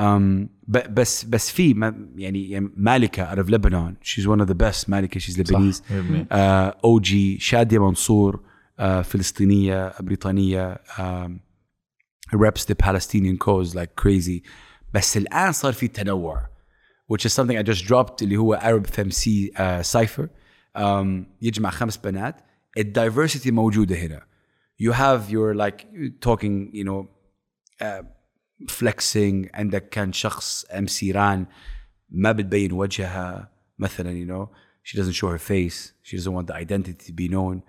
[0.00, 1.70] um, بس بس في
[2.16, 3.94] يعني, يعني مالكة out of Lebanon.
[4.08, 5.80] She's one of the best مالكة she's Lebanese.
[5.80, 8.40] uh, OG شادية منصور
[8.78, 10.74] uh, فلسطينية بريطانية.
[10.96, 11.30] um,
[12.32, 14.42] reps the Palestinian cause like crazy.
[14.94, 16.48] بس الآن صار في تنوع
[17.12, 20.26] which is something I just dropped اللي هو Arab FMC uh, Cypher
[20.78, 22.36] um, يجمع خمس بنات
[22.78, 24.26] الدايفرسيتي موجودة هنا
[24.82, 25.86] you have your like
[26.20, 27.08] talking you know
[27.82, 28.02] uh,
[28.70, 31.46] flexing عندك كان شخص MC Ran
[32.10, 34.48] ما بتبين وجهها مثلا you know
[34.84, 37.60] she doesn't show her face she doesn't want the identity to be known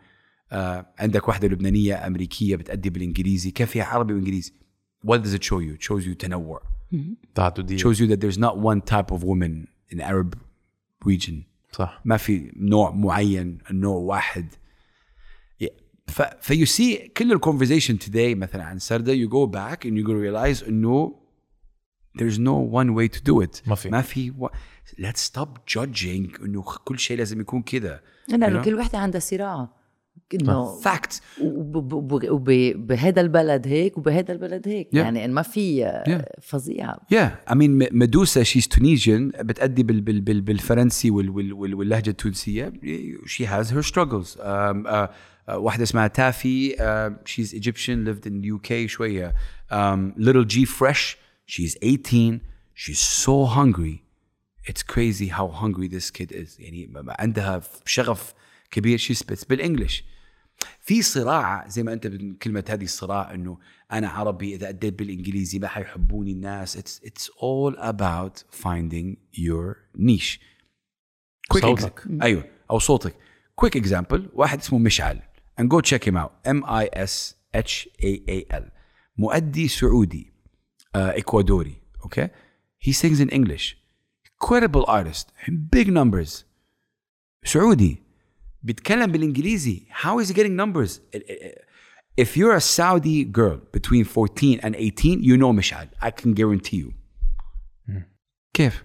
[0.52, 4.53] آه عندك واحدة لبنانية أمريكية بتأدي بالإنجليزي كيف فيها عربي وإنجليزي
[5.07, 6.74] what does it show you it shows you تنوع
[7.34, 10.34] تعدديه shows you that there's not one type of woman in Arab
[11.05, 11.34] region
[11.72, 14.47] صح ما في نوع معين النوع واحد
[16.06, 20.05] ف ف you see كل الكونفرزيشن today مثلا عن سردة you go back and you
[20.05, 21.20] go realize انه
[22.18, 23.88] there's no one way to do it ما في.
[23.88, 24.48] ما في و...
[24.98, 25.48] let's stop
[25.78, 28.64] judging انه كل شيء لازم يكون كذا لانه You know?
[28.64, 29.68] كل وحده عندها صراع
[30.33, 34.87] إنه fact وبهذا البلد هيك وبهذا البلد هيك.
[34.87, 34.95] Yeah.
[34.95, 35.91] يعني إن ما في
[36.41, 41.75] فظيعه yeah I mean مدوسا she's Tunisian بتأدي بال بال بال بالفرنسي وال وال وال
[41.75, 42.73] واللهجة التونسية.
[43.26, 44.38] she has her struggles
[45.49, 46.75] واحدة اسمها تافي.
[47.26, 49.35] she's Egyptian lived in UK شوية.
[50.17, 52.39] Little G fresh she's 18
[52.76, 54.03] she's so hungry
[54.69, 58.33] it's crazy how hungry this kid is يعني عندها شغف.
[58.71, 59.45] كبير she spits.
[59.45, 60.03] بال English
[60.81, 62.07] في صراع زي ما أنت
[62.41, 63.59] كلمة هذه الصراع إنه
[63.91, 66.77] أنا عربي إذا أديت بالإنجليزي ما حيحبوني الناس.
[66.77, 70.39] it's it's all about finding your niche
[71.53, 72.07] صوتك.
[72.21, 72.49] أيوه.
[72.71, 73.15] أو صوتك.
[73.55, 75.21] quick example واحد اسمه مشعل.
[75.59, 78.72] and go check him out M A S H A E L
[79.17, 80.33] مؤدي سعودي.
[80.95, 81.81] آه، إكوادوري.
[82.03, 82.27] أوكي
[82.81, 83.77] he sings in English
[84.25, 85.25] incredible artist.
[85.75, 86.43] Big numbers.
[87.43, 88.05] سعودي.
[88.65, 90.99] بيتكلم بالانجليزي how is he getting numbers
[92.21, 96.77] if you're a Saudi girl between 14 and 18 you know مشعل I can guarantee
[96.77, 96.93] you
[98.53, 98.83] كيف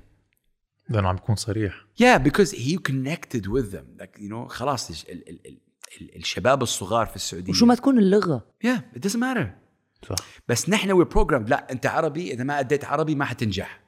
[0.88, 5.10] لأنه عم بيكون صريح yeah because he connected with them like you know خلاص ال
[5.10, 5.60] ال ال
[6.00, 9.46] ال الشباب الصغار في السعوديه وشو ما تكون اللغة yeah it doesn't matter
[10.08, 10.16] صح
[10.48, 13.80] بس نحن we're programmed لا انت عربي اذا ما اديت عربي ما حتنجح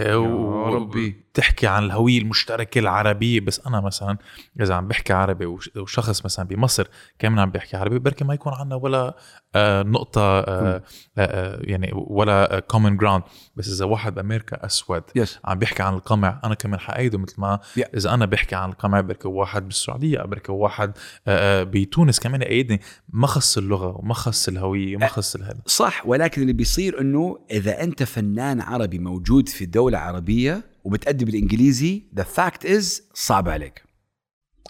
[0.00, 1.22] إيه، و- ربي.
[1.34, 4.18] تحكي عن الهوية المشتركة العربية بس أنا مثلا
[4.60, 6.86] إذا عم بحكي عربي وش- وشخص مثلا بمصر
[7.18, 9.16] كمان عم بيحكي عربي بركي ما يكون عندنا ولا
[9.54, 10.82] آه، نقطة آه،
[11.18, 13.22] آه، يعني ولا common ground
[13.56, 15.28] بس إذا واحد بأمريكا أسود Yes.
[15.44, 17.88] عم بيحكي عن القمع أنا كمان حأيده مثل ما Yeah.
[17.96, 20.92] إذا أنا بحكي عن القمع بركي واحد بالسعودية بركي واحد
[21.26, 26.06] آه، آه، بتونس كمان يأيدني ما خص اللغة وما خص الهوية وما خص هذا صح
[26.06, 32.24] ولكن اللي بيصير إنه إذا أنت فنان عربي موجود في دوله عربيه وبتأدي بالإنجليزي the
[32.24, 33.82] fact is صعب عليك.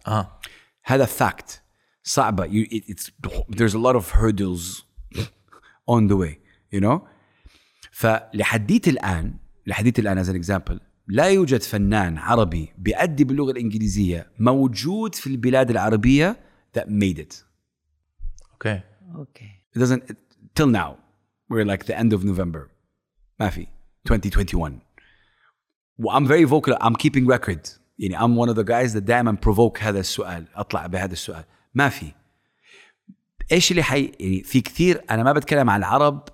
[0.06, 0.40] آه.
[0.84, 1.62] هذا fact.
[2.04, 3.10] صعبه you, it, it's
[3.48, 4.82] there's a lot of hurdles
[5.86, 6.38] on the way
[6.72, 7.00] you know?
[7.92, 9.34] فلحديت الآن
[9.66, 15.70] لحديت الآن as an example لا يوجد فنان عربي بيأدي باللغة الإنجليزية موجود في البلاد
[15.70, 16.36] العربية
[16.78, 17.44] that made it.
[18.52, 18.80] أوكي.
[19.14, 19.50] أوكي.
[19.76, 20.16] It doesn't
[20.54, 20.96] till now.
[21.50, 22.70] We're like the end of November.
[23.40, 23.66] ما في.
[24.10, 24.80] 2021
[25.98, 29.36] و I'm very vocal I'm keeping record يعني I'm one of the guys that دائما
[29.46, 31.44] provoke هذا السؤال أطلع بهذا السؤال.
[31.74, 32.12] ما في.
[33.52, 36.28] إيش اللي حي يعني في كثير أنا ما بتكلم عن العرب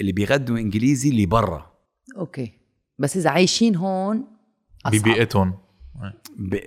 [0.00, 1.72] اللي بيغدوا إنجليزي اللي برا.
[2.16, 2.52] أوكي.
[2.98, 4.26] بس إذا عايشين هون
[4.86, 5.00] أصعب.
[5.00, 5.58] ببيئتهم.
[6.36, 6.58] ب...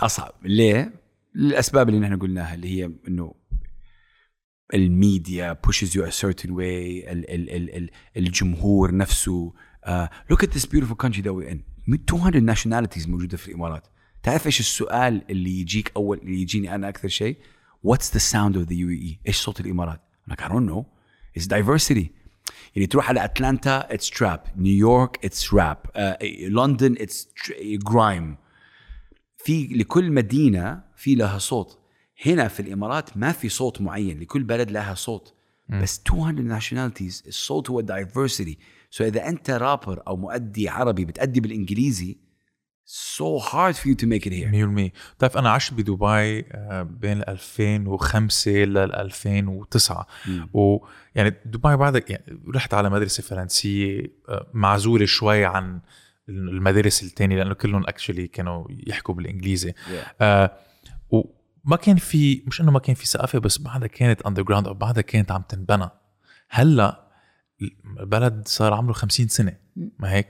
[0.00, 0.32] أصعب.
[0.42, 0.92] ليه؟
[1.34, 3.34] للأسباب اللي نحن قلناها اللي هي إنه
[4.74, 9.52] ال media pushes you a certain way ال ال ال ال الجمهور نفسه
[9.86, 11.58] uh, look at this beautiful country that we're in.
[11.88, 13.86] 200 nationalities موجودة في الإمارات.
[14.22, 17.36] تعرف إيش السؤال اللي يجيك أول اللي يجيني أنا أكثر شيء؟
[17.86, 20.84] What's the sound of the UAE إيش صوت الإمارات؟ I'm like I don't know.
[21.38, 22.06] It's diversity.
[22.76, 24.38] يعني تروح على أتلانتا it's trap.
[24.56, 25.90] نيويورك rap.
[25.90, 28.36] uh, لندن tr- grime.
[29.44, 31.78] في لكل مدينة في لها صوت.
[32.26, 34.20] هنا في الإمارات ما في صوت معين.
[34.20, 35.34] لكل بلد لها صوت.
[35.68, 38.54] بس 200 nationalities الصوت هو diversity.
[38.96, 42.28] So إذا أنت رابر أو مؤدي عربي بتأدي بالإنجليزي
[42.88, 44.48] so hard for you to make it here.
[44.48, 50.06] 100% بتعرف أنا عشت بدبي آه، بين 2005 لل 2009
[50.52, 55.80] ويعني دبي بعدك يعني رحت على مدرسة فرنسية آه، معزولة شوي عن
[56.28, 59.74] المدارس الثانية لأنه كلهم اكشلي كانوا يحكوا بالإنجليزي.
[60.20, 60.52] آه
[61.10, 65.02] وما كان في مش إنه ما كان في ثقافة بس بعدها كانت underground أو بعدها
[65.02, 65.88] كانت عم تنبنى.
[66.50, 67.07] هلأ
[68.00, 70.28] البلد صار عمره 50 سنة ما هيك؟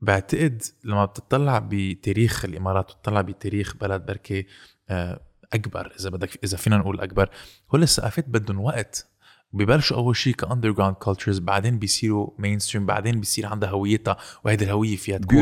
[0.00, 4.46] بعتقد لما بتطلع بتاريخ الإمارات بتطلع بتاريخ بلد بركي
[4.88, 5.20] آه،
[5.52, 7.30] أكبر إذا بدك إذا فينا نقول أكبر.
[7.74, 9.10] هول الثقافات بدهم وقت
[9.52, 14.96] ببلشوا أول شيء ك underground cultures بعدين بيصيروا mainstream بعدين بيصير عندها هويتها وهيدي الهوية
[14.96, 15.36] فيها تكون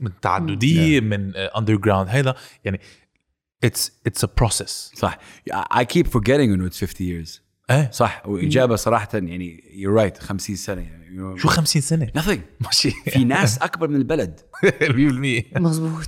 [0.00, 2.80] من تعددية من underground هيدا يعني
[3.64, 5.18] it's it's a process صح.
[5.50, 7.43] I I keep forgetting انه it's 50 years.
[7.70, 8.22] إيه؟ صح.
[8.26, 11.04] وإجابة صراحة يعني you're right 50 سنة يعني.
[11.38, 12.38] شو 50 سنة؟ Nothing.
[12.60, 12.90] ماشي.
[12.90, 14.40] في ناس أكبر من البلد.
[15.56, 16.06] 100% مزبوط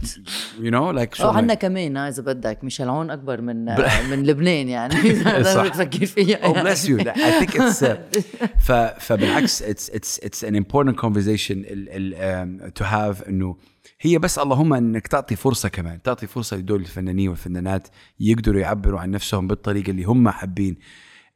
[0.59, 2.65] you know like آه so عنا كمان آه، إذا بدك.
[2.65, 3.65] ميشيل عون أكبر من
[4.11, 4.95] من لبنان يعني.
[5.55, 5.69] صح.
[5.69, 6.53] تفكر فيها.
[6.53, 7.01] Bless you.
[7.01, 7.97] I think it's uh,
[8.67, 12.15] ف فبالعكس it's it's it's an important conversation ال, ال,
[12.71, 13.57] um, to have إنه
[14.01, 16.03] هي بس اللهم إنك تعطي فرصة كمان.
[16.03, 17.89] تعطي فرصة لدول الفنانين والفنانات
[18.21, 20.77] يقدروا يعبروا عن نفسهم بالطريقة اللي هم حابين.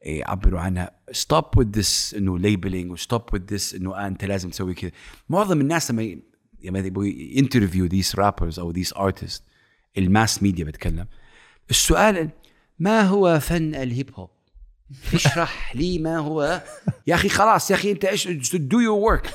[0.01, 0.91] يعبروا عنها.
[1.11, 4.91] Stop with this إنه labeling و stop with this إنه آه أنت لازم تسوي كذا
[5.29, 6.23] معظم الناس لما ي-
[6.63, 9.41] لما يبغوا interview these rappers أو these artists
[9.97, 11.07] ال mass media بتكلم.
[11.69, 12.29] السؤال
[12.79, 14.29] ما هو فن الهيب هوب؟
[15.13, 16.61] اشرح لي ما هو.
[17.07, 19.27] يا أخي خلاص يا أخي أنت إيش do your work.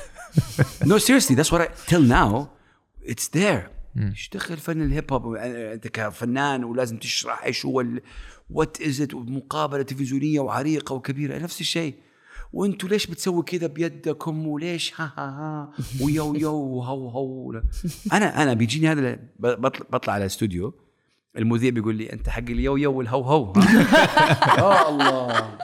[0.85, 2.49] No seriously that's what I till now
[3.11, 3.69] it's there.
[3.97, 7.85] اشتغل فن الهيب هوب؟ أنت كفنان ولازم تشرح إيش هو
[8.49, 11.37] what is it مقابلة تلفزيونية وعريقة وكبيرة.
[11.37, 11.93] نفس الشيء.
[12.53, 15.71] وانتوا ليش بتسوي كذا بيدكم وليش؟ ها ها ها.
[16.01, 17.61] و yo yo و ho ho.
[18.13, 20.73] أنا أنا بيجيني هذا بطلع, بطلع على الاستوديو
[21.37, 23.53] المذيع بيقول لي أنت حق ال yo yo وال ho ho؟
[24.57, 25.57] يا الله.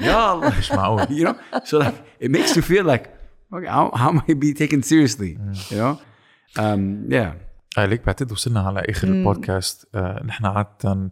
[0.00, 0.58] يا الله.
[0.58, 1.06] مش معقول.
[1.06, 1.36] You know?
[1.64, 1.94] So like
[2.24, 3.04] it makes you feel like
[3.54, 5.38] okay, how, how am I be taken seriously?
[5.70, 5.96] You know?
[6.58, 7.32] Um yeah.
[7.78, 9.88] ليك بعتقد وصلنا على آخر البودكاست.
[9.94, 11.10] آه نحن عادة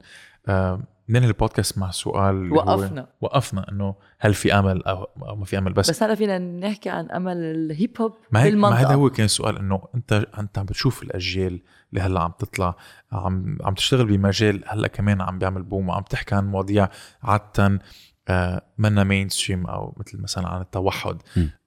[1.09, 3.09] ننهي البودكاست مع سؤال وقفنا.
[3.20, 6.90] وقفنا إنه هل في أمل أو, أو ما في أمل؟ بس, بس هلا فينا نحكي
[6.90, 10.59] عن أمل الهيب هوب ما هيك ما هذا بالمنطقة هو كان السؤال إنه انت أنت
[10.59, 11.60] عم بتشوف الأجيال
[11.90, 12.77] اللي هلأ عم تطلع
[13.12, 16.89] عم عم تشتغل بمجال هلأ كمان عم بيعمل بوم وعم تحكي عن مواضيع
[17.23, 17.81] عاده
[18.28, 21.23] آه منا مين ستريم أو مثل مثلا عن التوحد.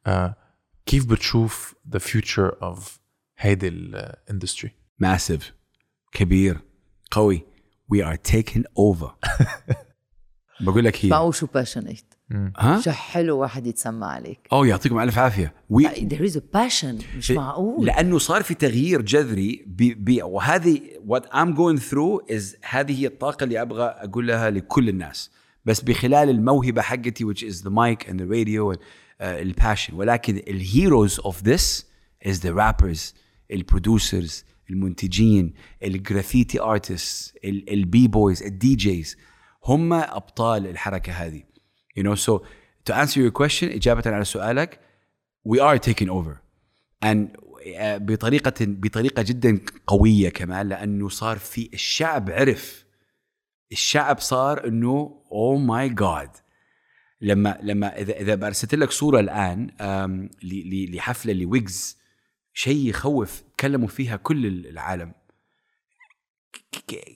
[0.07, 0.35] آه
[0.85, 2.99] كيف بتشوف ذا فيوتشر اوف
[3.37, 4.71] هيدي الاندستري
[5.03, 5.43] massive
[6.11, 6.57] كبير
[7.11, 7.41] قوي.
[7.89, 9.09] We are taken over.
[10.61, 11.09] بقول لك هي.
[11.09, 12.13] معقول شو باشنيت
[12.57, 14.39] ها؟ شو حلو واحد يتسمى عليك.
[14.51, 15.53] أوه يعطيكم ألف عافية.
[15.73, 17.85] We there is a passion مش معقول.
[17.85, 23.07] لأنه صار في تغيير جذري بي بي وهذه what I'm going through is هذه هي
[23.07, 25.31] الطاقة اللي أبغى اقولها لكل الناس.
[25.65, 29.93] بس بخلال الموهبة حقتي which is the mic and the radio and uh, ال passion
[29.93, 31.83] ولكن ال heroes of this
[32.25, 33.13] is the rappers
[33.51, 39.17] ال producers المنتجين ال graffiti artists ال b-boys ال DJs
[39.65, 41.43] هم أبطال الحركة هذه.
[41.99, 42.39] You know so
[42.89, 44.79] to answer your question إجابة على سؤالك
[45.47, 46.41] we are taking over.
[47.05, 52.85] And آه، بطريقة بطريقة جدا قوية كمان لأنه صار في الشعب عرف.
[53.71, 56.29] الشعب صار إنه oh my god
[57.21, 59.69] لما لما إذا إذا برسلت لك صورة الآن
[60.93, 61.98] لحفلة لويجز
[62.59, 65.13] شيء يخوف تكلموا فيها كل العالم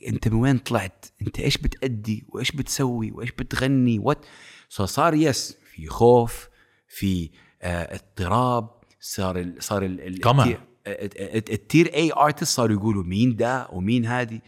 [0.07, 4.25] انت من وين طلعت؟ انت إيش بتأدي؟ وإيش بتسوي؟ وإيش بتغني؟ what
[4.69, 6.49] صار yes في خوف
[6.87, 7.29] في
[7.61, 10.43] آه اضطراب صار ال صار ال- ال- قمع.
[10.43, 14.41] التير- الت- الت- التير A artist صاروا يقولوا مين ده ومين هذه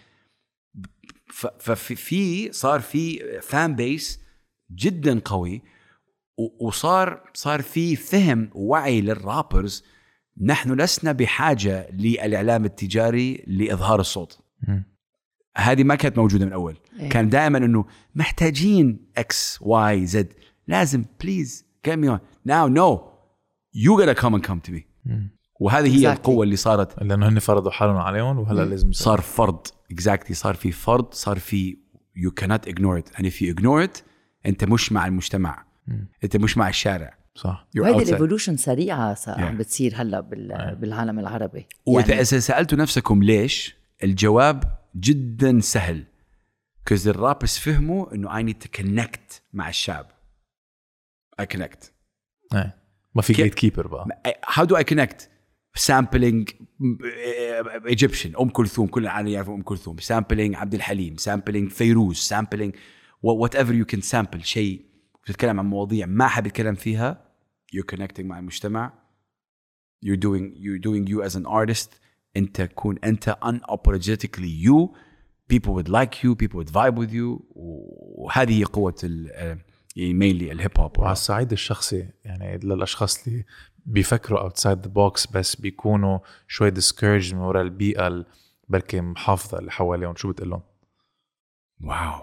[1.59, 4.19] ففي في صار في fan base
[4.71, 5.61] جدا قوي
[6.37, 9.83] و- وصار صار في فهم ووعي لل rappers
[10.41, 14.39] نحن لسنا بحاجة للإعلام التجاري لإظهار الصوت.
[15.57, 16.77] هذه ما كانت موجودة من أول.
[16.99, 17.09] إيه.
[17.09, 17.85] كان دائما إنه
[18.15, 20.33] محتاجين X Y Z
[20.67, 22.19] لازم please get me on.
[22.49, 22.99] Now no.
[23.75, 24.81] You gotta come and come to me.
[25.59, 26.17] وهذه هي Exactly.
[26.17, 27.03] القوة اللي صارت.
[27.03, 28.91] لأنه هن فرضوا حالهم عليهم وهلا لازم.
[28.91, 29.67] صار فرض.
[29.91, 31.77] exactly صار في فرض صار في
[32.17, 33.17] you cannot ignore it.
[33.17, 34.01] And if you ignore it
[34.45, 35.65] أنت مش مع المجتمع.
[36.23, 37.17] أنت مش مع الشارع.
[37.35, 37.67] صح.
[37.79, 38.03] وهيدي.
[38.03, 39.59] ال evolution سريعة صار عم Yeah.
[39.59, 41.65] بتصير هلأ بال- بالعالم العربي.
[41.85, 44.63] وإذا يعني إذا سألتوا نفسكم ليش الجواب
[44.95, 46.03] جدا سهل.
[46.85, 50.11] كز الرابس فهموا إنه I need to connect مع الشعب.
[51.41, 51.85] I connect.
[52.53, 52.75] إيه.
[53.15, 54.07] ما في جيت كيبر بقى.
[54.47, 55.21] how do I connect?
[55.79, 56.45] Sampling
[57.87, 59.97] Egyptian أم كلثوم كل العالم يعرفوا أم كلثوم.
[59.97, 62.71] Sampling عبد الحليم sampling فيروز sampling
[63.25, 64.41] whatever you can sample.
[64.43, 64.85] شيء
[65.23, 67.24] بتتكلم عن مواضيع ما حد يتكلم فيها.
[67.75, 68.93] You're connecting مع المجتمع.
[70.05, 71.89] You're doing you're doing you as an artist.
[72.37, 74.89] أنت تكون أنت unapologetically you.
[75.53, 76.35] People would like you.
[76.35, 77.41] People would vibe with you.
[77.55, 79.57] وهذه هي قوة ال آه،
[79.97, 83.45] mainly ال hip hop وعلى الصعيد الشخصي يعني للأشخاص اللي
[83.85, 88.25] بيفكروا outside the box بس بيكونوا شوي discouraged من وراء البيئة ال-
[88.69, 90.15] بركي محافظة اللي حواليهم.
[90.15, 90.61] شو بتقول لهم؟
[91.83, 92.21] wow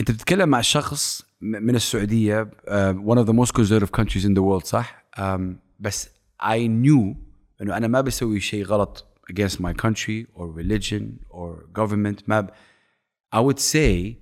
[0.00, 4.42] انت بتتكلم مع شخص من السعوديه uh, one of the most conservative countries in the
[4.42, 5.40] world صح؟ Um,
[5.80, 6.08] بس
[6.42, 7.16] I knew
[7.62, 12.50] انه أنا ما بسوي شيء غلط against my country or religion or government ما ب...
[13.36, 14.14] I would say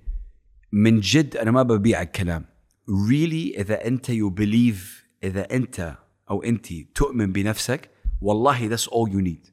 [0.71, 2.45] من جد أنا ما ببيع الكلام
[2.89, 5.97] really اذا انت you believe اذا انت
[6.29, 7.89] أو انت تؤمن بنفسك
[8.21, 9.51] والله that's all you need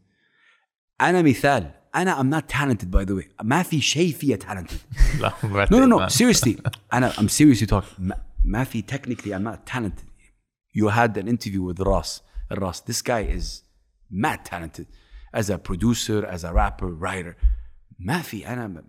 [1.00, 5.32] أنا مثال أنا I'm not talented by the way ما في شيء فيا talented لا
[5.66, 6.60] no no no seriously
[6.92, 10.08] أنا I'm seriously talking ما, ما في technically I'm not talented
[10.74, 13.62] you had an interview with Ross Ross this guy is
[14.10, 14.86] mad talented
[15.32, 17.36] as a producer as a rapper writer
[17.98, 18.84] ما في أنا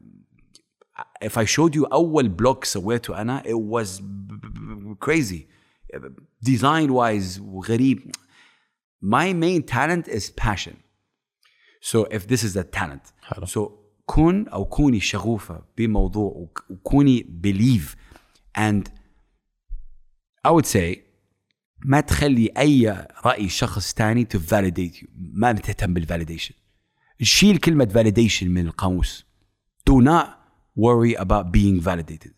[1.23, 5.47] if I showed you اول بلوك سويته أنا it was b- b- b- crazy
[6.43, 8.11] design wise وغريب
[9.01, 10.75] my main talent is passion
[11.93, 13.45] if this is a talent حلو.
[13.45, 13.71] so
[14.05, 17.95] كن أو كوني شغوفة بموضوع وك- وكوني believe
[18.57, 18.89] and
[20.47, 20.97] I would say
[21.85, 25.07] ما تخلي أي رأي شخص تاني to validate you.
[25.15, 26.53] ما تهتم بالvalidation.
[27.21, 29.25] شيل كلمة validation من القاموس.
[29.89, 30.27] Do not
[30.79, 32.31] worry about being validated.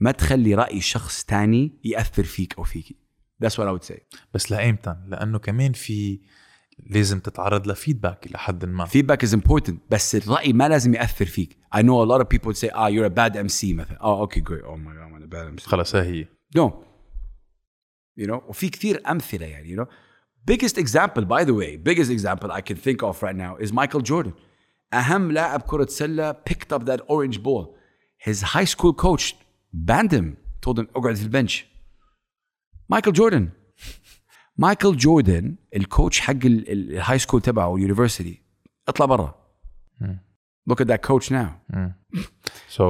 [0.00, 2.96] ما تخلي رأي شخص تاني يأثر فيك أو فيكي.
[3.44, 3.98] That's what I would say.
[4.34, 6.20] بس لأيمتى؟ لأنه كمان في
[6.86, 11.56] لازم تتعرض لفيدباك إلى حد ما feedback is important بس الرأي ما لازم يأثر فيك
[11.74, 14.40] I know a lot of people say ah you're a bad MC مثلا oh okay
[14.40, 16.24] great oh my god I'm a bad MC خلص ها هي
[16.58, 16.70] no
[18.20, 19.86] you know وفي كثير أمثلة يعني you know
[20.50, 24.02] biggest example by the way biggest example I can think of right now is Michael
[24.02, 24.32] Jordan
[24.94, 27.76] أهم لاعب كرة سلة picked up that orange ball
[28.28, 29.34] his high school coach
[29.72, 30.36] banned him
[30.66, 31.66] told him اقعد في ال bench
[32.88, 33.48] مايكل جوردن
[34.58, 38.42] مايكل جوردن ال coach حق ال- ال- ال high school تبعه ال university
[38.88, 39.34] اطلع برا
[40.70, 41.48] look at that coach now
[42.76, 42.84] So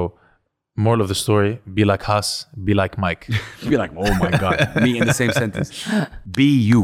[0.87, 2.29] moral of the story be like Haas
[2.67, 3.25] be like Mike
[3.71, 5.69] be like oh my god me in the same sentence
[6.39, 6.83] be you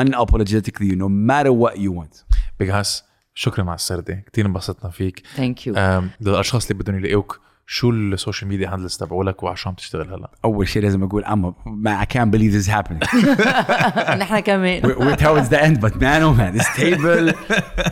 [0.00, 2.24] unapologetically you no matter what you want
[2.58, 3.04] بيج هاس
[3.34, 7.40] شكرا مع السردة كتير انبسطنا فيك thank you أم، للاشخاص اللي بدهم يلاقوك
[7.70, 11.24] شو ال social media handles تبعولك وعلى شو عم تشتغل هلا اول شيء لازم أقول
[11.24, 13.26] a, man, I can't believe this is happening
[14.18, 17.32] نحن كمان we're, towards the end but man oh man this table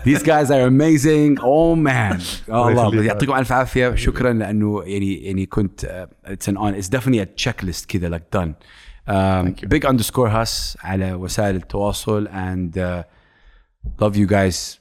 [0.05, 3.03] these guys are amazing oh man oh الله.
[3.03, 7.45] يعطيكم الف عافيه شكرا لأنه يعني يعني كنت uh, it's an on it's definitely a
[7.45, 8.55] checklist كذا like done
[9.09, 13.03] um, big underscore us على وسائل التواصل and uh,
[14.05, 14.79] love you guys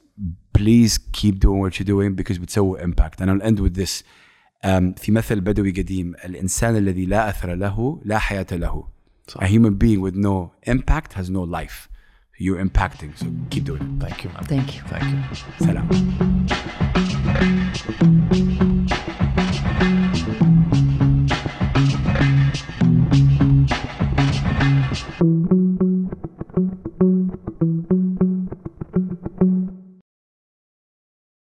[0.58, 4.25] please keep doing what you're doing because بتسووا impact and I'll end with this um,
[4.96, 8.88] في مثل بدوي قديم الإنسان الذي لا أثر له لا حياة له.
[9.28, 9.40] صح.
[9.42, 11.88] a human being with no impact has no life.
[12.38, 14.00] You're impacting so keep doing it.
[14.00, 15.30] ثانك يو ثانك يو ثانك
[15.60, 15.88] يو سلام